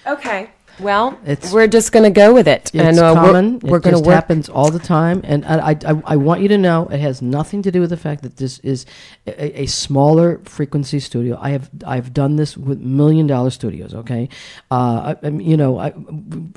Okay. 0.08 0.50
Well, 0.80 1.18
It's- 1.26 1.52
we're 1.54 1.68
just 1.68 1.92
going 1.92 2.04
to 2.04 2.10
go 2.10 2.34
with 2.34 2.48
it, 2.48 2.72
It's 2.74 2.76
and 2.76 2.98
uh, 3.00 3.14
common. 3.14 3.60
we're, 3.60 3.72
we're 3.72 3.78
it 3.78 3.84
going 3.84 3.96
to 3.96 4.00
just 4.00 4.06
work. 4.06 4.14
happens 4.16 4.50
all 4.50 4.72
the 4.72 4.80
time, 4.80 5.22
and 5.24 5.46
I, 5.46 5.72
I, 5.86 6.02
I 6.06 6.16
want 6.16 6.42
you 6.42 6.48
to 6.50 6.58
know 6.58 6.88
it 6.88 7.00
has 7.00 7.22
nothing 7.22 7.62
to 7.64 7.72
do 7.72 7.82
with 7.82 7.90
the 7.90 7.98
fact 7.98 8.24
that 8.24 8.38
this 8.38 8.60
is 8.60 8.86
a, 9.28 9.62
a 9.64 9.66
smaller 9.66 10.40
frequency 10.46 11.00
studio. 11.00 11.38
I 11.42 11.50
have 11.52 11.70
I've 11.86 12.14
done 12.14 12.36
this 12.38 12.56
with 12.58 12.80
million 12.80 13.28
dollar 13.28 13.50
studios. 13.50 13.94
Okay, 13.94 14.30
uh, 14.72 15.16
I, 15.22 15.28
you 15.30 15.58
know, 15.58 15.78
I, 15.80 15.94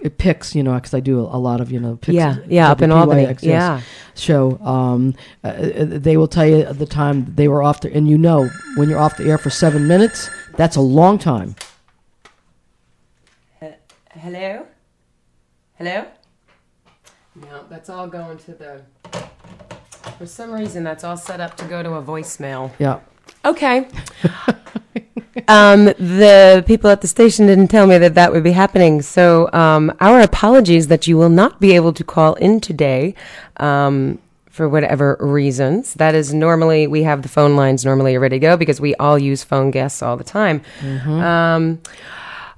it 0.03 0.19
picks 0.19 0.55
you 0.55 0.63
know 0.63 0.75
because 0.75 0.95
I 0.95 1.01
do 1.01 1.21
a, 1.21 1.39
lot 1.43 1.61
of 1.61 1.73
you 1.73 1.81
know 1.81 1.97
picks, 1.97 2.15
Yeah, 2.15 2.37
yeah, 2.47 2.71
up 2.71 2.83
in 2.83 2.93
Albany. 2.93 3.27
WPYXS 3.27 3.43
Yeah. 3.43 3.81
show. 4.15 4.59
Um, 4.63 5.15
uh, 5.43 5.53
they 5.59 6.17
will 6.17 6.29
tell 6.29 6.47
you 6.47 6.61
at 6.61 6.79
the 6.79 6.87
time 6.87 7.27
they 7.35 7.49
were 7.49 7.63
off 7.63 7.81
the, 7.81 7.93
and 7.93 8.09
you 8.09 8.19
know 8.19 8.49
when 8.77 8.89
you're 8.89 8.99
off 9.01 9.17
the 9.17 9.25
air 9.29 9.39
for 9.39 9.51
seven 9.51 9.87
minutes, 9.89 10.31
that's 10.57 10.77
a 10.77 10.81
long 10.81 11.19
time. 11.19 11.57
Hello? 14.23 14.65
Hello? 15.75 16.05
No, 17.35 17.65
that's 17.69 17.91
all 17.91 18.07
going 18.07 18.39
to 18.39 18.53
the. 18.53 18.83
For 20.17 20.27
some 20.27 20.53
reason, 20.53 20.85
that's 20.85 21.03
all 21.03 21.17
set 21.17 21.41
up 21.41 21.57
to 21.57 21.65
go 21.65 21.83
to 21.83 21.95
a 21.95 22.03
voicemail. 22.05 22.71
Yeah. 22.79 23.01
Okay. 23.45 23.79
um, 25.49 25.87
the 25.87 26.63
people 26.69 26.89
at 26.89 27.01
the 27.01 27.09
station 27.09 27.49
didn't 27.49 27.67
tell 27.67 27.89
me 27.89 27.99
that 27.99 28.15
that 28.15 28.31
would 28.31 28.45
be 28.45 28.53
happening. 28.53 29.03
So, 29.03 29.53
um, 29.53 29.93
our 29.99 30.21
apologies 30.21 30.87
that 30.87 31.09
you 31.09 31.17
will 31.17 31.29
not 31.29 31.59
be 31.59 31.75
able 31.75 31.93
to 31.93 32.05
call 32.05 32.35
in 32.35 32.61
today. 32.61 33.17
Um, 33.57 34.21
for 34.51 34.69
whatever 34.69 35.17
reasons. 35.19 35.95
That 35.95 36.15
is 36.15 36.35
normally, 36.35 36.87
we 36.87 37.05
have 37.05 37.23
the 37.23 37.29
phone 37.29 37.57
lines 37.57 37.87
normally 37.87 38.19
ready 38.19 38.37
to 38.37 38.39
go 38.39 38.57
because 38.59 38.83
we 38.83 38.95
all 38.97 39.19
use 39.19 39.43
phone 39.43 39.71
guests 39.71 40.03
all 40.03 40.19
the 40.19 40.25
time. 40.25 40.61
Um, 40.83 41.81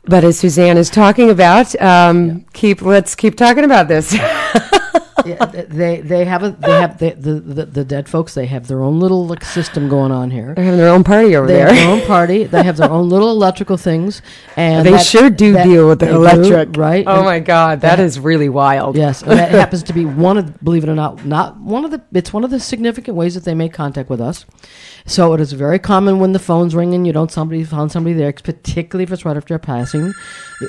but 0.07 0.25
as 0.25 0.41
Suzane 0.41 0.77
is 0.77 0.91
talking 0.91 1.31
about, 1.31 1.79
um, 1.81 2.45
keep 2.53 2.83
let's 2.83 3.15
keep 3.15 3.37
talking 3.37 3.65
about 3.65 3.89
this. 3.89 4.13
yeah, 5.25 5.47
they 5.47 6.01
they 6.03 6.25
have 6.27 6.43
a 6.43 6.51
they 6.51 6.71
have 6.73 6.99
they, 6.99 7.11
the, 7.13 7.35
the 7.41 7.65
the 7.67 7.85
dead 7.85 8.09
folks. 8.09 8.35
They 8.35 8.47
have 8.47 8.69
their 8.69 8.83
own 8.83 9.01
little 9.01 9.27
like, 9.27 9.43
system 9.45 9.89
going 9.89 10.13
on 10.13 10.31
here. 10.31 10.53
They're 10.55 10.65
having 10.65 10.79
their 10.81 10.91
own 10.91 11.05
party 11.05 11.35
over 11.37 11.47
They 11.47 11.55
there. 11.55 11.69
have 11.69 11.77
their 11.77 11.89
own 11.89 12.07
party. 12.07 12.45
They 12.45 12.63
have 12.63 12.77
their 12.77 12.91
own 12.91 13.09
little 13.09 13.31
electrical 13.31 13.77
things, 13.79 14.21
and 14.57 14.87
They 14.87 14.91
that- 14.93 15.07
sure 15.07 15.31
do 15.31 15.55
deal 15.55 15.89
with 15.89 16.01
the 16.01 16.07
they 16.07 16.13
do, 16.13 16.17
electric, 16.19 16.77
right? 16.77 17.05
Oh 17.07 17.17
And- 17.17 17.25
my 17.25 17.41
God, 17.41 17.81
that 17.81 17.97
that- 17.97 18.03
is 18.05 18.21
really 18.21 18.49
wild. 18.51 18.97
Yes, 18.97 19.21
that 19.23 19.51
happens 19.63 19.83
to 19.85 19.93
be 19.95 20.05
one 20.05 20.37
of, 20.37 20.63
believe 20.63 20.85
it 20.85 20.91
or 20.91 20.95
not, 20.95 21.25
not 21.25 21.59
one 21.59 21.85
of 21.87 21.91
the. 21.91 22.03
It's 22.13 22.33
one 22.33 22.45
of 22.45 22.51
the 22.51 22.61
significant 22.61 23.17
ways 23.17 23.35
that 23.35 23.45
they 23.45 23.55
make 23.55 23.73
contact 23.73 24.11
with 24.11 24.21
us. 24.21 24.45
So 25.07 25.35
it 25.35 25.41
is 25.41 25.53
very 25.53 25.79
common 25.79 26.19
when 26.19 26.33
the 26.33 26.39
phone's 26.39 26.75
ringing, 26.75 27.05
you 27.05 27.13
don't 27.13 27.31
somebody 27.31 27.63
found 27.63 27.93
somebody 27.93 28.15
there, 28.15 28.33
particularly 28.33 29.05
if 29.05 29.13
it's 29.13 29.25
right 29.27 29.37
after 29.37 29.59
passing. 29.59 30.15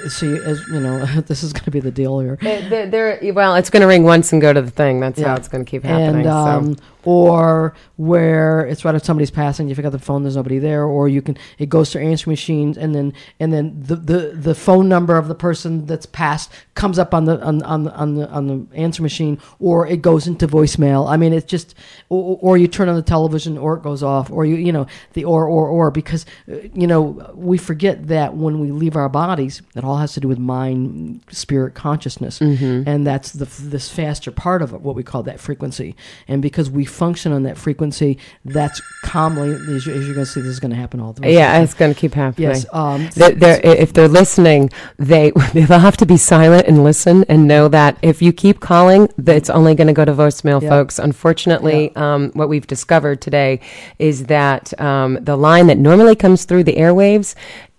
See, 0.10 0.36
as 0.36 0.62
you 0.68 0.82
know, 0.82 1.06
this 1.28 1.42
is 1.42 1.54
going 1.54 1.64
to 1.64 1.72
be 1.72 1.80
the 1.80 1.92
deal 1.92 2.20
here. 2.20 2.38
They're, 2.42 2.90
they're- 2.90 3.34
well, 3.34 3.56
it's 3.56 3.70
going 3.70 3.82
to 3.82 3.88
ring 3.88 4.04
once 4.04 4.34
and 4.34 4.42
go 4.42 4.52
to 4.52 4.62
the 4.62 4.72
thing. 4.72 5.00
That's 5.00 5.22
how 5.22 5.36
it's 5.36 5.48
going 5.48 5.64
to 5.64 5.70
keep 5.70 5.84
happening. 5.84 6.22
and 6.22 6.28
um, 6.28 6.76
so. 6.76 6.84
or 7.06 7.76
where 7.96 8.66
it's 8.66 8.84
right 8.84 8.94
if 8.96 9.06
somebody's 9.06 9.32
passing, 9.32 9.70
you 9.70 9.76
pick 9.76 9.86
up 9.86 9.94
the 9.94 10.00
phone, 10.00 10.24
there's 10.24 10.36
nobody 10.36 10.60
there, 10.60 10.84
or 10.84 11.08
you 11.08 11.22
can 11.22 11.38
it 11.58 11.70
goes 11.70 11.92
to 11.92 12.00
answering 12.02 12.34
machines, 12.34 12.78
and 12.78 12.94
then 12.94 13.14
and 13.40 13.54
then 13.54 13.74
the, 13.82 13.96
the, 13.96 14.18
the 14.36 14.56
phone 14.56 14.90
number 14.90 15.18
of 15.18 15.30
the 15.30 15.36
person 15.36 15.86
that's 15.86 16.06
passed 16.06 16.52
comes 16.74 17.00
up 17.00 17.14
on 17.14 17.24
the 17.24 17.42
on, 17.42 17.62
on 17.64 17.84
the 17.84 17.94
on 17.96 18.16
the 18.16 18.30
on 18.30 18.48
the 18.48 18.76
answer 18.76 19.02
machine, 19.02 19.40
or 19.60 19.88
it 19.88 20.02
goes 20.02 20.28
into 20.28 20.46
voicemail. 20.46 21.10
I 21.10 21.16
mean, 21.16 21.32
it's 21.32 21.46
just 21.46 21.74
or, 22.10 22.38
or 22.42 22.58
you 22.58 22.68
turn 22.68 22.90
on 22.90 22.96
the 22.98 23.02
television, 23.02 23.58
or 23.58 23.78
it 23.78 23.84
goes 23.84 24.04
off, 24.04 24.24
or 24.32 24.45
you 24.45 24.55
you 24.55 24.71
know 24.71 24.88
the 25.13 25.23
or 25.26 25.45
or 25.47 25.67
or 25.67 25.91
because 25.91 26.26
uh, 26.51 26.55
you 26.73 26.88
know 26.88 27.32
we 27.36 27.57
forget 27.57 28.07
that 28.07 28.36
when 28.36 28.59
we 28.59 28.71
leave 28.71 28.95
our 28.95 29.09
bodies, 29.09 29.61
it 29.76 29.84
all 29.84 29.97
has 29.97 30.13
to 30.13 30.19
do 30.19 30.28
with 30.28 30.39
mind, 30.39 31.21
spirit, 31.32 31.73
consciousness, 31.73 32.39
and 32.41 33.05
that's 33.05 33.32
the 33.32 33.45
this 33.61 33.89
faster 33.89 34.32
part 34.32 34.61
of 34.61 34.73
it, 34.73 34.82
what 34.82 34.95
we 34.95 35.03
call 35.03 35.23
that 35.23 35.39
frequency. 35.39 35.95
And 36.28 36.41
because 36.41 36.69
we 36.69 36.86
function 36.86 37.32
on 37.32 37.43
that 37.43 37.57
frequency, 37.57 38.17
that's 38.43 38.82
calmly, 39.03 39.51
as, 39.76 39.86
you, 39.86 39.93
as 39.93 40.05
you're 40.05 40.15
going 40.15 40.26
to 40.26 40.32
see, 40.32 40.41
this 40.41 40.49
is 40.51 40.59
going 40.59 40.71
to 40.71 40.78
happen 40.78 40.99
all 40.99 41.13
the 41.13 41.21
time. 41.21 41.32
Yeah, 41.32 41.61
it's 41.61 41.73
going 41.73 41.93
to 41.93 41.99
keep 41.99 42.13
happening. 42.13 42.49
Yes. 42.49 42.65
Um, 42.73 43.09
They're, 43.15 43.32
they're, 43.32 43.59
if 43.63 43.93
they're 43.93 44.07
listening, 44.07 44.69
they 44.97 45.32
they'll 45.53 45.80
have 45.80 45.97
to 45.97 46.05
be 46.05 46.17
silent 46.17 46.67
and 46.67 46.84
listen 46.84 47.23
and 47.30 47.47
know 47.47 47.67
that 47.67 47.97
if 48.01 48.21
you 48.21 48.32
keep 48.34 48.59
calling, 48.59 49.07
that 49.17 49.36
it's 49.36 49.49
only 49.49 49.76
going 49.76 49.88
to 49.88 49.93
go 49.93 50.05
to 50.05 50.13
voicemail, 50.13 50.61
Yeah. 50.61 50.69
folks. 50.69 50.97
Unfortunately, 50.99 51.95
um, 51.95 52.32
what 52.34 52.49
we've 52.49 52.67
discovered 52.67 53.21
today 53.21 53.59
is 53.99 54.14
that 54.24 54.80
um, 54.80 55.20
the 55.22 55.36
line 55.36 55.68
that 55.68 55.78
normally 55.78 56.16
comes 56.16 56.45
through 56.45 56.63
the 56.63 56.76
airwaves 56.76 57.36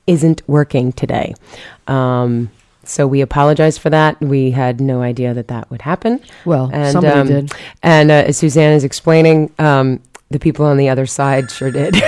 isn't 0.07 0.43
working 0.47 0.93
today. 0.93 1.34
Um, 1.87 2.51
so 2.84 3.07
we 3.07 3.20
apologize 3.20 3.78
for 3.78 3.91
that. 3.91 4.20
We 4.20 4.53
had 4.53 4.80
no 4.80 5.03
idea 5.03 5.34
that 5.34 5.49
that 5.49 5.70
would 5.70 5.82
happen. 5.82 6.20
Well, 6.45 6.70
and, 6.72 6.93
somebody 6.93 7.18
um, 7.18 7.26
did. 7.26 7.53
And 7.82 8.11
uh, 8.11 8.24
as 8.26 8.41
Suzane 8.41 8.76
is 8.76 8.84
explaining, 8.84 9.53
um, 9.59 10.01
the 10.30 10.39
people 10.39 10.64
on 10.66 10.76
the 10.76 10.89
other 10.89 11.07
side 11.07 11.51
sure 11.51 11.70
did. 11.70 11.97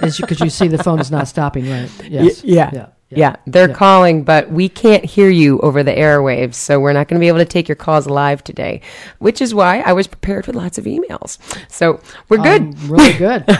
Because 0.00 0.40
you, 0.40 0.50
see 0.50 0.68
the 0.68 0.78
phone 0.78 1.00
is 1.00 1.10
not 1.10 1.26
stopping, 1.26 1.68
right? 1.68 1.90
Yes. 2.04 2.44
yeah. 2.44 2.70
Yeah. 2.72 2.86
Yeah, 3.10 3.36
they're 3.46 3.68
Yeah. 3.68 3.74
calling, 3.74 4.22
but 4.22 4.52
we 4.52 4.68
can't 4.68 5.02
hear 5.02 5.30
you 5.30 5.58
over 5.60 5.82
the 5.82 5.92
airwaves, 5.92 6.54
so 6.56 6.78
we're 6.78 6.92
not 6.92 7.08
going 7.08 7.18
to 7.18 7.24
be 7.24 7.28
able 7.28 7.38
to 7.38 7.46
take 7.46 7.66
your 7.66 7.74
calls 7.76 8.06
live 8.06 8.44
today, 8.44 8.82
which 9.18 9.40
is 9.40 9.54
why 9.54 9.80
I 9.80 9.94
was 9.94 10.06
prepared 10.06 10.46
with 10.46 10.54
lots 10.54 10.76
of 10.76 10.84
emails. 10.84 11.38
So 11.68 12.00
we're 12.28 12.36
good. 12.36 12.60
Um, 12.62 12.74
really 12.86 13.14
good. 13.14 13.44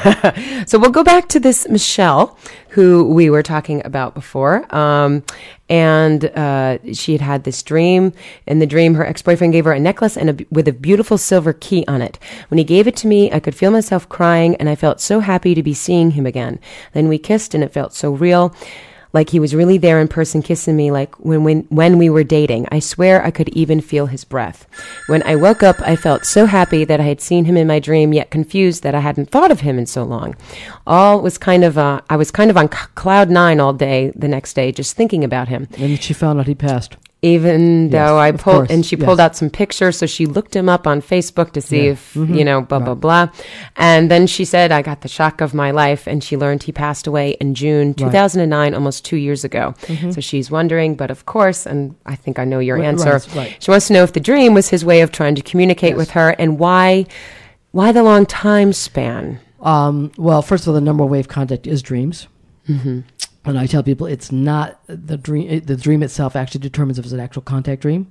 So 0.69 0.79
we'll 0.79 0.91
go 0.91 1.03
back 1.03 1.29
to 1.29 1.41
this 1.41 1.67
Michelle, 1.69 2.37
who 2.71 3.05
we 3.09 3.31
were 3.31 3.43
talking 3.43 3.81
about 3.87 4.15
before. 4.15 4.67
Um, 4.75 5.23
and 5.71 6.27
uh, 6.27 6.79
she 6.93 7.13
had 7.13 7.21
had 7.23 7.45
this 7.45 7.63
dream. 7.63 8.13
In 8.47 8.59
the 8.59 8.67
dream, 8.67 8.95
her 8.95 9.07
ex 9.07 9.23
boyfriend 9.23 9.53
gave 9.55 9.65
her 9.65 9.73
a 9.73 9.81
necklace 9.81 10.17
and 10.19 10.29
a, 10.41 10.47
with 10.51 10.69
a 10.69 10.73
beautiful 10.73 11.17
silver 11.17 11.55
key 11.55 11.85
on 11.89 12.03
it. 12.03 12.19
When 12.49 12.59
he 12.59 12.65
gave 12.65 12.87
it 12.87 12.97
to 12.97 13.07
me, 13.07 13.33
I 13.33 13.41
could 13.41 13.55
feel 13.55 13.71
myself 13.71 14.09
crying, 14.11 14.57
and 14.57 14.69
I 14.69 14.75
felt 14.75 15.01
so 15.01 15.21
happy 15.21 15.55
to 15.55 15.63
be 15.63 15.73
seeing 15.75 16.11
him 16.13 16.27
again. 16.27 16.59
Then 16.93 17.09
we 17.09 17.19
kissed, 17.19 17.55
and 17.55 17.65
it 17.65 17.73
felt 17.73 17.95
so 17.95 18.11
real. 18.13 18.55
Like 19.13 19.31
he 19.31 19.41
was 19.41 19.55
really 19.55 19.79
there 19.79 20.01
in 20.01 20.09
person 20.09 20.43
kissing 20.43 20.77
me 20.77 20.91
like 20.91 21.15
when, 21.17 21.43
when 21.45 21.61
when 21.71 21.99
we 21.99 22.11
were 22.11 22.25
dating. 22.25 22.67
I 22.71 22.79
swear 22.79 23.25
I 23.25 23.31
could 23.31 23.49
even 23.51 23.81
feel 23.81 24.07
his 24.07 24.25
breath. 24.25 24.67
When 25.07 25.23
I 25.23 25.37
woke 25.37 25.63
up, 25.63 25.77
I 25.81 25.97
felt 25.97 26.27
so 26.27 26.47
happy 26.47 26.85
that 26.85 27.01
I 27.01 27.05
had 27.05 27.21
seen 27.21 27.47
him 27.47 27.57
in 27.57 27.67
my 27.67 27.79
dream, 27.79 28.13
yet 28.13 28.31
confused 28.31 28.83
that 28.83 28.95
I 28.95 29.01
hadn't 29.01 29.31
thought 29.31 29.51
of 29.51 29.61
him 29.61 29.79
in 29.79 29.87
so 29.87 30.05
long. 30.05 30.37
All 30.87 31.21
was 31.21 31.39
kind 31.39 31.65
of 31.65 31.79
uh, 31.79 32.01
I 32.11 32.17
was 32.17 32.31
kind 32.31 32.51
of 32.51 32.57
on 32.57 32.69
cloud 32.69 33.31
nine 33.31 33.61
all 33.61 33.73
day 33.73 34.13
the 34.15 34.29
next 34.29 34.55
day, 34.55 34.73
just 34.73 34.97
thinking 34.97 35.25
about 35.25 35.49
him. 35.49 35.69
and 35.79 36.03
she 36.03 36.13
found 36.15 36.39
out 36.39 36.47
he 36.47 36.55
passed. 36.55 36.97
Even 37.21 37.87
Yes, 37.87 37.93
though 37.93 38.17
I 38.17 38.31
pulled 38.31 38.43
course, 38.69 38.71
and 38.71 38.87
she 38.87 38.95
yes. 38.97 39.05
pulled 39.05 39.19
out 39.19 39.35
some 39.35 39.51
pictures, 39.51 39.99
so 39.99 40.07
she 40.07 40.25
looked 40.25 40.55
him 40.55 40.69
up 40.69 40.87
on 40.87 41.03
Facebook 41.03 41.51
to 41.55 41.61
see 41.61 41.87
Yeah. 41.87 41.93
if 41.93 42.15
you 42.15 42.45
know 42.45 42.61
blah 42.61 42.79
blah 42.79 42.95
blah, 42.95 43.29
and 43.77 44.09
then 44.09 44.29
she 44.29 44.45
said, 44.45 44.71
"I 44.71 44.83
got 44.83 45.01
the 45.01 45.09
shock 45.09 45.41
of 45.41 45.53
my 45.53 45.73
life," 45.73 46.07
and 46.07 46.23
she 46.23 46.37
learned 46.37 46.63
he 46.63 46.71
passed 46.71 47.09
away 47.09 47.31
in 47.41 47.55
June 47.57 47.93
2009, 47.95 48.73
almost 48.73 49.05
two 49.05 49.17
years 49.17 49.43
ago. 49.43 49.75
So 50.11 50.21
she's 50.21 50.49
wondering, 50.49 50.95
but 50.95 51.11
of 51.11 51.27
course, 51.27 51.67
and 51.67 51.97
I 52.07 52.15
think 52.15 52.39
I 52.39 52.45
know 52.45 52.61
your 52.61 52.77
Right, 52.77 52.87
answer. 52.87 53.11
right, 53.15 53.35
right. 53.35 53.57
She 53.59 53.71
wants 53.73 53.89
to 53.89 53.95
know 53.95 54.05
if 54.05 54.13
the 54.13 54.21
dream 54.21 54.55
was 54.55 54.69
his 54.69 54.85
way 54.85 55.01
of 55.01 55.11
trying 55.11 55.35
to 55.35 55.43
communicate 55.43 55.91
Yes. 55.91 55.97
with 55.99 56.11
her, 56.11 56.31
and 56.39 56.57
why, 56.61 57.05
why 57.73 57.91
the 57.91 58.05
long 58.05 58.27
time 58.27 58.73
span. 58.73 59.41
Um, 59.61 60.13
well, 60.17 60.41
first 60.41 60.65
of 60.65 60.69
all, 60.69 60.75
the 60.75 60.81
number 60.81 61.03
one 61.03 61.11
way 61.11 61.19
of 61.19 61.27
contact 61.27 61.67
is 61.67 61.83
dreams. 61.83 62.29
Mm-hmm. 62.69 63.01
And 63.45 63.59
I 63.59 63.67
tell 63.67 63.83
people 63.83 64.07
it's 64.07 64.31
not 64.33 64.79
the 64.87 65.17
dream. 65.17 65.49
it- 65.49 65.67
The 65.67 65.77
dream 65.77 66.03
itself 66.03 66.37
actually 66.37 66.61
determines 66.61 66.99
if 66.99 67.05
it's 67.05 67.13
an 67.15 67.21
actual 67.21 67.43
contact 67.43 67.83
dream. 67.83 68.09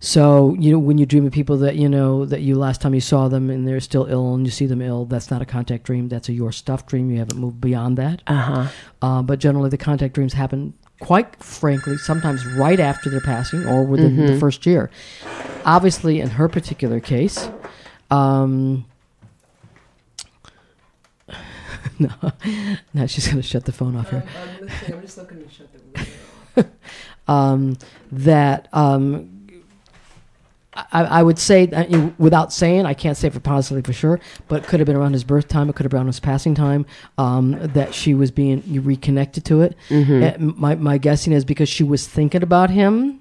So 0.00 0.54
you 0.60 0.70
know 0.70 0.78
when 0.78 0.96
you 0.96 1.06
dream 1.06 1.26
of 1.26 1.32
people 1.32 1.56
that 1.58 1.74
you 1.74 1.88
know 1.88 2.24
that 2.24 2.40
you 2.40 2.54
last 2.54 2.80
time 2.80 2.94
you 2.94 3.00
saw 3.00 3.26
them 3.26 3.50
and 3.50 3.66
they're 3.66 3.80
still 3.80 4.06
ill 4.08 4.32
and 4.34 4.46
you 4.46 4.50
see 4.52 4.64
them 4.66 4.80
ill, 4.80 5.04
that's 5.06 5.28
not 5.28 5.42
a 5.42 5.44
contact 5.44 5.82
dream. 5.84 6.08
That's 6.08 6.28
a 6.28 6.32
your 6.32 6.52
stuff 6.52 6.86
dream. 6.86 7.10
You 7.10 7.18
haven't 7.18 7.38
moved 7.38 7.60
beyond 7.60 7.98
that. 7.98 8.22
Uh 8.28 8.34
huh. 8.34 8.66
Uh, 9.02 9.22
but 9.22 9.40
generally, 9.40 9.70
the 9.70 9.76
contact 9.76 10.14
dreams 10.14 10.34
happen 10.34 10.72
quite 11.00 11.34
frankly 11.42 11.96
sometimes 11.96 12.46
right 12.46 12.78
after 12.80 13.10
their 13.10 13.20
passing 13.20 13.64
or 13.66 13.82
within 13.84 14.14
the 14.26 14.38
first 14.38 14.66
year. 14.66 14.88
Obviously, 15.64 16.20
in 16.20 16.30
her 16.30 16.48
particular 16.48 17.00
case, 17.00 17.48
um, 18.10 18.84
no, 22.22 22.32
no, 22.94 23.06
she's 23.06 23.26
going 23.26 23.38
to 23.38 23.42
shut 23.42 23.64
the 23.64 23.72
phone 23.72 23.96
off 23.96 24.10
here. 24.10 24.24
um, 27.26 27.76
that 28.10 28.68
um, 28.72 29.38
I, 30.92 31.04
I 31.04 31.22
would 31.22 31.38
say, 31.38 31.66
that, 31.66 31.90
you 31.90 31.98
know, 31.98 32.14
without 32.18 32.52
saying, 32.52 32.86
I 32.86 32.94
can't 32.94 33.16
say 33.16 33.30
for 33.30 33.40
positively 33.40 33.82
for 33.82 33.92
sure, 33.92 34.20
but 34.46 34.62
it 34.62 34.68
could 34.68 34.80
have 34.80 34.86
been 34.86 34.96
around 34.96 35.12
his 35.12 35.24
birth 35.24 35.48
time, 35.48 35.68
it 35.68 35.76
could 35.76 35.84
have 35.84 35.90
been 35.90 35.98
around 35.98 36.06
his 36.06 36.20
passing 36.20 36.54
time, 36.54 36.86
um, 37.16 37.56
that 37.60 37.94
she 37.94 38.14
was 38.14 38.30
being 38.30 38.62
reconnected 38.84 39.44
to 39.46 39.62
it. 39.62 39.76
Uh, 40.22 40.36
my, 40.38 40.74
my 40.76 40.98
guessing 40.98 41.32
is 41.32 41.44
because 41.44 41.68
she 41.68 41.82
was 41.82 42.06
thinking 42.06 42.42
about 42.42 42.70
him, 42.70 43.20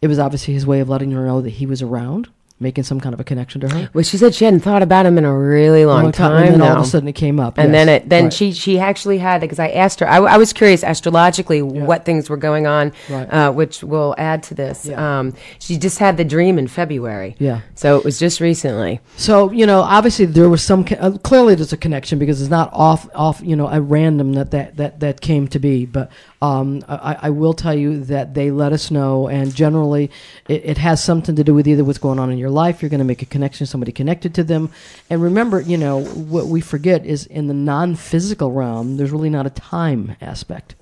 it 0.00 0.06
was 0.08 0.18
obviously 0.18 0.54
his 0.54 0.66
way 0.66 0.80
of 0.80 0.88
letting 0.88 1.10
her 1.12 1.26
know 1.26 1.40
that 1.40 1.50
he 1.50 1.66
was 1.66 1.82
around, 1.82 2.28
making 2.62 2.84
some 2.84 3.00
kind 3.00 3.12
of 3.14 3.20
a 3.20 3.24
connection 3.24 3.60
to 3.62 3.68
her. 3.68 3.90
Well, 3.92 4.04
she 4.04 4.16
said 4.16 4.34
she 4.34 4.44
hadn't 4.44 4.60
thought 4.60 4.82
about 4.82 5.04
him 5.06 5.18
in 5.18 5.24
a 5.24 5.36
really 5.36 5.84
long, 5.84 6.04
Long 6.04 6.12
time. 6.12 6.44
and 6.44 6.54
then 6.54 6.62
all 6.62 6.76
of 6.78 6.82
a 6.82 6.86
sudden 6.86 7.08
it 7.08 7.12
came 7.14 7.38
up. 7.40 7.58
and 7.58 7.72
yes. 7.72 7.86
then 7.86 7.88
it 7.88 8.08
then 8.08 8.24
Right. 8.24 8.32
she 8.32 8.52
she 8.52 8.78
actually 8.78 9.18
had 9.18 9.40
because 9.40 9.58
I 9.58 9.68
asked 9.68 10.00
her 10.00 10.08
I, 10.08 10.18
I 10.18 10.36
was 10.38 10.52
curious 10.52 10.82
astrologically 10.82 11.60
what 11.62 12.04
things 12.04 12.30
were 12.30 12.36
going 12.36 12.66
on 12.66 12.92
Right. 13.10 13.26
uh, 13.32 13.52
which 13.52 13.82
will 13.82 14.14
add 14.18 14.42
to 14.44 14.54
this 14.54 14.86
Yeah. 14.86 15.18
um, 15.20 15.34
she 15.58 15.76
just 15.76 15.98
had 15.98 16.16
the 16.16 16.24
dream 16.24 16.58
in 16.58 16.68
February 16.68 17.34
Yeah. 17.38 17.60
so 17.74 17.96
it 17.98 18.04
was 18.04 18.18
just 18.18 18.40
recently 18.40 19.00
So 19.16 19.50
you 19.52 19.66
know, 19.66 19.80
obviously 19.80 20.26
there 20.26 20.48
was 20.48 20.62
some. 20.62 20.84
Uh, 20.98 21.10
clearly, 21.22 21.54
there's 21.54 21.72
a 21.72 21.76
connection 21.76 22.18
because 22.18 22.40
it's 22.40 22.50
not 22.50 22.70
off, 22.72 23.08
off. 23.14 23.40
You 23.44 23.56
know, 23.56 23.68
a 23.68 23.80
random 23.80 24.32
that 24.34 24.50
that 24.52 24.76
that, 24.76 25.00
that 25.00 25.20
came 25.20 25.48
to 25.48 25.58
be. 25.58 25.84
But 25.86 26.10
um, 26.42 26.82
I, 26.88 27.16
I 27.28 27.30
will 27.30 27.54
tell 27.54 27.74
you 27.74 28.04
that 28.04 28.34
they 28.34 28.50
let 28.50 28.72
us 28.72 28.90
know, 28.90 29.28
and 29.28 29.54
generally, 29.54 30.10
it, 30.48 30.62
it 30.72 30.78
has 30.78 31.02
something 31.02 31.36
to 31.36 31.44
do 31.44 31.54
with 31.54 31.66
either 31.68 31.84
what's 31.84 31.98
going 31.98 32.18
on 32.18 32.30
in 32.32 32.38
your 32.38 32.50
life. 32.50 32.82
You're 32.82 32.90
going 32.90 32.98
to 33.06 33.12
make 33.12 33.22
a 33.22 33.26
connection, 33.26 33.64
somebody 33.66 33.92
connected 33.92 34.34
to 34.34 34.44
them, 34.44 34.70
and 35.08 35.22
remember, 35.22 35.60
you 35.60 35.78
know, 35.78 36.02
what 36.04 36.46
we 36.46 36.60
forget 36.60 37.06
is 37.06 37.26
in 37.26 37.46
the 37.46 37.54
non-physical 37.54 38.50
realm, 38.52 38.96
there's 38.96 39.12
really 39.12 39.30
not 39.30 39.46
a 39.46 39.50
time 39.50 40.16
aspect. 40.20 40.74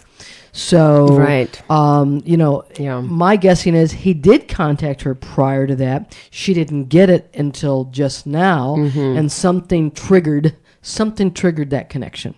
So 0.53 1.07
Right. 1.17 1.63
um, 1.71 2.23
you 2.25 2.37
know, 2.37 2.65
Yeah. 2.79 3.01
my 3.01 3.37
guessing 3.37 3.75
is 3.77 3.93
he 3.93 4.15
did 4.15 4.49
contact 4.49 5.03
her 5.03 5.15
prior 5.15 5.67
to 5.67 5.77
that. 5.77 6.17
She 6.31 6.55
didn't 6.55 6.87
get 6.89 7.09
it 7.09 7.31
until 7.37 7.85
just 7.85 8.27
now, 8.27 8.75
Mm-hmm. 8.77 9.17
and 9.19 9.31
something 9.31 9.91
triggered 9.93 10.57
something 10.83 11.33
triggered 11.33 11.70
that 11.70 11.89
connection. 11.91 12.35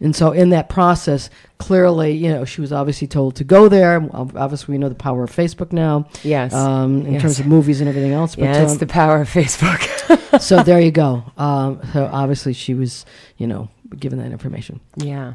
And 0.00 0.14
so 0.16 0.32
in 0.32 0.50
that 0.50 0.68
process, 0.68 1.30
clearly, 1.58 2.12
you 2.12 2.28
know, 2.28 2.44
she 2.44 2.60
was 2.60 2.72
obviously 2.72 3.06
told 3.06 3.36
to 3.36 3.44
go 3.44 3.68
there. 3.68 4.08
Obviously, 4.12 4.72
we 4.72 4.78
know 4.78 4.88
the 4.88 4.94
power 4.94 5.22
of 5.24 5.30
Facebook 5.30 5.72
now. 5.72 6.08
Yes. 6.22 6.52
Um, 6.52 7.06
in 7.06 7.14
Yes. 7.14 7.22
terms 7.22 7.40
of 7.40 7.46
movies 7.46 7.80
and 7.80 7.88
everything 7.88 8.12
else. 8.12 8.34
But, 8.34 8.44
yeah 8.44 8.62
it's 8.62 8.72
um, 8.72 8.78
the 8.78 8.86
power 8.86 9.20
of 9.20 9.28
Facebook 9.28 9.80
so 10.40 10.62
there 10.62 10.80
you 10.80 10.90
go. 10.90 11.22
Um, 11.36 11.80
so 11.92 12.08
obviously, 12.12 12.52
she 12.52 12.74
was, 12.74 13.06
you 13.36 13.46
know, 13.46 13.68
given 13.98 14.18
that 14.18 14.32
information. 14.32 14.80
Yeah. 14.96 15.34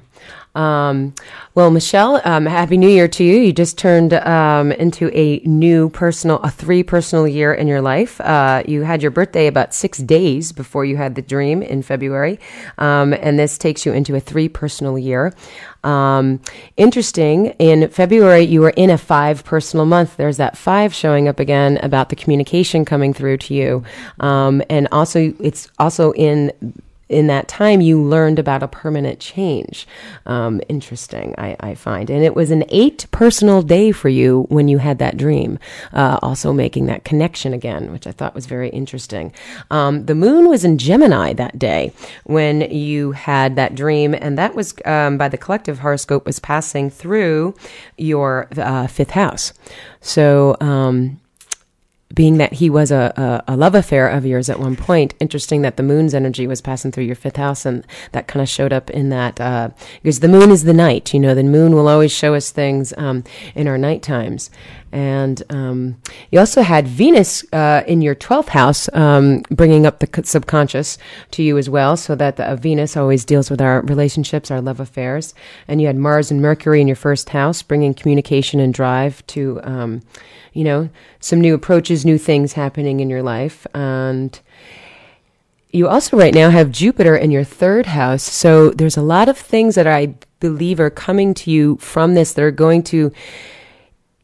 Um, 0.56 1.14
well, 1.56 1.72
Michelle, 1.72 2.22
um, 2.26 2.46
happy 2.46 2.78
New 2.78 2.90
Year 2.90 3.08
to 3.08 3.24
you. 3.24 3.38
You 3.38 3.54
just 3.54 3.78
turned 3.78 4.14
um, 4.14 4.72
into 4.74 5.10
a 5.18 5.40
new 5.46 5.90
personal, 5.90 6.38
a 6.40 6.50
three 6.50 6.84
personal 6.84 7.28
year 7.28 7.54
in 7.54 7.68
your 7.68 7.82
life. 7.82 8.20
Uh, 8.22 8.64
you 8.66 8.82
had 8.82 9.02
your 9.02 9.12
birthday 9.12 9.48
about 9.48 9.74
six 9.74 10.00
days 10.00 10.52
before 10.52 10.86
you 10.86 10.98
had 10.98 11.16
the 11.16 11.22
dream 11.22 11.62
in 11.62 11.82
February, 11.82 12.40
um, 12.78 13.14
and 13.14 13.38
this 13.38 13.58
takes 13.58 13.86
you 13.86 13.94
into 13.94 14.16
a 14.16 14.20
three 14.20 14.50
personal 14.50 14.98
year. 14.98 15.34
Um, 15.84 16.42
interesting. 16.76 17.48
In 17.60 17.88
February, 17.90 18.42
you 18.44 18.62
were 18.62 18.72
in 18.72 18.90
a 18.90 18.98
five 18.98 19.46
personal 19.46 19.86
month. 19.86 20.18
There's 20.18 20.38
that 20.38 20.58
five 20.58 20.94
showing 20.94 21.28
up 21.28 21.40
again 21.40 21.78
about 21.78 22.10
the 22.10 22.16
communication 22.18 22.84
coming 22.84 23.14
through 23.14 23.38
to 23.38 23.54
you, 23.54 23.84
um, 24.20 24.62
and 24.70 24.88
also 24.92 25.34
it's 25.40 25.70
also 25.80 26.12
in 26.14 26.52
in 27.10 27.28
that 27.28 27.48
time 27.48 27.82
you 27.82 28.02
learned 28.02 28.40
about 28.40 28.64
a 28.64 28.68
permanent 28.68 29.20
change. 29.20 29.88
Um, 30.26 30.62
interesting, 30.70 31.34
I, 31.38 31.56
I 31.60 31.76
find. 31.76 32.10
And 32.10 32.24
it 32.24 32.36
was 32.36 32.52
an 32.52 32.64
eight 32.70 33.08
personal 33.12 33.62
day 33.64 33.92
for 33.92 34.10
you 34.10 34.46
when 34.50 34.68
you 34.68 34.78
had 34.78 35.00
that 35.00 35.18
dream, 35.18 35.58
uh, 35.92 36.20
also 36.22 36.54
making 36.54 36.86
that 36.86 37.04
connection 37.04 37.54
again, 37.54 37.92
which 37.92 38.06
I 38.06 38.12
thought 38.12 38.36
was 38.36 38.46
very 38.46 38.70
interesting. 38.70 39.34
Um, 39.72 40.06
the 40.06 40.16
moon 40.16 40.48
was 40.48 40.64
in 40.64 40.78
Gemini 40.78 41.34
that 41.34 41.58
day 41.58 41.92
when 42.26 42.62
you 42.62 43.12
had 43.12 43.56
that 43.56 43.76
dream, 43.76 44.14
and 44.14 44.38
that 44.38 44.54
was 44.54 44.76
um, 44.86 45.18
by 45.18 45.28
the 45.28 45.38
collective 45.38 45.80
horoscope 45.80 46.26
was 46.26 46.40
passing 46.40 46.90
through 46.90 47.56
your 47.98 48.48
uh, 48.56 48.88
fifth 48.88 49.12
house. 49.12 49.54
So, 50.02 50.56
um, 50.62 51.19
being 52.14 52.38
that 52.38 52.54
he 52.54 52.70
was 52.70 52.92
a, 52.92 53.44
a, 53.48 53.54
a 53.54 53.58
love 53.58 53.76
affair 53.76 54.10
of 54.10 54.26
yours 54.26 54.50
at 54.50 54.60
one 54.60 54.76
point, 54.76 55.14
interesting 55.20 55.62
that 55.62 55.78
the 55.78 55.84
moon's 55.84 56.14
energy 56.14 56.48
was 56.48 56.60
passing 56.60 56.92
through 56.92 57.04
your 57.04 57.16
fifth 57.16 57.36
house, 57.36 57.66
and 57.66 57.86
that 58.14 58.28
kind 58.28 58.42
of 58.42 58.50
showed 58.50 58.74
up 58.74 58.90
in 58.90 59.10
that 59.10 59.40
uh, 59.40 59.70
because 60.02 60.20
the 60.20 60.28
moon 60.28 60.50
is 60.50 60.64
the 60.64 60.74
night. 60.74 61.14
You 61.14 61.20
know, 61.20 61.36
the 61.36 61.44
moon 61.44 61.74
will 61.74 61.88
always 61.88 62.12
show 62.12 62.34
us 62.34 62.50
things 62.50 62.94
um, 62.98 63.24
in 63.54 63.68
our 63.68 63.78
night 63.78 64.02
times. 64.02 64.50
And 64.92 65.44
um, 65.52 66.02
you 66.32 66.40
also 66.40 66.62
had 66.64 66.88
Venus 66.88 67.46
uh, 67.54 67.84
in 67.86 68.02
your 68.02 68.16
12th 68.16 68.50
house, 68.50 68.90
um, 68.94 69.44
bringing 69.52 69.86
up 69.86 70.00
the 70.00 70.24
subconscious 70.24 70.98
to 71.32 71.44
you 71.44 71.58
as 71.58 71.70
well, 71.70 71.96
so 71.96 72.16
that 72.16 72.38
the, 72.38 72.46
uh, 72.46 72.56
Venus 72.56 72.98
always 72.98 73.24
deals 73.24 73.52
with 73.52 73.62
our 73.62 73.82
relationships, 73.82 74.50
our 74.50 74.62
love 74.62 74.80
affairs. 74.80 75.36
And 75.68 75.80
you 75.80 75.88
had 75.88 75.96
Mars 75.96 76.32
and 76.32 76.42
Mercury 76.42 76.82
in 76.82 76.88
your 76.88 76.96
first 76.96 77.30
house, 77.30 77.62
bringing 77.62 77.94
communication 77.94 78.60
and 78.60 78.74
drive 78.74 79.26
to, 79.28 79.62
um, 79.64 80.02
you 80.60 80.66
know, 80.66 80.90
some 81.22 81.40
new 81.40 81.56
approaches, 81.56 82.04
new 82.04 82.18
things 82.18 82.52
happening 82.52 83.00
in 83.00 83.10
your 83.10 83.24
life. 83.24 83.66
And 83.74 84.38
you 85.70 85.88
also 85.88 86.18
right 86.18 86.34
now 86.34 86.50
have 86.50 86.70
Jupiter 86.70 87.16
in 87.16 87.32
your 87.32 87.46
third 87.46 87.86
house. 87.86 88.24
So 88.24 88.72
there's 88.72 88.98
a 88.98 89.02
lot 89.02 89.30
of 89.30 89.38
things 89.38 89.76
that 89.76 89.88
I 89.88 90.16
believe 90.42 90.82
are 90.82 90.90
coming 90.90 91.34
to 91.36 91.50
you 91.50 91.78
from 91.78 92.14
this 92.14 92.34
that 92.34 92.42
are 92.42 92.52
going 92.52 92.84
to 92.84 93.14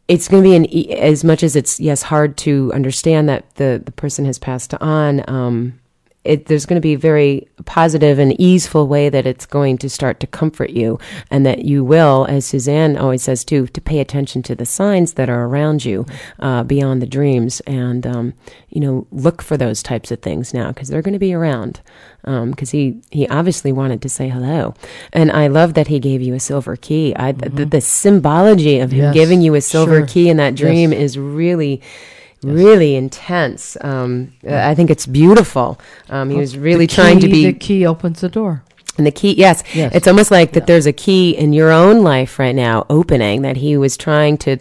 it's 0.09 0.27
going 0.27 0.43
to 0.43 0.49
be 0.49 0.55
an 0.57 0.99
as 0.99 1.23
much 1.23 1.41
as 1.41 1.55
it's 1.55 1.79
yes 1.79 2.03
hard 2.03 2.35
to 2.37 2.69
understand 2.73 3.29
that 3.29 3.55
the 3.55 3.81
the 3.83 3.91
person 3.93 4.25
has 4.25 4.37
passed 4.37 4.73
on 4.75 5.23
um 5.29 5.79
it, 6.25 6.45
there's 6.47 6.65
going 6.65 6.75
to 6.75 6.81
be 6.81 6.93
a 6.93 6.97
very 6.97 7.47
positive 7.65 8.19
and 8.19 8.39
easeful 8.39 8.87
way 8.87 9.09
that 9.09 9.25
it's 9.25 9.45
going 9.45 9.77
to 9.79 9.89
start 9.89 10.19
to 10.19 10.27
comfort 10.27 10.71
you 10.71 10.99
and 11.31 11.45
that 11.45 11.65
you 11.65 11.83
will 11.83 12.25
as 12.29 12.45
suzane 12.45 12.99
always 12.99 13.23
says 13.23 13.43
too 13.45 13.67
to 13.67 13.81
pay 13.81 13.99
attention 13.99 14.41
to 14.43 14.55
the 14.55 14.65
signs 14.65 15.13
that 15.13 15.29
are 15.29 15.45
around 15.45 15.85
you 15.85 16.05
uh, 16.39 16.63
beyond 16.63 17.01
the 17.01 17.05
dreams 17.07 17.61
and 17.61 18.05
um, 18.07 18.33
you 18.69 18.81
know 18.81 19.07
look 19.11 19.41
for 19.41 19.57
those 19.57 19.81
types 19.83 20.11
of 20.11 20.19
things 20.21 20.53
now 20.53 20.67
because 20.69 20.87
they're 20.89 21.01
going 21.01 21.13
to 21.13 21.19
be 21.19 21.33
around. 21.33 21.81
Because 22.23 22.71
he 22.71 22.99
he 23.11 23.27
obviously 23.27 23.71
wanted 23.71 24.01
to 24.01 24.09
say 24.09 24.29
hello. 24.29 24.73
And 25.13 25.31
i 25.31 25.45
love 25.45 25.75
that 25.75 25.85
he 25.87 25.99
gave 25.99 26.23
you 26.23 26.33
a 26.33 26.39
silver 26.39 26.75
key. 26.75 27.13
I, 27.15 27.33
the, 27.33 27.65
the 27.65 27.81
symbology 27.81 28.79
of 28.79 28.91
him 28.91 29.03
Yes, 29.03 29.13
giving 29.13 29.41
you 29.43 29.53
a 29.53 29.61
silver 29.61 29.99
sure. 29.99 30.07
key 30.07 30.29
in 30.29 30.37
that 30.37 30.55
dream 30.55 30.91
Yes. 30.91 31.01
is 31.01 31.19
really 31.19 31.83
really 32.53 32.95
intense. 32.95 33.77
Um, 33.81 34.33
uh, 34.47 34.55
i 34.71 34.75
think 34.75 34.89
it's 34.89 35.05
beautiful. 35.05 35.79
Um, 36.09 36.29
he 36.29 36.37
was 36.37 36.57
really 36.57 36.85
The 36.87 36.95
trying 36.95 37.19
to 37.19 37.27
be 37.27 37.45
The 37.45 37.53
key 37.53 37.85
opens 37.85 38.21
the 38.21 38.29
door. 38.29 38.63
and 38.97 39.05
the 39.05 39.11
key, 39.11 39.33
yes, 39.35 39.61
Yes. 39.73 39.93
it's 39.95 40.07
almost 40.07 40.31
like 40.31 40.53
that 40.53 40.67
there's 40.67 40.85
a 40.85 40.93
key 40.93 41.31
in 41.31 41.51
your 41.53 41.71
own 41.71 42.01
life 42.03 42.39
right 42.39 42.55
now 42.55 42.85
opening 42.89 43.41
that 43.41 43.57
he 43.57 43.75
was 43.77 43.97
trying 43.97 44.37
to 44.45 44.57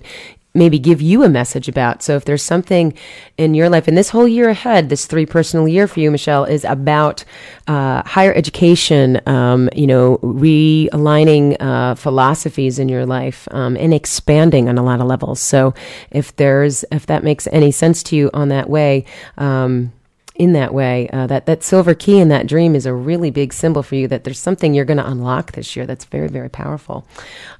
maybe 0.54 0.78
give 0.78 1.02
you 1.02 1.24
a 1.24 1.28
message 1.28 1.68
about. 1.68 2.02
So 2.02 2.14
if 2.16 2.24
there's 2.24 2.42
something 2.42 2.94
in 3.36 3.54
your 3.54 3.68
life, 3.68 3.88
and 3.88 3.98
this 3.98 4.10
whole 4.10 4.28
year 4.28 4.48
ahead, 4.48 4.88
this 4.88 5.06
three 5.06 5.26
personal 5.26 5.66
year 5.66 5.88
for 5.88 6.00
you, 6.00 6.10
Michelle, 6.10 6.44
is 6.44 6.64
about 6.64 7.24
uh, 7.66 8.02
higher 8.04 8.32
education, 8.34 9.20
um, 9.26 9.68
you 9.74 9.86
know, 9.86 10.18
realigning 10.18 11.56
uh, 11.58 11.96
philosophies 11.96 12.78
in 12.78 12.88
your 12.88 13.04
life 13.04 13.48
um, 13.50 13.76
and 13.76 13.92
expanding 13.92 14.68
on 14.68 14.78
a 14.78 14.84
lot 14.84 15.00
of 15.00 15.06
levels. 15.06 15.40
So 15.40 15.74
if 16.10 16.34
there's, 16.36 16.84
if 16.92 17.06
that 17.06 17.24
makes 17.24 17.48
any 17.48 17.72
sense 17.72 18.02
to 18.04 18.16
you 18.16 18.30
on 18.32 18.48
that 18.48 18.70
way, 18.70 19.04
um, 19.36 19.92
in 20.36 20.52
that 20.52 20.74
way. 20.74 21.08
Uh, 21.12 21.26
that 21.28 21.46
that 21.46 21.62
silver 21.62 21.94
key 21.94 22.18
in 22.18 22.28
that 22.28 22.46
dream 22.46 22.74
is 22.74 22.86
a 22.86 22.92
really 22.92 23.30
big 23.30 23.52
symbol 23.52 23.82
for 23.82 23.94
you 23.94 24.08
that 24.08 24.24
there's 24.24 24.38
something 24.38 24.74
you're 24.74 24.84
going 24.84 24.96
to 24.98 25.08
unlock 25.08 25.52
this 25.52 25.76
year 25.76 25.86
that's 25.86 26.04
very 26.06 26.28
very 26.28 26.48
powerful. 26.48 27.06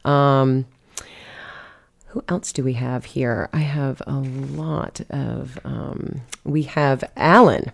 Um, 0.04 0.66
who 2.14 2.22
else 2.28 2.52
do 2.52 2.62
we 2.62 2.74
have 2.74 3.04
here? 3.06 3.48
I 3.52 3.58
have 3.58 4.00
a 4.06 4.18
lot 4.20 5.00
of. 5.10 5.58
Um, 5.64 6.20
we 6.44 6.62
have 6.62 7.02
Alan. 7.16 7.72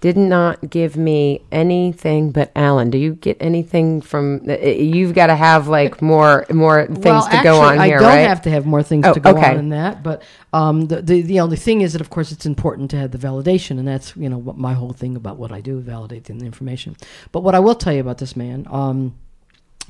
Did 0.00 0.16
not 0.16 0.70
give 0.70 0.96
me 0.96 1.42
anything 1.52 2.30
but 2.32 2.50
Alan. 2.56 2.88
Do 2.88 2.96
you 2.96 3.16
get 3.16 3.36
anything 3.38 4.00
from? 4.00 4.48
uh, 4.48 4.56
You've 4.56 5.12
got 5.14 5.26
to 5.26 5.36
have 5.36 5.68
like 5.68 6.00
more 6.00 6.46
more 6.50 6.86
things 6.86 7.04
well, 7.04 7.28
to 7.28 7.42
go 7.42 7.60
on 7.60 7.74
actually, 7.74 7.88
here, 7.88 7.98
I 7.98 8.00
don't 8.00 8.08
right? 8.08 8.28
have 8.28 8.40
to 8.42 8.50
have 8.50 8.64
more 8.64 8.82
things 8.82 9.04
Oh, 9.06 9.12
to 9.12 9.20
go 9.20 9.32
okay. 9.36 9.50
on 9.50 9.58
in 9.58 9.68
that, 9.68 10.02
but 10.02 10.22
um, 10.54 10.86
the, 10.86 11.02
the 11.02 11.20
the 11.20 11.40
only 11.40 11.58
thing 11.58 11.82
is 11.82 11.92
that, 11.92 12.00
of 12.00 12.08
course, 12.08 12.32
it's 12.32 12.46
important 12.46 12.90
to 12.92 12.96
have 12.96 13.10
the 13.10 13.18
validation, 13.18 13.78
and 13.78 13.86
that's 13.86 14.16
you 14.16 14.30
know 14.30 14.38
what 14.38 14.56
my 14.56 14.72
whole 14.72 14.94
thing 14.94 15.14
about 15.16 15.36
what 15.36 15.52
I 15.52 15.60
do, 15.60 15.78
validating 15.82 16.38
the 16.40 16.46
information. 16.46 16.96
But 17.32 17.42
what 17.42 17.54
I 17.54 17.60
will 17.60 17.74
tell 17.74 17.92
you 17.92 18.00
about 18.00 18.16
this 18.16 18.34
man. 18.34 18.66
Um, 18.70 19.14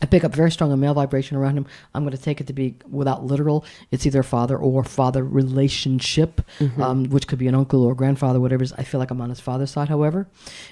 I 0.02 0.06
pick 0.06 0.24
up 0.24 0.34
very 0.34 0.50
strong 0.50 0.72
a 0.72 0.76
male 0.76 0.94
vibration 0.94 1.36
around 1.36 1.56
him. 1.58 1.66
I'm 1.94 2.04
going 2.04 2.16
to 2.16 2.22
take 2.22 2.40
it 2.40 2.46
to 2.46 2.52
be 2.52 2.76
without 2.88 3.24
literal. 3.24 3.64
It's 3.90 4.06
either 4.06 4.22
father 4.22 4.56
or 4.56 4.82
father 4.84 5.24
relationship, 5.24 6.40
Mm-hmm. 6.58 6.82
um, 6.82 7.04
which 7.10 7.26
could 7.26 7.38
be 7.38 7.48
an 7.48 7.54
uncle 7.54 7.82
or 7.84 7.94
grandfather, 7.94 8.40
whatever. 8.40 8.62
it 8.62 8.66
is. 8.66 8.72
I 8.74 8.82
feel 8.82 8.98
like 9.00 9.10
I'm 9.10 9.20
on 9.20 9.28
his 9.30 9.40
father's 9.40 9.70
side, 9.70 9.88
however. 9.88 10.26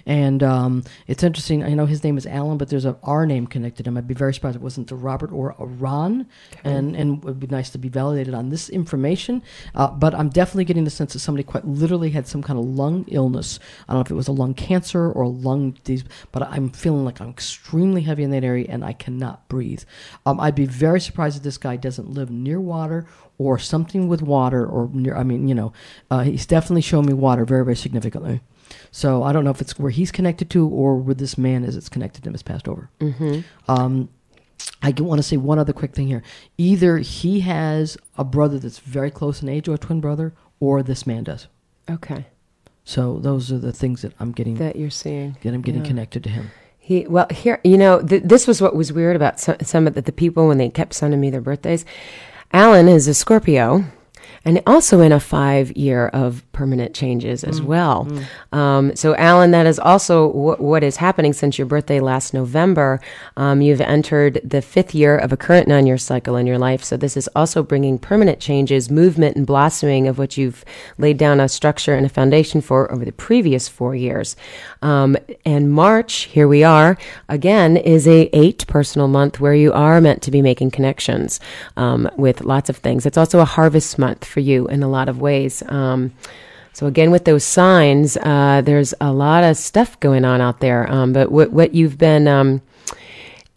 And 0.07 0.43
um, 0.43 0.85
it's 1.07 1.23
interesting. 1.23 1.63
I 1.63 1.75
know 1.75 1.87
his 1.87 2.03
name 2.05 2.17
is 2.19 2.27
Alan, 2.27 2.59
but 2.59 2.69
there's 2.69 2.85
a 2.85 2.97
R 3.03 3.27
name 3.27 3.47
connected 3.47 3.85
to 3.85 3.89
him. 3.91 3.97
I'd 3.97 4.07
be 4.07 4.15
very 4.15 4.35
surprised 4.35 4.57
if 4.57 4.61
it 4.63 4.65
wasn't 4.65 4.91
a 4.91 4.97
Robert 4.97 5.33
or 5.33 5.55
a 5.59 5.65
Ron. 5.67 6.27
And 6.65 6.97
and 6.97 7.19
it 7.19 7.25
would 7.25 7.41
be 7.41 7.47
nice 7.47 7.71
to 7.71 7.79
be 7.79 7.89
validated 7.89 8.35
on 8.35 8.49
this 8.51 8.69
information. 8.69 9.43
Uh, 9.75 9.89
but 9.91 10.15
I'm 10.15 10.29
definitely 10.29 10.65
getting 10.65 10.85
the 10.85 10.91
sense 10.91 11.13
that 11.13 11.21
somebody 11.21 11.43
quite 11.45 11.65
literally 11.67 12.11
had 12.11 12.27
some 12.27 12.43
kind 12.43 12.59
of 12.59 12.65
lung 12.65 13.05
illness. 13.09 13.59
I 13.89 13.93
don't 13.93 13.99
know 14.01 14.05
if 14.07 14.11
it 14.11 14.15
was 14.15 14.29
a 14.29 14.33
lung 14.33 14.55
cancer 14.55 15.11
or 15.11 15.23
a 15.23 15.29
lung 15.29 15.73
disease, 15.85 16.05
but 16.33 16.43
I'm 16.43 16.71
feeling 16.71 17.05
like 17.05 17.21
I'm 17.21 17.31
extremely 17.31 18.03
heavy 18.03 18.23
in 18.25 18.31
that 18.33 18.45
area 18.45 18.67
and 18.69 18.85
I 18.85 18.93
cannot 19.19 19.49
breathe. 19.49 19.83
Um, 20.25 20.41
I'd 20.41 20.55
be 20.55 20.67
very 20.67 21.01
surprised 21.01 21.37
if 21.37 21.43
this 21.43 21.59
guy 21.59 21.77
doesn't 21.77 22.11
live 22.11 22.31
near 22.31 22.61
water 22.61 23.07
or 23.37 23.59
something 23.59 24.09
with 24.09 24.23
water 24.23 24.67
or 24.67 24.89
near. 24.93 25.17
I 25.17 25.23
mean, 25.23 25.49
you 25.49 25.55
know, 25.55 25.73
uh, 26.11 26.21
he's 26.21 26.47
definitely 26.47 26.83
shown 26.83 27.07
me 27.07 27.13
water 27.13 27.45
very, 27.45 27.65
very 27.65 27.77
significantly. 27.77 28.41
So 28.91 29.23
I 29.23 29.33
don't 29.33 29.45
know 29.45 29.51
if 29.51 29.61
it's 29.61 29.79
where 29.79 29.91
he's 29.91 30.13
connected 30.13 30.51
to 30.51 30.67
or 30.69 30.97
where 30.97 31.15
this 31.15 31.39
man 31.39 31.65
is. 31.65 31.77
It's 31.77 31.89
connected 31.89 32.23
to 32.23 32.29
him. 32.29 32.35
Has 32.35 32.43
passed 32.43 32.69
over. 32.69 32.91
Mm-hmm. 33.01 33.41
Um, 33.71 34.09
I 34.83 34.91
want 34.99 35.19
to 35.19 35.23
say 35.23 35.37
one 35.37 35.59
other 35.59 35.73
quick 35.73 35.95
thing 35.95 36.09
here. 36.09 36.23
Either 36.57 36.99
he 36.99 37.41
has 37.41 37.97
a 38.17 38.25
brother 38.25 38.59
that's 38.59 38.79
very 38.79 39.11
close 39.11 39.43
in 39.43 39.49
age 39.49 39.69
or 39.69 39.75
a 39.75 39.79
twin 39.79 40.01
brother, 40.01 40.35
or 40.61 40.83
this 40.83 41.07
man 41.07 41.25
does. 41.25 41.47
Okay, 41.89 42.27
So 42.85 43.19
those 43.19 43.51
are 43.51 43.59
the 43.59 43.73
things 43.73 44.03
that 44.03 44.13
I'm 44.21 44.33
getting. 44.33 44.57
that 44.57 44.77
you're 44.77 44.91
seeing. 44.91 45.37
that 45.43 45.55
I'm 45.55 45.63
getting 45.63 45.83
yeah. 45.83 45.89
connected 45.89 46.23
to 46.25 46.31
him. 46.31 46.51
He 46.89 47.07
well 47.07 47.27
here 47.31 47.61
you 47.65 47.77
know 47.77 48.01
th- 48.01 48.23
this 48.25 48.47
was 48.47 48.63
what 48.63 48.75
was 48.75 48.95
weird 48.95 49.15
about 49.15 49.39
some, 49.39 49.59
some 49.61 49.87
of 49.87 49.93
the, 49.93 50.01
the 50.01 50.11
people 50.11 50.49
when 50.49 50.57
they 50.57 50.71
kept 50.71 50.95
sending 50.95 51.21
me 51.21 51.29
their 51.29 51.43
birthdays. 51.43 51.85
Alan 52.51 52.89
is 52.89 53.07
a 53.07 53.13
Scorpio, 53.13 53.85
and 54.49 54.63
also 54.67 55.03
in 55.03 55.13
a 55.13 55.21
five 55.21 55.71
year 55.77 56.09
of 56.09 56.43
permanent 56.53 56.95
changes 56.95 57.45
as 57.45 57.61
well. 57.61 58.09
Um, 58.51 58.97
so 58.97 59.15
Alan, 59.17 59.51
that 59.51 59.67
is 59.67 59.79
also 59.79 60.31
wh- 60.31 60.59
what 60.59 60.83
is 60.83 60.97
happening 60.97 61.35
since 61.35 61.59
your 61.59 61.67
birthday 61.67 62.01
last 62.01 62.33
November. 62.33 62.99
Um, 63.37 63.61
you've 63.61 63.83
entered 63.83 64.41
the 64.43 64.63
fifth 64.63 64.95
year 64.95 65.19
of 65.19 65.35
a 65.35 65.37
current 65.37 65.69
nine 65.69 65.87
year 65.87 65.99
cycle 65.99 66.35
in 66.35 66.47
your 66.47 66.57
life. 66.57 66.83
So 66.83 66.97
this 66.97 67.15
is 67.15 67.29
also 67.37 67.63
bringing 67.63 67.99
permanent 67.99 68.41
changes, 68.41 68.91
movement, 68.91 69.37
and 69.37 69.47
blossoming 69.47 70.09
of 70.09 70.17
what 70.17 70.39
you've 70.39 70.65
laid 70.97 71.19
down 71.19 71.41
a 71.41 71.49
structure 71.49 71.95
and 71.95 72.07
a 72.07 72.09
foundation 72.09 72.63
for 72.63 72.91
over 72.91 73.05
the 73.05 73.13
previous 73.13 73.69
four 73.69 73.95
years. 73.95 74.35
Um, 74.81 75.19
and 75.45 75.71
March, 75.71 76.23
here 76.23 76.49
we 76.49 76.65
are 76.65 76.97
again, 77.29 77.77
is 77.77 78.09
a 78.09 78.31
eight 78.33 78.67
personal 78.67 79.09
month 79.09 79.41
where 79.41 79.55
you 79.55 79.75
are 79.75 80.01
meant 80.01 80.23
to 80.23 80.31
be 80.31 80.41
making 80.41 80.71
connections 80.71 81.39
um, 81.77 82.09
with 82.17 82.41
lots 82.41 82.71
of 82.71 82.79
things. 82.79 83.05
It's 83.05 83.19
also 83.19 83.41
a 83.41 83.45
harvest 83.45 83.99
month 83.99 84.25
for 84.25 84.38
you 84.39 84.67
in 84.69 84.83
a 84.83 84.89
lot 84.89 85.09
of 85.09 85.21
ways. 85.21 85.63
Um, 85.69 86.13
so 86.73 86.87
again, 86.87 87.11
with 87.11 87.25
those 87.25 87.45
signs, 87.45 88.17
uh, 88.19 88.63
there's 88.65 88.95
a 89.01 89.13
lot 89.13 89.43
of 89.43 89.57
stuff 89.57 89.99
going 90.01 90.25
on 90.25 90.41
out 90.41 90.61
there. 90.61 90.89
Um, 90.91 91.13
but 91.13 91.33
what 91.33 91.51
what 91.51 91.75
you've 91.75 91.99
been 91.99 92.29
um, 92.29 92.63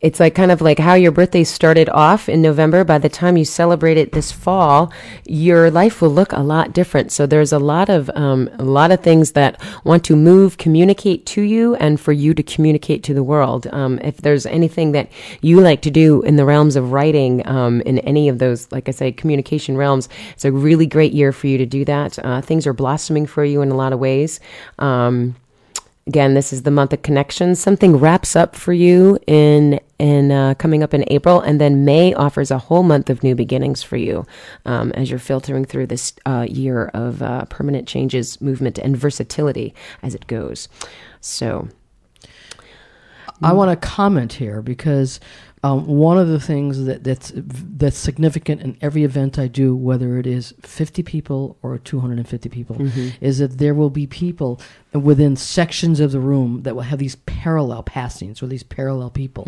it's 0.01 0.19
like 0.19 0.33
kind 0.33 0.51
of 0.51 0.61
like 0.61 0.79
how 0.79 0.95
your 0.95 1.11
birthday 1.11 1.43
started 1.43 1.87
off 1.89 2.27
in 2.27 2.41
November. 2.41 2.83
By 2.83 2.97
the 2.97 3.09
time 3.09 3.37
you 3.37 3.45
celebrate 3.45 3.97
it 3.97 4.11
this 4.11 4.31
fall, 4.31 4.91
your 5.25 5.69
life 5.69 6.01
will 6.01 6.09
look 6.09 6.31
a 6.31 6.39
lot 6.39 6.73
different. 6.73 7.11
So 7.11 7.27
there's 7.27 7.53
a 7.53 7.59
lot 7.59 7.87
of 7.87 8.09
um, 8.15 8.49
a 8.57 8.63
lot 8.63 8.91
of 8.91 9.01
things 9.01 9.33
that 9.33 9.61
want 9.83 10.03
to 10.05 10.15
move, 10.15 10.57
communicate 10.57 11.25
to 11.27 11.41
you, 11.41 11.75
and 11.75 11.99
for 11.99 12.11
you 12.11 12.33
to 12.33 12.41
communicate 12.41 13.03
to 13.03 13.13
the 13.13 13.23
world. 13.23 13.67
Um, 13.67 13.99
if 13.99 14.17
there's 14.17 14.47
anything 14.47 14.91
that 14.93 15.11
you 15.41 15.61
like 15.61 15.83
to 15.83 15.91
do 15.91 16.23
in 16.23 16.35
the 16.35 16.45
realms 16.45 16.75
of 16.75 16.91
writing, 16.91 17.45
um, 17.47 17.81
in 17.81 17.99
any 17.99 18.27
of 18.27 18.39
those, 18.39 18.71
like 18.71 18.89
I 18.89 18.91
say, 18.91 19.11
communication 19.11 19.77
realms, 19.77 20.09
it's 20.33 20.45
a 20.45 20.51
really 20.51 20.87
great 20.87 21.13
year 21.13 21.31
for 21.31 21.45
you 21.45 21.59
to 21.59 21.65
do 21.67 21.85
that. 21.85 22.17
Uh, 22.17 22.41
things 22.41 22.65
are 22.65 22.73
blossoming 22.73 23.27
for 23.27 23.45
you 23.45 23.61
in 23.61 23.69
a 23.69 23.75
lot 23.75 23.93
of 23.93 23.99
ways. 23.99 24.39
Um, 24.79 25.35
again 26.07 26.33
this 26.33 26.51
is 26.51 26.63
the 26.63 26.71
month 26.71 26.93
of 26.93 27.01
connections. 27.01 27.59
Something 27.59 27.97
wraps 27.97 28.35
up 28.35 28.55
for 28.55 28.73
you 28.73 29.17
in 29.27 29.79
in 29.99 30.31
uh, 30.31 30.55
coming 30.55 30.81
up 30.81 30.93
in 30.95 31.03
april 31.07 31.39
and 31.39 31.61
then 31.61 31.85
may 31.85 32.13
offers 32.15 32.49
a 32.49 32.57
whole 32.57 32.81
month 32.81 33.09
of 33.09 33.21
new 33.21 33.35
beginnings 33.35 33.83
for 33.83 33.97
you 33.97 34.25
um, 34.65 34.91
as 34.93 35.11
you're 35.11 35.19
filtering 35.19 35.63
through 35.63 35.85
this 35.85 36.13
uh, 36.25 36.45
year 36.49 36.87
of 36.87 37.21
uh, 37.21 37.45
permanent 37.45 37.87
changes 37.87 38.41
movement 38.41 38.79
and 38.79 38.97
versatility 38.97 39.75
as 40.01 40.15
it 40.15 40.25
goes. 40.25 40.67
So 41.19 41.67
I 43.43 43.53
want 43.53 43.69
to 43.69 43.87
comment 43.87 44.33
here 44.33 44.61
because 44.61 45.19
um, 45.63 45.85
one 45.85 46.17
of 46.17 46.27
the 46.27 46.39
things 46.39 46.85
that 46.85 47.03
that's 47.03 47.31
that's 47.35 47.97
significant 47.97 48.61
in 48.61 48.77
every 48.81 49.03
event 49.03 49.37
I 49.37 49.47
do, 49.47 49.75
whether 49.75 50.17
it 50.17 50.25
is 50.25 50.53
50 50.61 51.03
people 51.03 51.57
or 51.61 51.77
250 51.77 52.49
people, 52.49 52.77
is 53.19 53.39
that 53.39 53.57
there 53.57 53.73
will 53.75 53.89
be 53.89 54.07
people 54.07 54.59
within 54.93 55.35
sections 55.35 55.99
of 55.99 56.11
the 56.11 56.19
room 56.19 56.63
that 56.63 56.75
will 56.75 56.83
have 56.83 56.99
these 56.99 57.15
parallel 57.15 57.83
passings 57.83 58.43
or 58.43 58.47
these 58.47 58.63
parallel 58.63 59.09
people, 59.09 59.45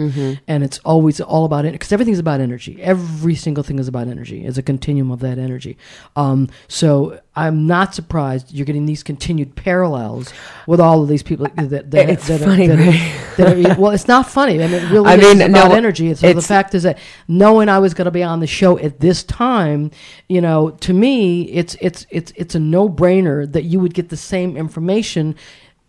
and 0.48 0.64
it's 0.64 0.80
always 0.80 1.20
all 1.20 1.46
about 1.46 1.66
it 1.66 1.74
because 1.74 1.92
everything's 1.92 2.20
about 2.20 2.40
energy. 2.40 2.82
Every 2.82 3.36
single 3.36 3.64
thing 3.64 3.80
is 3.80 3.88
about 3.88 4.08
energy. 4.08 4.46
It's 4.46 4.58
a 4.58 4.64
continuum 4.64 5.12
of 5.12 5.20
that 5.20 5.38
energy. 5.38 5.78
Um, 6.16 6.50
so 6.68 7.20
I'm 7.36 7.66
not 7.66 7.96
surprised 7.96 8.52
you're 8.52 8.66
getting 8.66 8.86
these 8.86 9.02
continued 9.02 9.56
parallels 9.56 10.32
with 10.68 10.80
all 10.80 11.02
of 11.02 11.10
these 11.10 11.24
people 11.24 11.48
that, 11.56 11.90
that, 11.90 12.10
It's 12.10 12.28
that, 12.28 12.42
funny, 12.42 12.68
that, 12.68 12.78
right? 12.78 13.36
that 13.38 13.78
are, 13.78 13.82
well, 13.82 13.92
it's 13.92 14.08
not 14.08 14.30
funny. 14.30 14.64
I 14.64 14.68
mean, 14.68 14.84
it 14.84 14.92
really 14.92 15.10
I 15.10 15.16
is 15.16 15.40
mean, 15.40 15.50
about 15.50 15.70
no, 15.70 15.76
energy. 15.76 16.10
It's, 16.10 16.22
so 16.22 16.32
the 16.32 16.44
fact 16.44 16.76
is 16.76 16.84
that 16.84 17.00
knowing 17.28 17.70
I 17.70 17.80
was 17.80 17.96
going 17.96 18.06
to 18.06 18.12
be 18.12 18.22
on 18.22 18.40
the 18.40 18.46
show 18.46 18.78
at 18.78 19.00
this 19.00 19.24
time, 19.24 19.90
you 20.30 20.42
know, 20.42 20.72
to 20.82 20.94
me, 20.94 21.44
it's 21.44 21.76
it's 21.82 22.06
it's 22.12 22.32
it's 22.36 22.54
a 22.54 22.60
no 22.60 22.88
brainer 22.88 23.52
that 23.52 23.64
you 23.64 23.80
would 23.80 23.96
get 23.96 24.10
the 24.10 24.18
same 24.18 24.56
information. 24.56 25.33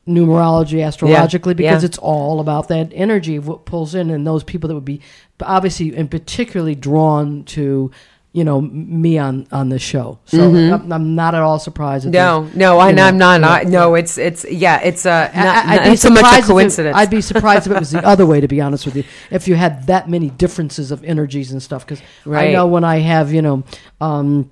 Numerology, 0.07 0.87
astrologically, 0.87 1.55
because 1.55 1.83
yeah. 1.83 1.87
it's 1.87 1.97
all 1.97 2.39
about 2.39 2.69
that 2.69 2.91
energy 2.93 3.37
of 3.37 3.49
what 3.49 3.65
pulls 3.65 3.95
in, 3.95 4.11
and 4.11 4.27
those 4.27 4.45
people 4.45 4.69
that 4.69 4.75
would 4.75 4.85
be 4.85 5.01
obviously 5.43 5.97
and 5.97 6.11
particularly 6.11 6.75
drawn 6.75 7.43
to, 7.45 7.91
you 8.35 8.45
know, 8.45 8.61
me 8.61 9.17
on 9.17 9.47
on 9.51 9.71
this 9.71 9.81
show. 9.81 10.19
So 10.27 10.55
I'm, 10.55 10.93
I'm 10.93 11.15
not 11.15 11.35
at 11.35 11.41
all 11.41 11.59
surprised. 11.59 12.05
Mm-hmm. 12.05 12.13
No, 12.13 12.43
there's- 12.43 12.55
no, 12.55 12.79
I, 12.81 12.93
know, 12.93 13.07
i'm 13.07 13.17
not. 13.17 13.41
yeah, 13.41 13.49
I, 13.49 13.63
no, 13.65 13.95
it's 13.95 14.19
it's 14.19 14.45
yeah, 14.45 14.79
it's 14.83 15.07
uh, 15.07 15.31
not, 15.35 15.67
I- 15.67 15.77
not 15.77 15.85
be 15.87 15.97
so 15.97 16.11
much 16.11 16.25
a 16.25 16.39
if 16.39 16.45
it- 16.45 16.49
coincidence. 16.49 16.97
I'd 16.99 17.09
be 17.09 17.23
surprised 17.23 17.67
if 17.67 17.73
it 17.73 17.79
was 17.79 17.91
the 17.93 18.07
other 18.07 18.27
way, 18.27 18.43
to 18.43 18.49
be 18.49 18.61
honest 18.61 18.85
with 18.85 18.97
you. 18.97 19.05
If 19.31 19.49
you 19.49 19.55
had 19.55 19.87
that 19.87 20.11
many 20.11 20.29
differences 20.29 20.91
of 20.91 21.03
energies 21.05 21.51
and 21.51 21.63
stuff, 21.63 21.87
because 21.87 22.03
I 22.31 22.53
know 22.53 22.67
when 22.67 22.85
I 22.85 22.99
have, 22.99 23.33
you 23.33 23.41
know, 23.41 23.65
um, 24.03 24.51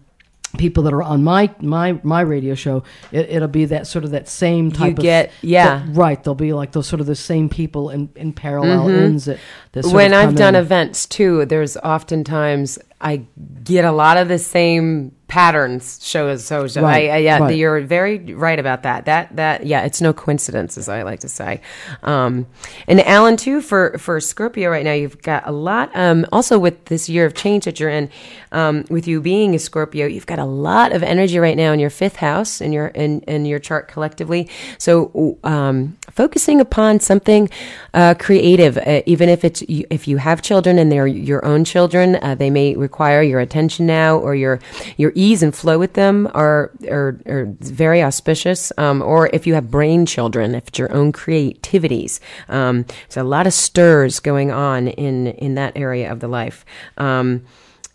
people 0.58 0.82
that 0.84 0.92
are 0.92 1.02
on 1.02 1.24
my 1.24 1.50
my 1.60 1.98
my 2.02 2.20
radio 2.20 2.54
show, 2.54 2.82
it, 3.10 3.28
it'll 3.30 3.48
be 3.48 3.64
that 3.66 3.86
sort 3.86 4.04
of 4.04 4.10
that 4.10 4.28
same 4.28 4.70
type 4.70 4.98
of 4.98 5.02
get- 5.02 5.32
yeah. 5.40 5.78
that- 5.86 5.94
right. 5.96 6.22
They'll 6.22 6.34
be 6.34 6.52
like 6.52 6.72
those 6.72 6.86
sort 6.86 7.00
of 7.00 7.06
the 7.06 7.14
same 7.16 7.48
people 7.48 7.90
in 7.90 8.10
in 8.16 8.32
parallel 8.32 8.88
ends 8.88 9.24
that, 9.26 9.38
that 9.72 9.84
Mm-hmm. 9.84 9.94
when 9.96 10.12
of 10.12 10.18
I've 10.30 10.34
done 10.34 10.54
in. 10.54 10.60
events 10.62 11.06
too, 11.06 11.44
there's 11.46 11.76
oftentimes 11.78 12.78
I 13.00 13.22
get 13.64 13.84
a 13.84 13.92
lot 13.92 14.16
of 14.16 14.28
the 14.28 14.38
same 14.38 15.12
patterns 15.32 15.98
shows. 16.02 16.44
So 16.44 16.66
so 16.66 16.82
Right, 16.82 17.08
I, 17.08 17.14
I, 17.14 17.16
yeah, 17.16 17.38
right. 17.38 17.56
you're 17.56 17.80
very 17.80 18.18
right 18.34 18.58
about 18.58 18.82
that. 18.82 19.06
That 19.06 19.34
that 19.36 19.64
yeah, 19.64 19.80
it's 19.82 20.02
no 20.02 20.12
coincidence, 20.12 20.76
as 20.76 20.90
I 20.90 21.04
like 21.04 21.20
to 21.20 21.28
say. 21.28 21.62
Um, 22.02 22.46
and 22.86 23.00
Alan 23.00 23.38
too 23.38 23.62
for 23.62 23.96
for 23.96 24.20
Scorpio 24.20 24.68
right 24.68 24.84
now, 24.84 24.92
you've 24.92 25.22
got 25.22 25.48
a 25.48 25.50
lot. 25.50 25.90
Um, 25.96 26.26
also 26.32 26.58
with 26.58 26.84
this 26.84 27.08
year 27.08 27.24
of 27.24 27.32
change 27.32 27.64
that 27.64 27.80
you're 27.80 27.88
in, 27.88 28.10
um, 28.52 28.84
with 28.90 29.08
you 29.08 29.22
being 29.22 29.54
a 29.54 29.58
Scorpio, 29.58 30.06
you've 30.06 30.26
got 30.26 30.38
a 30.38 30.44
lot 30.44 30.92
of 30.92 31.02
energy 31.02 31.38
right 31.38 31.56
now 31.56 31.72
in 31.72 31.80
your 31.80 31.88
fifth 31.88 32.16
house 32.16 32.60
in 32.60 32.70
your 32.70 32.88
in 32.88 33.22
in 33.22 33.46
your 33.46 33.58
chart 33.58 33.88
collectively. 33.88 34.50
So 34.76 35.38
um, 35.44 35.96
focusing 36.10 36.60
upon 36.60 37.00
something 37.00 37.48
uh, 37.94 38.16
creative, 38.18 38.76
uh, 38.76 39.00
even 39.06 39.30
if 39.30 39.46
it's 39.46 39.62
if 39.66 40.06
you 40.06 40.18
have 40.18 40.42
children 40.42 40.78
and 40.78 40.92
they're 40.92 41.06
your 41.06 41.42
own 41.42 41.64
children, 41.64 42.16
uh, 42.16 42.34
they 42.34 42.50
may 42.50 42.74
require 42.74 43.22
your 43.22 43.40
attention 43.40 43.86
now, 43.86 44.18
or 44.18 44.34
your 44.34 44.60
your 44.98 45.12
ease 45.22 45.42
and 45.42 45.54
flow 45.54 45.78
with 45.78 45.92
them 45.94 46.28
are 46.34 46.70
are, 46.90 47.16
are 47.26 47.46
very 47.60 48.02
auspicious. 48.02 48.72
Um, 48.76 49.02
or 49.02 49.30
if 49.32 49.46
you 49.46 49.54
have 49.54 49.70
brain 49.70 50.06
children, 50.06 50.54
if 50.54 50.68
it's 50.68 50.78
your 50.78 50.92
own 50.92 51.12
creativities, 51.12 52.20
um, 52.48 52.84
a 53.16 53.22
lot 53.22 53.46
of 53.46 53.52
stirs 53.52 54.20
going 54.20 54.50
on 54.50 54.88
in 54.88 55.28
in 55.28 55.54
that 55.54 55.76
area 55.76 56.10
of 56.12 56.18
the 56.20 56.28
life. 56.28 56.64
Um, 56.96 57.44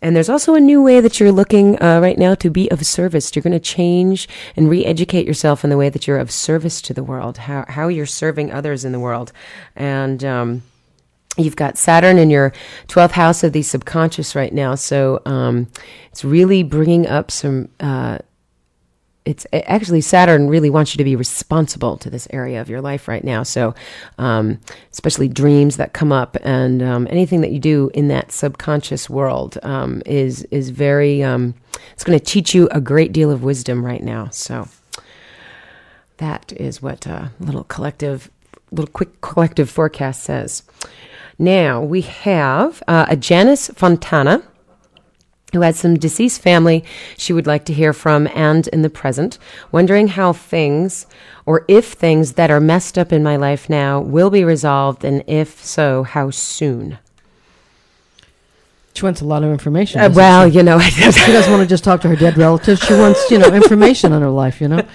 and 0.00 0.14
there's 0.14 0.28
also 0.28 0.54
a 0.54 0.60
new 0.60 0.80
way 0.80 1.00
that 1.00 1.18
you're 1.18 1.32
looking 1.32 1.80
uh, 1.82 1.98
right 2.00 2.18
now 2.18 2.34
to 2.36 2.50
be 2.50 2.70
of 2.70 2.86
service. 2.86 3.34
You're 3.34 3.42
going 3.42 3.60
to 3.60 3.72
change 3.76 4.28
and 4.56 4.70
re-educate 4.70 5.26
yourself 5.26 5.64
in 5.64 5.70
the 5.70 5.76
way 5.76 5.88
that 5.90 6.06
you're 6.06 6.18
of 6.18 6.30
service 6.30 6.80
to 6.82 6.94
the 6.94 7.02
world, 7.02 7.38
how 7.38 7.64
how 7.68 7.88
you're 7.88 8.06
serving 8.06 8.52
others 8.52 8.84
in 8.84 8.92
the 8.92 9.00
world, 9.00 9.32
and. 9.76 10.24
Um, 10.24 10.62
You've 11.38 11.56
got 11.56 11.78
Saturn 11.78 12.18
in 12.18 12.30
your 12.30 12.52
12th 12.88 13.12
house 13.12 13.44
of 13.44 13.52
the 13.52 13.62
subconscious 13.62 14.34
right 14.34 14.52
now. 14.52 14.74
So 14.74 15.22
um, 15.24 15.68
it's 16.10 16.24
really 16.24 16.62
bringing 16.62 17.06
up 17.06 17.30
some. 17.30 17.68
Uh, 17.78 18.18
it's 19.24 19.46
actually 19.52 20.00
Saturn 20.00 20.48
really 20.48 20.70
wants 20.70 20.94
you 20.94 20.98
to 20.98 21.04
be 21.04 21.14
responsible 21.14 21.98
to 21.98 22.08
this 22.08 22.26
area 22.30 22.62
of 22.62 22.70
your 22.70 22.80
life 22.80 23.06
right 23.08 23.22
now. 23.22 23.42
So, 23.42 23.74
um, 24.16 24.58
especially 24.90 25.28
dreams 25.28 25.76
that 25.76 25.92
come 25.92 26.12
up 26.12 26.38
and 26.42 26.82
um, 26.82 27.06
anything 27.10 27.42
that 27.42 27.50
you 27.50 27.58
do 27.58 27.90
in 27.92 28.08
that 28.08 28.32
subconscious 28.32 29.10
world 29.10 29.58
um, 29.62 30.02
is 30.06 30.44
is 30.44 30.70
very. 30.70 31.22
Um, 31.22 31.54
it's 31.92 32.04
going 32.04 32.18
to 32.18 32.24
teach 32.24 32.54
you 32.54 32.68
a 32.72 32.80
great 32.80 33.12
deal 33.12 33.30
of 33.30 33.44
wisdom 33.44 33.84
right 33.84 34.02
now. 34.02 34.30
So, 34.30 34.66
that 36.16 36.52
is 36.56 36.80
what 36.80 37.06
a 37.06 37.30
little 37.38 37.64
collective, 37.64 38.30
little 38.70 38.90
quick 38.90 39.20
collective 39.20 39.68
forecast 39.68 40.22
says. 40.22 40.62
Now 41.38 41.80
we 41.80 42.00
have 42.00 42.82
uh, 42.88 43.06
a 43.08 43.16
Janice 43.16 43.68
Fontana 43.68 44.42
who 45.52 45.62
has 45.62 45.78
some 45.78 45.94
deceased 45.94 46.42
family 46.42 46.84
she 47.16 47.32
would 47.32 47.46
like 47.46 47.64
to 47.64 47.72
hear 47.72 47.92
from 47.92 48.28
and 48.34 48.66
in 48.68 48.82
the 48.82 48.90
present, 48.90 49.38
wondering 49.72 50.08
how 50.08 50.32
things 50.32 51.06
or 51.46 51.64
if 51.68 51.92
things 51.92 52.32
that 52.32 52.50
are 52.50 52.60
messed 52.60 52.98
up 52.98 53.12
in 53.12 53.22
my 53.22 53.36
life 53.36 53.70
now 53.70 54.00
will 54.00 54.28
be 54.30 54.44
resolved, 54.44 55.04
and 55.04 55.24
if 55.26 55.64
so, 55.64 56.02
how 56.02 56.28
soon. 56.28 56.98
She 58.92 59.04
wants 59.04 59.20
a 59.20 59.24
lot 59.24 59.44
of 59.44 59.50
information. 59.50 60.00
Uh, 60.00 60.10
well, 60.12 60.46
you 60.46 60.62
know, 60.62 60.78
she 60.80 61.00
doesn't 61.02 61.50
want 61.50 61.62
to 61.62 61.68
just 61.68 61.84
talk 61.84 62.00
to 62.00 62.08
her 62.08 62.16
dead 62.16 62.36
relatives. 62.36 62.80
She 62.80 62.94
wants, 62.94 63.30
you 63.30 63.38
know, 63.38 63.54
information 63.54 64.12
on 64.12 64.20
her 64.22 64.28
life. 64.28 64.60
You 64.60 64.68
know, 64.68 64.88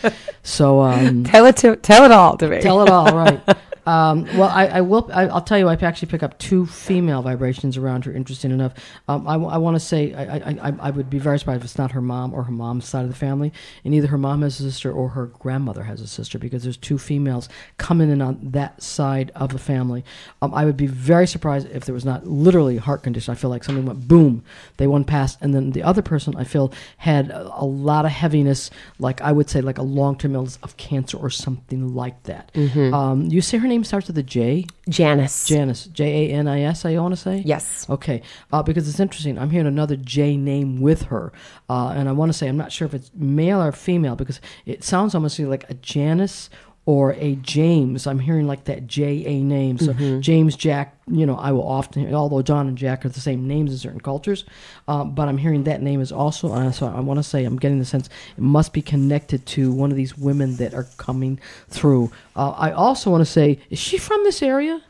so 0.44 0.82
um, 0.82 1.24
tell 1.24 1.46
it 1.46 1.56
to 1.58 1.78
tell 1.78 2.04
it 2.04 2.12
all 2.12 2.38
to 2.38 2.50
me. 2.50 2.60
Tell 2.60 2.84
it 2.84 2.90
all, 2.90 3.16
right? 3.16 3.42
Um, 3.86 4.26
well, 4.38 4.50
I, 4.50 4.68
I 4.68 4.82
will. 4.82 5.10
I, 5.14 5.28
I'll 5.28 5.42
tell 5.42 5.58
you. 5.58 5.68
I 5.68 5.74
actually 5.74 6.10
pick 6.10 6.24
up 6.24 6.40
two 6.40 6.66
female 6.66 7.22
vibrations 7.22 7.78
around 7.78 8.06
her. 8.06 8.14
Interesting 8.14 8.52
enough. 8.52 8.74
Um, 9.08 9.28
I, 9.28 9.36
want 9.36 9.76
to 9.76 9.80
say 9.80 10.14
I, 10.14 10.38
I, 10.38 10.70
I, 10.70 10.74
I 10.80 10.90
would 10.90 11.10
be 11.10 11.20
very 11.20 11.40
surprised 11.40 11.62
if 11.62 11.66
it's 11.66 11.78
not 11.78 11.92
her 11.92 12.02
mom 12.02 12.34
or 12.34 12.44
her 12.44 12.52
mom's 12.52 12.86
side 12.86 13.04
of 13.04 13.10
the 13.10 13.16
family, 13.16 13.52
and 13.84 13.94
either 13.94 14.08
her 14.08 14.18
mom 14.18 14.42
has 14.42 14.60
a 14.60 14.64
sister 14.64 14.92
or 14.92 15.10
her 15.10 15.28
grandmother 15.28 15.84
has 15.84 16.02
a 16.02 16.08
sister, 16.08 16.40
because 16.40 16.64
there's 16.64 16.78
two 16.78 16.98
females 16.98 17.50
coming 17.78 18.10
in 18.10 18.22
on 18.22 18.40
that 18.42 18.82
side 18.82 19.32
of 19.36 19.52
the 19.52 19.60
family. 19.60 20.06
Um, 20.42 20.54
I 20.54 20.66
would 20.66 20.78
be 20.78 20.88
very 20.88 21.28
surprised 21.28 21.70
if 21.72 21.86
there 21.86 21.94
was 21.94 22.06
not 22.06 22.26
literally 22.26 22.78
heart 22.78 23.04
condition. 23.04 23.32
I 23.32 23.36
feel 23.36 23.50
like 23.50 23.64
something 23.64 23.86
went 23.86 24.08
boom, 24.08 24.44
they 24.78 24.88
went 24.88 25.08
past, 25.08 25.38
and 25.42 25.54
then 25.54 25.72
the 25.72 25.84
other 25.84 26.02
person 26.02 26.36
I 26.36 26.44
feel 26.44 26.72
had 26.98 27.32
a, 27.32 27.62
a 27.62 27.66
lot 27.66 28.06
of 28.06 28.12
heaviness, 28.12 28.70
like 29.00 29.20
I 29.22 29.32
would 29.32 29.50
say 29.50 29.62
like 29.62 29.78
a 29.78 29.84
long 29.84 30.18
term 30.18 30.36
illness 30.36 30.58
of 30.64 30.78
cancer 30.78 31.18
or 31.18 31.30
something 31.30 31.94
like 31.94 32.24
that. 32.24 32.52
Um, 32.94 33.24
you 33.26 33.42
say 33.42 33.58
her 33.58 33.68
name 33.68 33.73
starts 33.82 34.08
with 34.08 34.18
a 34.18 34.24
J. 34.24 34.66
Janice. 34.90 35.48
Janice, 35.48 35.86
J 35.86 36.30
A 36.30 36.34
N 36.34 36.48
I 36.48 36.62
S. 36.62 36.86
I 36.86 36.96
want 36.98 37.14
to 37.14 37.20
say. 37.20 37.42
Yes. 37.46 37.90
Okay, 37.90 38.22
uh, 38.52 38.62
because 38.62 38.88
it's 38.88 39.00
interesting. 39.00 39.40
I'm 39.40 39.50
hearing 39.50 39.68
another 39.68 39.96
J 39.96 40.36
name 40.36 40.82
with 40.82 41.04
her, 41.04 41.32
uh, 41.70 41.94
and 41.96 42.10
I 42.10 42.12
want 42.12 42.30
to 42.30 42.38
say 42.38 42.50
I'm 42.50 42.58
not 42.58 42.72
sure 42.72 42.86
if 42.86 42.94
it's 42.94 43.10
male 43.16 43.62
or 43.62 43.72
female 43.72 44.16
because 44.16 44.42
it 44.66 44.84
sounds 44.84 45.16
almost 45.16 45.40
like 45.40 45.70
a 45.70 45.74
Janice 45.76 46.50
or 46.86 47.14
a 47.14 47.36
James. 47.36 48.08
I'm 48.08 48.20
hearing 48.20 48.46
like 48.46 48.66
that 48.66 48.88
J 48.88 49.26
A 49.26 49.42
name. 49.42 49.78
So 49.78 49.94
James 50.20 50.56
Jack. 50.56 50.98
You 51.06 51.26
know, 51.26 51.36
I 51.36 51.52
will 51.52 51.68
often 51.68 52.06
hear, 52.06 52.16
although 52.16 52.42
John 52.42 52.66
and 52.66 52.78
Jack 52.78 53.06
are 53.06 53.10
the 53.10 53.20
same 53.20 53.46
names 53.46 53.72
in 53.72 53.78
certain 53.78 54.00
cultures, 54.00 54.46
uh, 54.88 55.04
but 55.04 55.28
I'm 55.28 55.38
hearing 55.38 55.66
that 55.66 55.82
name 55.82 56.00
is 56.00 56.14
also. 56.14 56.54
Uh, 56.54 56.72
so 56.72 56.88
I 56.88 57.02
want 57.02 57.18
to 57.18 57.24
say 57.24 57.44
I'm 57.44 57.58
getting 57.58 57.80
the 57.80 57.86
sense 57.86 58.08
it 58.38 58.42
must 58.42 58.72
be 58.72 58.82
connected 58.82 59.46
to 59.48 59.74
one 59.74 59.92
of 59.92 59.98
these 59.98 60.18
women 60.18 60.56
that 60.58 60.74
are 60.74 60.88
coming 60.96 61.42
through. 61.68 62.10
Uh, 62.38 62.52
I 62.52 62.72
also 62.72 63.12
want 63.12 63.20
to 63.20 63.30
say, 63.30 63.60
is 63.70 63.80
she 63.80 63.98
from 63.98 64.24
this 64.24 64.42
area? 64.42 64.82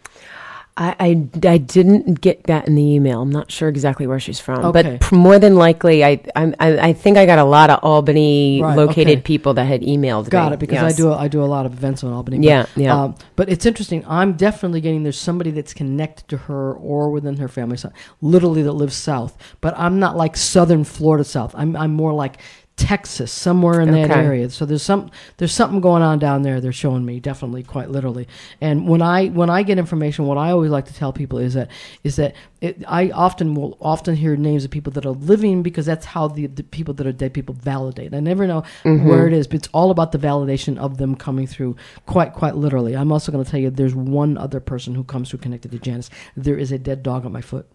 I, 0.76 0.95
I, 0.99 1.07
I 1.47 1.57
didn't 1.59 2.19
get 2.21 2.45
that 2.45 2.67
in 2.67 2.74
the 2.74 2.82
email. 2.82 3.21
I'm 3.21 3.30
not 3.30 3.51
sure 3.51 3.69
exactly 3.69 4.07
where 4.07 4.19
she's 4.19 4.39
from, 4.39 4.65
Okay. 4.65 4.97
but 4.99 5.11
more 5.11 5.38
than 5.38 5.55
likely, 5.55 6.03
I, 6.03 6.19
I 6.36 6.53
I 6.59 6.93
think 6.93 7.15
I 7.17 7.28
got 7.28 7.38
a 7.38 7.43
lot 7.43 7.69
of 7.69 7.80
Albany 7.84 8.59
Right, 8.59 8.76
located 8.76 9.19
okay. 9.19 9.21
people 9.21 9.53
that 9.53 9.65
had 9.65 9.82
emailed 9.82 10.30
Got 10.32 10.49
me. 10.49 10.53
it 10.55 10.59
because 10.59 10.82
Yes. 10.82 10.93
I 10.93 10.97
do 10.97 11.13
I 11.13 11.28
do 11.28 11.43
a 11.43 11.45
lot 11.45 11.67
of 11.67 11.74
events 11.74 12.01
in 12.01 12.11
Albany. 12.11 12.38
but, 12.38 12.45
Yeah, 12.45 12.65
yeah. 12.76 12.99
Um, 13.03 13.15
but 13.36 13.49
it's 13.49 13.67
interesting. 13.67 14.03
I'm 14.07 14.34
definitely 14.34 14.82
getting 14.82 15.03
there's 15.03 15.19
somebody 15.19 15.51
that's 15.51 15.76
connected 15.76 16.28
to 16.30 16.38
her 16.38 16.74
or 16.74 17.11
within 17.11 17.38
her 17.38 17.47
family, 17.47 17.78
so, 17.78 17.91
literally 18.21 18.63
that 18.63 18.74
lives 18.74 18.95
south. 18.95 19.38
But 19.61 19.78
I'm 19.78 19.99
not 19.99 20.17
like 20.17 20.36
southern 20.36 20.86
Florida 20.86 21.24
south. 21.24 21.53
I'm 21.55 21.76
I'm 21.76 21.93
more 21.93 22.13
like 22.13 22.38
Texas, 22.76 23.32
somewhere 23.32 23.82
in 23.82 23.91
that 23.91 24.09
Okay. 24.09 24.19
area. 24.19 24.49
So 24.49 24.65
there's 24.65 24.82
some 24.82 25.11
there's 25.38 25.53
something 25.53 25.80
going 25.80 26.01
on 26.01 26.17
down 26.17 26.41
there. 26.41 26.59
They're 26.59 26.71
showing 26.71 27.05
me 27.05 27.19
definitely, 27.19 27.61
quite 27.61 27.91
literally. 27.91 28.28
And 28.61 28.88
when 28.88 29.01
I 29.01 29.28
when 29.28 29.49
I 29.49 29.61
get 29.61 29.78
information, 29.78 30.26
what 30.26 30.39
I 30.39 30.49
always 30.49 30.71
like 30.71 30.86
to 30.86 30.93
tell 30.93 31.13
people 31.13 31.38
is 31.38 31.53
that 31.53 31.69
is 32.03 32.15
that 32.15 32.36
it, 32.61 32.84
I 32.88 33.11
often 33.11 33.53
will 33.53 33.78
often 33.80 34.15
hear 34.15 34.36
names 34.36 34.65
of 34.65 34.71
people 34.71 34.91
that 34.93 35.05
are 35.05 35.11
living 35.11 35.61
because 35.61 35.86
that's 35.86 36.07
how 36.07 36.28
the, 36.28 36.47
the 36.47 36.63
people 36.63 36.95
that 36.95 37.05
are 37.05 37.11
dead 37.11 37.34
people 37.34 37.53
validate. 37.53 38.13
I 38.15 38.19
never 38.19 38.47
know 38.47 38.63
mm-hmm. 38.84 39.07
where 39.07 39.28
it 39.28 39.34
is, 39.34 39.45
but 39.45 39.57
it's 39.57 39.69
all 39.71 39.91
about 39.91 40.11
the 40.11 40.17
validation 40.17 40.78
of 40.80 40.97
them 40.97 41.15
coming 41.15 41.45
through. 41.45 41.76
Quite 42.07 42.34
quite 42.34 42.55
literally. 42.55 42.95
I'm 42.95 43.11
also 43.11 43.32
going 43.32 43.45
to 43.45 43.49
tell 43.49 43.59
you 43.59 43.69
there's 43.69 43.95
one 43.95 44.36
other 44.36 44.59
person 44.59 44.95
who 44.95 45.03
comes 45.03 45.30
through 45.30 45.39
connected 45.39 45.71
to 45.71 45.80
Janice. 45.80 46.09
There 46.36 46.57
is 46.57 46.71
a 46.71 46.80
dead 46.80 47.03
dog 47.03 47.24
at 47.24 47.32
my 47.32 47.41
foot. 47.41 47.67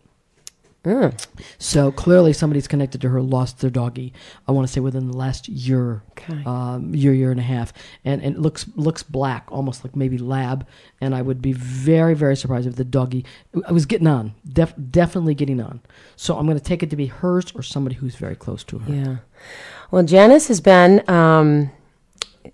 So 1.59 1.93
clearly, 1.93 2.33
somebody's 2.33 2.66
connected 2.68 3.01
to 3.03 3.09
her 3.11 3.20
lost 3.20 3.61
their 3.61 3.68
doggy. 3.70 4.12
I 4.47 4.53
want 4.53 4.66
to 4.66 4.72
say 4.72 4.81
within 4.81 5.11
the 5.11 5.16
last 5.16 5.47
year, 5.49 6.03
Okay. 6.12 6.43
um, 6.47 6.95
year, 6.95 7.12
year 7.12 7.31
and 7.31 7.41
a 7.41 7.43
half, 7.43 7.72
and 8.05 8.22
and 8.22 8.37
it 8.37 8.41
looks 8.41 8.64
looks 8.74 9.03
black, 9.03 9.47
almost 9.51 9.85
like 9.85 9.95
maybe 9.97 10.16
lab. 10.18 10.66
And 11.01 11.14
I 11.14 11.20
would 11.22 11.43
be 11.43 11.53
very, 11.53 12.14
very 12.14 12.37
surprised 12.37 12.66
if 12.66 12.76
the 12.76 12.85
doggy. 12.85 13.24
I 13.66 13.72
was 13.72 13.87
getting 13.87 14.07
on, 14.07 14.35
def, 14.51 14.72
definitely 14.91 15.35
getting 15.35 15.61
on. 15.61 15.81
So 16.16 16.39
I'm 16.39 16.47
going 16.47 16.59
to 16.59 16.64
take 16.64 16.83
it 16.83 16.91
to 16.91 16.97
be 16.97 17.07
hers 17.07 17.53
or 17.55 17.62
somebody 17.62 17.97
who's 17.97 18.16
very 18.16 18.37
close 18.37 18.64
to 18.64 18.79
her. 18.79 18.93
Yeah. 18.95 19.16
Well, 19.91 20.03
Janice 20.05 20.49
has 20.49 20.61
been 20.61 21.09
um, 21.09 21.70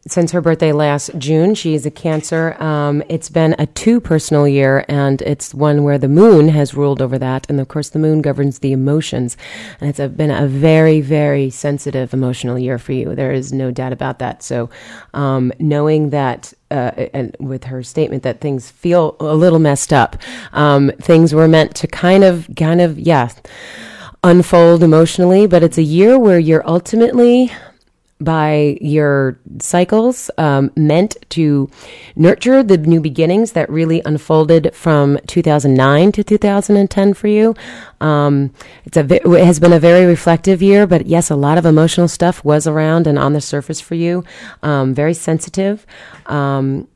since 0.06 0.32
her 0.32 0.40
birthday 0.40 0.72
last 0.72 1.10
June. 1.16 1.54
She 1.54 1.74
is 1.74 1.86
a 1.86 1.90
Cancer. 1.90 2.60
Um, 2.62 3.02
it's 3.08 3.30
been 3.30 3.54
a 3.58 3.66
two 3.66 4.00
personal 4.00 4.46
year, 4.46 4.84
and 4.88 5.22
it's 5.22 5.54
one 5.54 5.82
where 5.82 5.98
the 5.98 6.08
moon 6.08 6.48
has 6.48 6.74
ruled 6.74 7.00
over 7.00 7.18
that. 7.18 7.48
And 7.48 7.58
of 7.60 7.68
course, 7.68 7.88
the 7.88 7.98
moon 7.98 8.20
governs 8.20 8.58
the 8.58 8.72
emotions. 8.72 9.36
And 9.80 9.88
it's 9.88 9.98
a, 9.98 10.08
been 10.08 10.30
a 10.30 10.46
very, 10.46 11.00
very 11.00 11.48
sensitive 11.50 12.12
emotional 12.12 12.58
year 12.58 12.78
for 12.78 12.92
you. 12.92 13.14
There 13.14 13.32
is 13.32 13.52
no 13.52 13.70
doubt 13.70 13.92
about 13.92 14.18
that. 14.18 14.42
So, 14.42 14.70
um, 15.14 15.52
knowing 15.58 16.10
that. 16.10 16.52
Uh, 16.70 17.06
and 17.12 17.36
with 17.38 17.64
her 17.64 17.84
statement 17.84 18.24
that 18.24 18.40
things 18.40 18.68
feel 18.68 19.14
a 19.20 19.36
little 19.36 19.60
messed 19.60 19.92
up, 19.92 20.16
um, 20.52 20.90
things 21.00 21.32
were 21.32 21.46
meant 21.46 21.76
to 21.76 21.86
kind 21.86 22.24
of, 22.24 22.48
kind 22.56 22.80
of, 22.80 22.98
yeah, 22.98 23.28
unfold 24.24 24.82
emotionally, 24.82 25.46
but 25.46 25.62
it's 25.62 25.78
a 25.78 25.82
year 25.82 26.18
where 26.18 26.38
you're 26.38 26.66
ultimately 26.68 27.52
by 28.24 28.78
your 28.80 29.38
cycles 29.60 30.30
um, 30.38 30.70
meant 30.76 31.16
to 31.30 31.70
nurture 32.16 32.62
the 32.62 32.78
new 32.78 33.00
beginnings 33.00 33.52
that 33.52 33.68
really 33.70 34.02
unfolded 34.04 34.74
from 34.74 35.18
2009 35.26 36.12
to 36.12 36.24
2010 36.24 37.14
for 37.14 37.28
you. 37.28 37.54
Um, 38.00 38.52
it's 38.84 38.96
a 38.96 39.02
ve- 39.02 39.20
it 39.24 39.44
has 39.44 39.60
been 39.60 39.72
a 39.72 39.80
very 39.80 40.06
reflective 40.06 40.62
year, 40.62 40.86
but 40.86 41.06
yes, 41.06 41.30
a 41.30 41.36
lot 41.36 41.58
of 41.58 41.66
emotional 41.66 42.08
stuff 42.08 42.44
was 42.44 42.66
around 42.66 43.06
and 43.06 43.18
on 43.18 43.32
the 43.32 43.40
surface 43.40 43.80
for 43.80 43.94
you. 43.94 44.24
Um, 44.62 44.94
very 44.94 45.14
sensitive. 45.14 45.86
Um, 46.26 46.88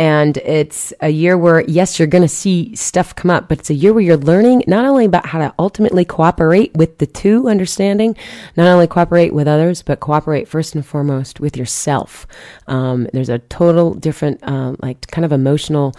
and 0.00 0.38
it's 0.38 0.94
a 1.00 1.10
year 1.10 1.36
where, 1.36 1.60
yes, 1.68 1.98
you're 1.98 2.08
going 2.08 2.22
to 2.22 2.28
see 2.28 2.74
stuff 2.74 3.14
come 3.14 3.30
up, 3.30 3.50
but 3.50 3.58
it's 3.58 3.68
a 3.68 3.74
year 3.74 3.92
where 3.92 4.02
you're 4.02 4.16
learning 4.16 4.64
not 4.66 4.86
only 4.86 5.04
about 5.04 5.26
how 5.26 5.40
to 5.40 5.52
ultimately 5.58 6.06
cooperate 6.06 6.72
with 6.74 6.96
the 6.96 7.06
two, 7.06 7.50
understanding, 7.50 8.16
not 8.56 8.66
only 8.66 8.86
cooperate 8.86 9.34
with 9.34 9.46
others, 9.46 9.82
but 9.82 10.00
cooperate 10.00 10.48
first 10.48 10.74
and 10.74 10.86
foremost 10.86 11.38
with 11.38 11.54
yourself. 11.54 12.26
Um, 12.66 13.08
there's 13.12 13.28
a 13.28 13.40
total 13.40 13.92
different, 13.92 14.42
um, 14.42 14.78
like, 14.80 15.06
kind 15.08 15.26
of 15.26 15.32
emotional 15.32 15.94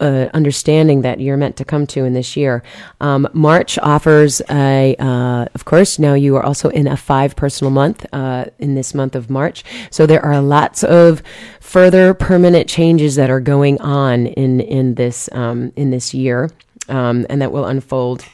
uh, 0.00 0.28
understanding 0.34 1.02
that 1.02 1.20
you're 1.20 1.36
meant 1.36 1.56
to 1.56 1.64
come 1.64 1.86
to 1.86 2.04
in 2.04 2.12
this 2.12 2.36
year. 2.36 2.62
Um, 3.00 3.28
March 3.32 3.78
offers 3.78 4.42
a, 4.50 4.96
uh, 4.98 5.46
of 5.54 5.64
course, 5.64 5.98
now 5.98 6.14
you 6.14 6.36
are 6.36 6.44
also 6.44 6.68
in 6.68 6.86
a 6.86 6.96
five 6.96 7.36
personal 7.36 7.70
month 7.70 8.06
uh, 8.12 8.46
in 8.58 8.74
this 8.74 8.94
month 8.94 9.14
of 9.14 9.30
March. 9.30 9.64
So 9.90 10.06
there 10.06 10.24
are 10.24 10.40
lots 10.40 10.82
of 10.82 11.22
further 11.60 12.14
permanent 12.14 12.68
changes 12.68 13.16
that 13.16 13.30
are 13.30 13.40
going 13.40 13.80
on 13.80 14.26
in 14.26 14.60
in 14.60 14.94
this 14.94 15.28
um, 15.32 15.72
in 15.76 15.90
this 15.90 16.14
year, 16.14 16.50
um, 16.88 17.26
and 17.28 17.40
that 17.40 17.52
will 17.52 17.64
unfold 17.66 18.24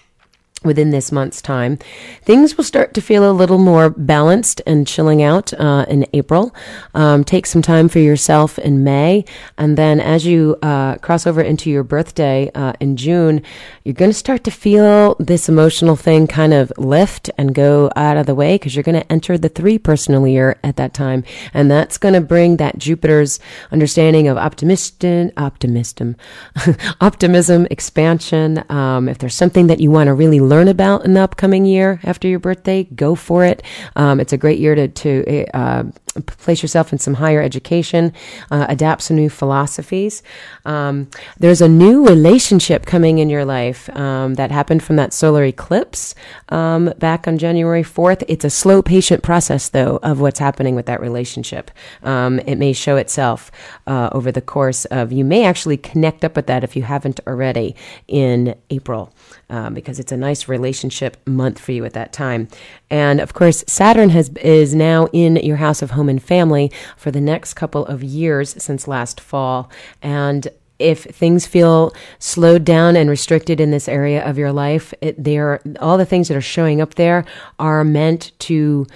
within 0.63 0.91
this 0.91 1.11
month's 1.11 1.41
time, 1.41 1.79
things 2.23 2.57
will 2.57 2.65
start 2.65 2.93
to 2.95 3.01
feel 3.01 3.29
a 3.29 3.33
little 3.33 3.59
more 3.59 3.91
balanced 3.91 4.61
and 4.67 4.87
chilling 4.87 5.23
out 5.23 5.53
uh, 5.55 5.87
in 5.89 6.07
April. 6.13 6.55
Um, 6.95 7.25
take 7.25 7.47
some 7.47 7.63
time 7.63 7.89
for 7.89 7.99
yourself 7.99 8.59
in 8.59 8.85
May, 8.85 9.25
and 9.57 9.79
then 9.79 10.01
as 10.01 10.27
you 10.27 10.57
uh, 10.63 10.97
cross 10.97 11.27
over 11.27 11.41
into 11.41 11.71
your 11.71 11.83
birthday 11.83 12.51
uh, 12.55 12.75
in 12.81 12.97
June, 12.97 13.43
you're 13.85 13.95
going 13.95 14.11
to 14.11 14.17
start 14.17 14.45
to 14.45 14.51
feel 14.51 15.17
this 15.19 15.49
emotional 15.49 15.97
thing 15.97 16.27
kind 16.27 16.53
of 16.53 16.73
lift 16.77 17.31
and 17.39 17.55
go 17.55 17.91
out 17.97 18.17
of 18.17 18.27
the 18.27 18.35
way 18.35 18.57
because 18.57 18.77
you're 18.77 18.83
going 18.83 19.01
to 19.01 19.13
enter 19.13 19.39
the 19.39 19.49
three 19.49 19.79
personal 19.79 20.27
year 20.27 20.59
at 20.63 20.77
that 20.77 20.93
time, 20.93 21.25
and 21.55 21.71
that's 21.71 21.97
going 21.97 22.15
to 22.15 22.21
bring 22.21 22.59
that 22.59 22.79
Jupiter's 22.79 23.41
understanding 23.73 24.29
of 24.29 24.37
optimism, 24.37 25.31
optimism, 25.37 26.17
optimism, 27.01 27.67
expansion. 27.71 28.63
Um, 28.71 29.09
if 29.09 29.19
there's 29.19 29.35
something 29.35 29.69
that 29.69 29.81
you 29.81 29.91
want 29.91 30.09
to 30.09 30.15
really 30.15 30.41
learn 30.51 30.69
about 30.69 31.05
in 31.07 31.15
the 31.15 31.21
upcoming 31.21 31.65
year 31.65 32.01
after 32.03 32.29
your 32.29 32.41
birthday, 32.41 32.85
go 32.85 33.15
for 33.15 33.45
it. 33.45 33.63
Um, 33.97 34.21
it's 34.21 34.33
a 34.33 34.37
great 34.37 34.59
year 34.59 34.75
to, 34.75 34.89
to 34.89 35.47
uh, 35.55 35.85
place 36.27 36.63
yourself 36.63 36.93
in 36.93 36.99
some 36.99 37.15
higher 37.15 37.41
education, 37.41 38.13
uh, 38.51 38.67
adapt 38.69 39.03
some 39.03 39.17
new 39.17 39.31
philosophies. 39.31 40.23
Um, 40.65 41.09
there's 41.39 41.61
a 41.61 41.69
new 41.69 42.07
relationship 42.07 42.85
coming 42.85 43.19
in 43.19 43.31
your 43.31 43.45
life 43.45 43.89
um, 43.97 44.35
that 44.35 44.51
happened 44.51 44.83
from 44.83 44.97
that 44.97 45.13
solar 45.13 45.45
eclipse 45.45 46.15
um, 46.49 46.93
back 46.99 47.29
on 47.29 47.39
January 47.39 47.83
4th. 47.83 48.25
It's 48.29 48.45
a 48.45 48.51
slow, 48.51 48.83
patient 48.83 49.23
process, 49.23 49.69
though, 49.69 49.99
of 50.03 50.21
what's 50.21 50.41
happening 50.41 50.75
with 50.75 50.87
that 50.87 51.01
relationship. 51.01 51.71
Um, 52.03 52.41
it 52.41 52.57
may 52.57 52.73
show 52.73 52.97
itself 52.97 53.51
uh, 53.87 54.11
over 54.13 54.33
the 54.33 54.41
course 54.41 54.85
of, 54.87 55.13
you 55.13 55.25
may 55.25 55.45
actually 55.45 55.77
connect 55.77 56.25
up 56.25 56.35
with 56.35 56.47
that 56.47 56.65
if 56.65 56.75
you 56.75 56.83
haven't 56.83 57.21
already 57.27 57.77
in 58.09 58.57
April 58.71 59.15
um, 59.51 59.75
because 59.75 59.99
it's 59.99 60.13
a 60.13 60.17
nice 60.17 60.49
relationship 60.49 61.17
month 61.27 61.59
for 61.59 61.73
you 61.73 61.85
at 61.85 61.93
that 61.93 62.13
time. 62.13 62.49
And 62.89 63.21
of 63.21 63.35
course, 63.35 63.65
Saturn 63.67 64.11
has 64.11 64.31
is 64.41 64.75
now 64.75 65.07
in 65.13 65.37
your 65.37 65.57
house 65.57 65.83
of 65.83 65.91
home 65.91 66.00
and 66.09 66.23
family 66.23 66.71
for 66.97 67.11
the 67.11 67.21
next 67.21 67.55
couple 67.55 67.85
of 67.87 68.03
years 68.03 68.61
since 68.63 68.89
last 68.89 69.21
fall. 69.21 69.71
And 70.03 70.49
if 70.79 71.05
things 71.05 71.47
feel 71.47 71.93
slowed 72.19 72.65
down 72.65 72.97
and 72.97 73.11
restricted 73.11 73.61
in 73.61 73.71
this 73.71 73.89
area 73.89 74.25
of 74.25 74.39
your 74.39 74.53
life, 74.53 74.95
it, 75.01 75.23
they 75.23 75.39
are 75.39 75.61
all 75.79 75.99
the 75.99 76.07
things 76.07 76.29
that 76.29 76.37
are 76.37 76.41
showing 76.41 76.81
up 76.81 76.95
there 76.95 77.25
are 77.59 77.85
meant 77.85 78.33
to 78.41 78.87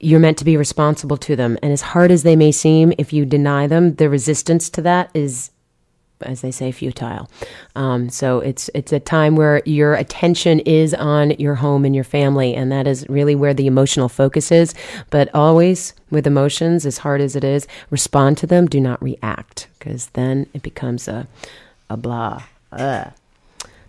you're 0.00 0.20
meant 0.20 0.38
to 0.38 0.44
be 0.44 0.56
responsible 0.56 1.16
to 1.16 1.34
them. 1.34 1.58
And 1.60 1.72
as 1.72 1.80
hard 1.80 2.12
as 2.12 2.22
they 2.22 2.36
may 2.36 2.52
seem, 2.52 2.92
if 2.98 3.12
you 3.12 3.24
deny 3.24 3.66
them, 3.66 3.96
the 3.96 4.08
resistance 4.08 4.70
to 4.70 4.82
that 4.82 5.10
is 5.12 5.50
as 6.22 6.40
they 6.40 6.50
say, 6.50 6.72
futile. 6.72 7.28
Um, 7.76 8.08
so 8.08 8.40
it's 8.40 8.70
it's 8.74 8.92
a 8.92 9.00
time 9.00 9.36
where 9.36 9.62
your 9.64 9.94
attention 9.94 10.60
is 10.60 10.94
on 10.94 11.30
your 11.32 11.56
home 11.56 11.84
and 11.84 11.94
your 11.94 12.04
family, 12.04 12.54
and 12.54 12.70
that 12.72 12.86
is 12.86 13.08
really 13.08 13.34
where 13.34 13.54
the 13.54 13.66
emotional 13.66 14.08
focus 14.08 14.50
is. 14.50 14.74
But 15.10 15.32
always 15.34 15.94
with 16.10 16.26
emotions, 16.26 16.86
as 16.86 16.98
hard 16.98 17.20
as 17.20 17.36
it 17.36 17.44
is, 17.44 17.66
respond 17.90 18.38
to 18.38 18.46
them. 18.46 18.66
Do 18.66 18.80
not 18.80 19.02
react, 19.02 19.68
because 19.78 20.08
then 20.08 20.46
it 20.54 20.62
becomes 20.62 21.08
a 21.08 21.26
a 21.90 21.96
blah. 21.96 22.42
Ugh. 22.72 23.12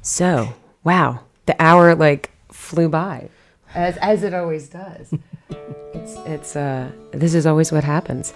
So 0.02 0.54
wow, 0.84 1.22
the 1.46 1.56
hour 1.62 1.96
like 1.96 2.32
flew 2.52 2.90
by, 2.90 3.30
as 3.74 3.98
as 3.98 4.24
it 4.24 4.34
always 4.34 4.70
does. 4.70 5.14
it's 5.94 6.16
it's 6.26 6.56
uh 6.56 6.92
this 7.12 7.34
is 7.34 7.46
always 7.46 7.72
what 7.72 7.84
happens. 7.84 8.34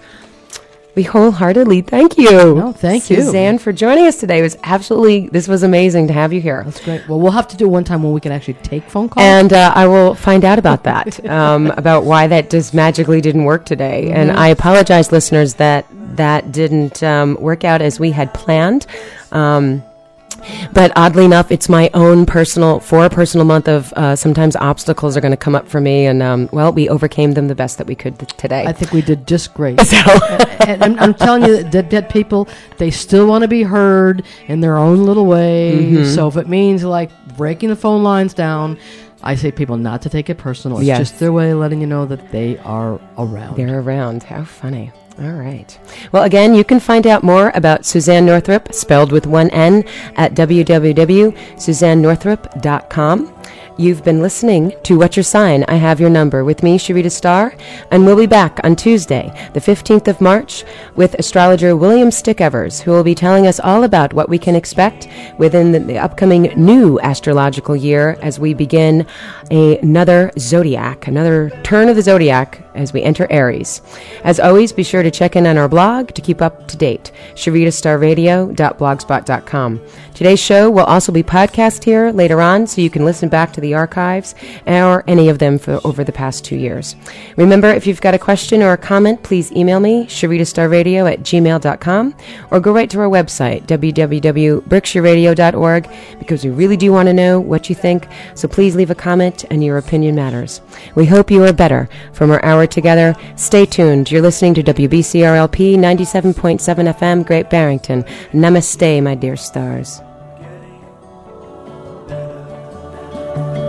We 0.94 1.02
wholeheartedly 1.02 1.82
thank 1.82 2.16
you. 2.16 2.54
No, 2.54 2.72
thank 2.72 3.10
you. 3.10 3.16
Suzane, 3.16 3.60
for 3.60 3.72
joining 3.72 4.06
us 4.06 4.16
today. 4.16 4.38
It 4.38 4.42
was 4.42 4.56
absolutely, 4.62 5.28
this 5.28 5.48
was 5.48 5.62
amazing 5.64 6.06
to 6.06 6.12
have 6.12 6.32
you 6.32 6.40
here. 6.40 6.62
That's 6.64 6.84
great. 6.84 7.08
Well, 7.08 7.18
we'll 7.18 7.32
have 7.32 7.48
to 7.48 7.56
do 7.56 7.68
one 7.68 7.82
time 7.82 8.02
when 8.02 8.12
we 8.12 8.20
can 8.20 8.30
actually 8.30 8.54
take 8.54 8.84
phone 8.88 9.08
calls. 9.08 9.24
And 9.24 9.52
uh, 9.52 9.72
I 9.74 9.86
will 9.88 10.14
find 10.14 10.44
out 10.44 10.58
about 10.58 10.84
that, 10.84 11.24
um, 11.28 11.66
about 11.76 12.04
why 12.04 12.28
that 12.28 12.48
just 12.50 12.74
magically 12.74 13.20
didn't 13.20 13.44
work 13.44 13.64
today. 13.64 14.10
And 14.12 14.30
Mm-hmm. 14.30 14.38
I 14.38 14.48
apologize, 14.48 15.12
listeners, 15.12 15.54
that 15.54 15.86
that 16.16 16.50
didn't 16.52 17.02
um, 17.02 17.36
work 17.40 17.64
out 17.64 17.82
as 17.82 17.98
we 18.00 18.10
had 18.12 18.32
planned. 18.32 18.86
Um, 19.32 19.82
but 20.72 20.92
oddly 20.96 21.24
enough, 21.24 21.50
it's 21.50 21.68
my 21.68 21.90
own 21.94 22.26
personal, 22.26 22.80
for 22.80 23.04
a 23.04 23.10
personal 23.10 23.46
month 23.46 23.68
of 23.68 23.92
uh, 23.94 24.16
sometimes 24.16 24.56
obstacles 24.56 25.16
are 25.16 25.20
going 25.20 25.32
to 25.32 25.36
come 25.36 25.54
up 25.54 25.68
for 25.68 25.80
me. 25.80 26.06
And 26.06 26.22
um, 26.22 26.48
well, 26.52 26.72
we 26.72 26.88
overcame 26.88 27.32
them 27.32 27.48
the 27.48 27.54
best 27.54 27.78
that 27.78 27.86
we 27.86 27.94
could 27.94 28.18
th- 28.18 28.36
today. 28.36 28.64
I 28.66 28.72
think 28.72 28.92
we 28.92 29.02
did 29.02 29.26
just 29.26 29.54
great. 29.54 29.80
so, 29.86 29.96
and 30.60 30.82
I'm, 30.82 30.98
I'm 30.98 31.14
telling 31.14 31.44
you, 31.44 31.62
that 31.64 31.90
dead 31.90 32.08
people, 32.08 32.48
they 32.78 32.90
still 32.90 33.26
want 33.26 33.42
to 33.42 33.48
be 33.48 33.62
heard 33.62 34.24
in 34.46 34.60
their 34.60 34.76
own 34.76 35.04
little 35.04 35.26
way. 35.26 35.78
Mm-hmm. 35.80 36.04
So 36.14 36.28
if 36.28 36.36
it 36.36 36.48
means 36.48 36.84
like 36.84 37.10
breaking 37.36 37.68
the 37.68 37.76
phone 37.76 38.02
lines 38.02 38.34
down, 38.34 38.78
I 39.22 39.36
say 39.36 39.50
people 39.50 39.78
not 39.78 40.02
to 40.02 40.10
take 40.10 40.28
it 40.28 40.36
personal. 40.36 40.78
It's 40.78 40.86
Yes. 40.86 40.98
just 40.98 41.18
their 41.18 41.32
way 41.32 41.50
of 41.52 41.58
letting 41.58 41.80
you 41.80 41.86
know 41.86 42.04
that 42.06 42.30
they 42.30 42.58
are 42.58 43.00
around. 43.16 43.56
They're 43.56 43.80
around. 43.80 44.22
How 44.22 44.44
funny. 44.44 44.92
All 45.20 45.32
right. 45.32 45.78
Well, 46.10 46.24
again, 46.24 46.54
you 46.54 46.64
can 46.64 46.80
find 46.80 47.06
out 47.06 47.22
more 47.22 47.52
about 47.54 47.82
Suzane 47.82 48.24
Northrop, 48.24 48.72
spelled 48.72 49.12
with 49.12 49.26
one 49.26 49.50
N, 49.50 49.84
at 50.16 50.34
www.suzanenorthrop.com. 50.34 53.33
You've 53.76 54.04
been 54.04 54.22
listening 54.22 54.72
to 54.84 54.96
What's 54.96 55.16
Your 55.16 55.24
Sign? 55.24 55.64
I 55.66 55.74
Have 55.74 55.98
Your 55.98 56.08
Number 56.08 56.44
with 56.44 56.62
me, 56.62 56.78
Sharita 56.78 57.10
Starr, 57.10 57.56
and 57.90 58.06
we'll 58.06 58.16
be 58.16 58.26
back 58.26 58.60
on 58.62 58.76
Tuesday, 58.76 59.32
the 59.52 59.58
15th 59.58 60.06
of 60.06 60.20
March, 60.20 60.62
with 60.94 61.14
astrologer 61.14 61.74
William 61.74 62.10
Stickevers, 62.10 62.80
who 62.80 62.92
will 62.92 63.02
be 63.02 63.16
telling 63.16 63.48
us 63.48 63.58
all 63.58 63.82
about 63.82 64.12
what 64.12 64.28
we 64.28 64.38
can 64.38 64.54
expect 64.54 65.08
within 65.38 65.72
the, 65.72 65.80
the 65.80 65.98
upcoming 65.98 66.52
new 66.54 67.00
astrological 67.00 67.74
year 67.74 68.16
as 68.22 68.38
we 68.38 68.54
begin 68.54 69.04
a- 69.50 69.78
another 69.78 70.30
zodiac, 70.38 71.08
another 71.08 71.50
turn 71.64 71.88
of 71.88 71.96
the 71.96 72.02
zodiac 72.02 72.60
as 72.76 72.92
we 72.92 73.02
enter 73.02 73.26
Aries. 73.30 73.82
As 74.22 74.38
always, 74.38 74.72
be 74.72 74.84
sure 74.84 75.02
to 75.02 75.10
check 75.10 75.34
in 75.34 75.48
on 75.48 75.58
our 75.58 75.68
blog 75.68 76.14
to 76.14 76.22
keep 76.22 76.40
up 76.40 76.68
to 76.68 76.76
date, 76.76 77.10
sharitastarradio.blogspot.com. 77.34 79.80
Today's 80.14 80.40
show 80.40 80.70
will 80.70 80.84
also 80.84 81.10
be 81.10 81.24
podcast 81.24 81.82
here 81.82 82.12
later 82.12 82.40
on, 82.40 82.68
so 82.68 82.80
you 82.80 82.90
can 82.90 83.04
listen 83.04 83.28
back 83.28 83.52
to 83.52 83.60
the 83.64 83.74
archives 83.74 84.36
or 84.66 85.02
any 85.08 85.28
of 85.28 85.40
them 85.40 85.58
for 85.58 85.80
over 85.84 86.04
the 86.04 86.12
past 86.12 86.44
two 86.44 86.56
years. 86.56 86.94
Remember, 87.36 87.68
if 87.68 87.86
you've 87.86 88.00
got 88.00 88.14
a 88.14 88.18
question 88.18 88.62
or 88.62 88.72
a 88.72 88.78
comment, 88.78 89.22
please 89.22 89.52
email 89.52 89.78
me, 89.80 90.06
sharitastarradio 90.06 91.12
at 91.12 91.20
gmail.com, 91.20 92.14
or 92.50 92.60
go 92.60 92.72
right 92.72 92.88
to 92.90 93.00
our 93.00 93.08
website, 93.08 93.66
www.berkshireradio.org, 93.66 95.88
because 96.18 96.44
we 96.44 96.50
really 96.50 96.76
do 96.76 96.92
want 96.92 97.08
to 97.08 97.12
know 97.12 97.40
what 97.40 97.68
you 97.68 97.74
think, 97.74 98.06
so 98.34 98.46
please 98.46 98.76
leave 98.76 98.90
a 98.90 98.94
comment 98.94 99.44
and 99.50 99.64
your 99.64 99.78
opinion 99.78 100.14
matters. 100.14 100.60
We 100.94 101.06
hope 101.06 101.30
you 101.30 101.42
are 101.44 101.52
better. 101.52 101.88
From 102.12 102.30
our 102.30 102.44
hour 102.44 102.66
together, 102.66 103.14
stay 103.36 103.64
tuned. 103.66 104.10
You're 104.10 104.22
listening 104.22 104.54
to 104.54 104.62
WBCRLP 104.62 105.76
97.7 105.76 106.94
FM, 106.94 107.26
Great 107.26 107.50
Barrington. 107.50 108.04
Namaste, 108.32 109.02
my 109.02 109.14
dear 109.14 109.36
stars. 109.36 110.00
Thank 113.34 113.56
you. 113.58 113.63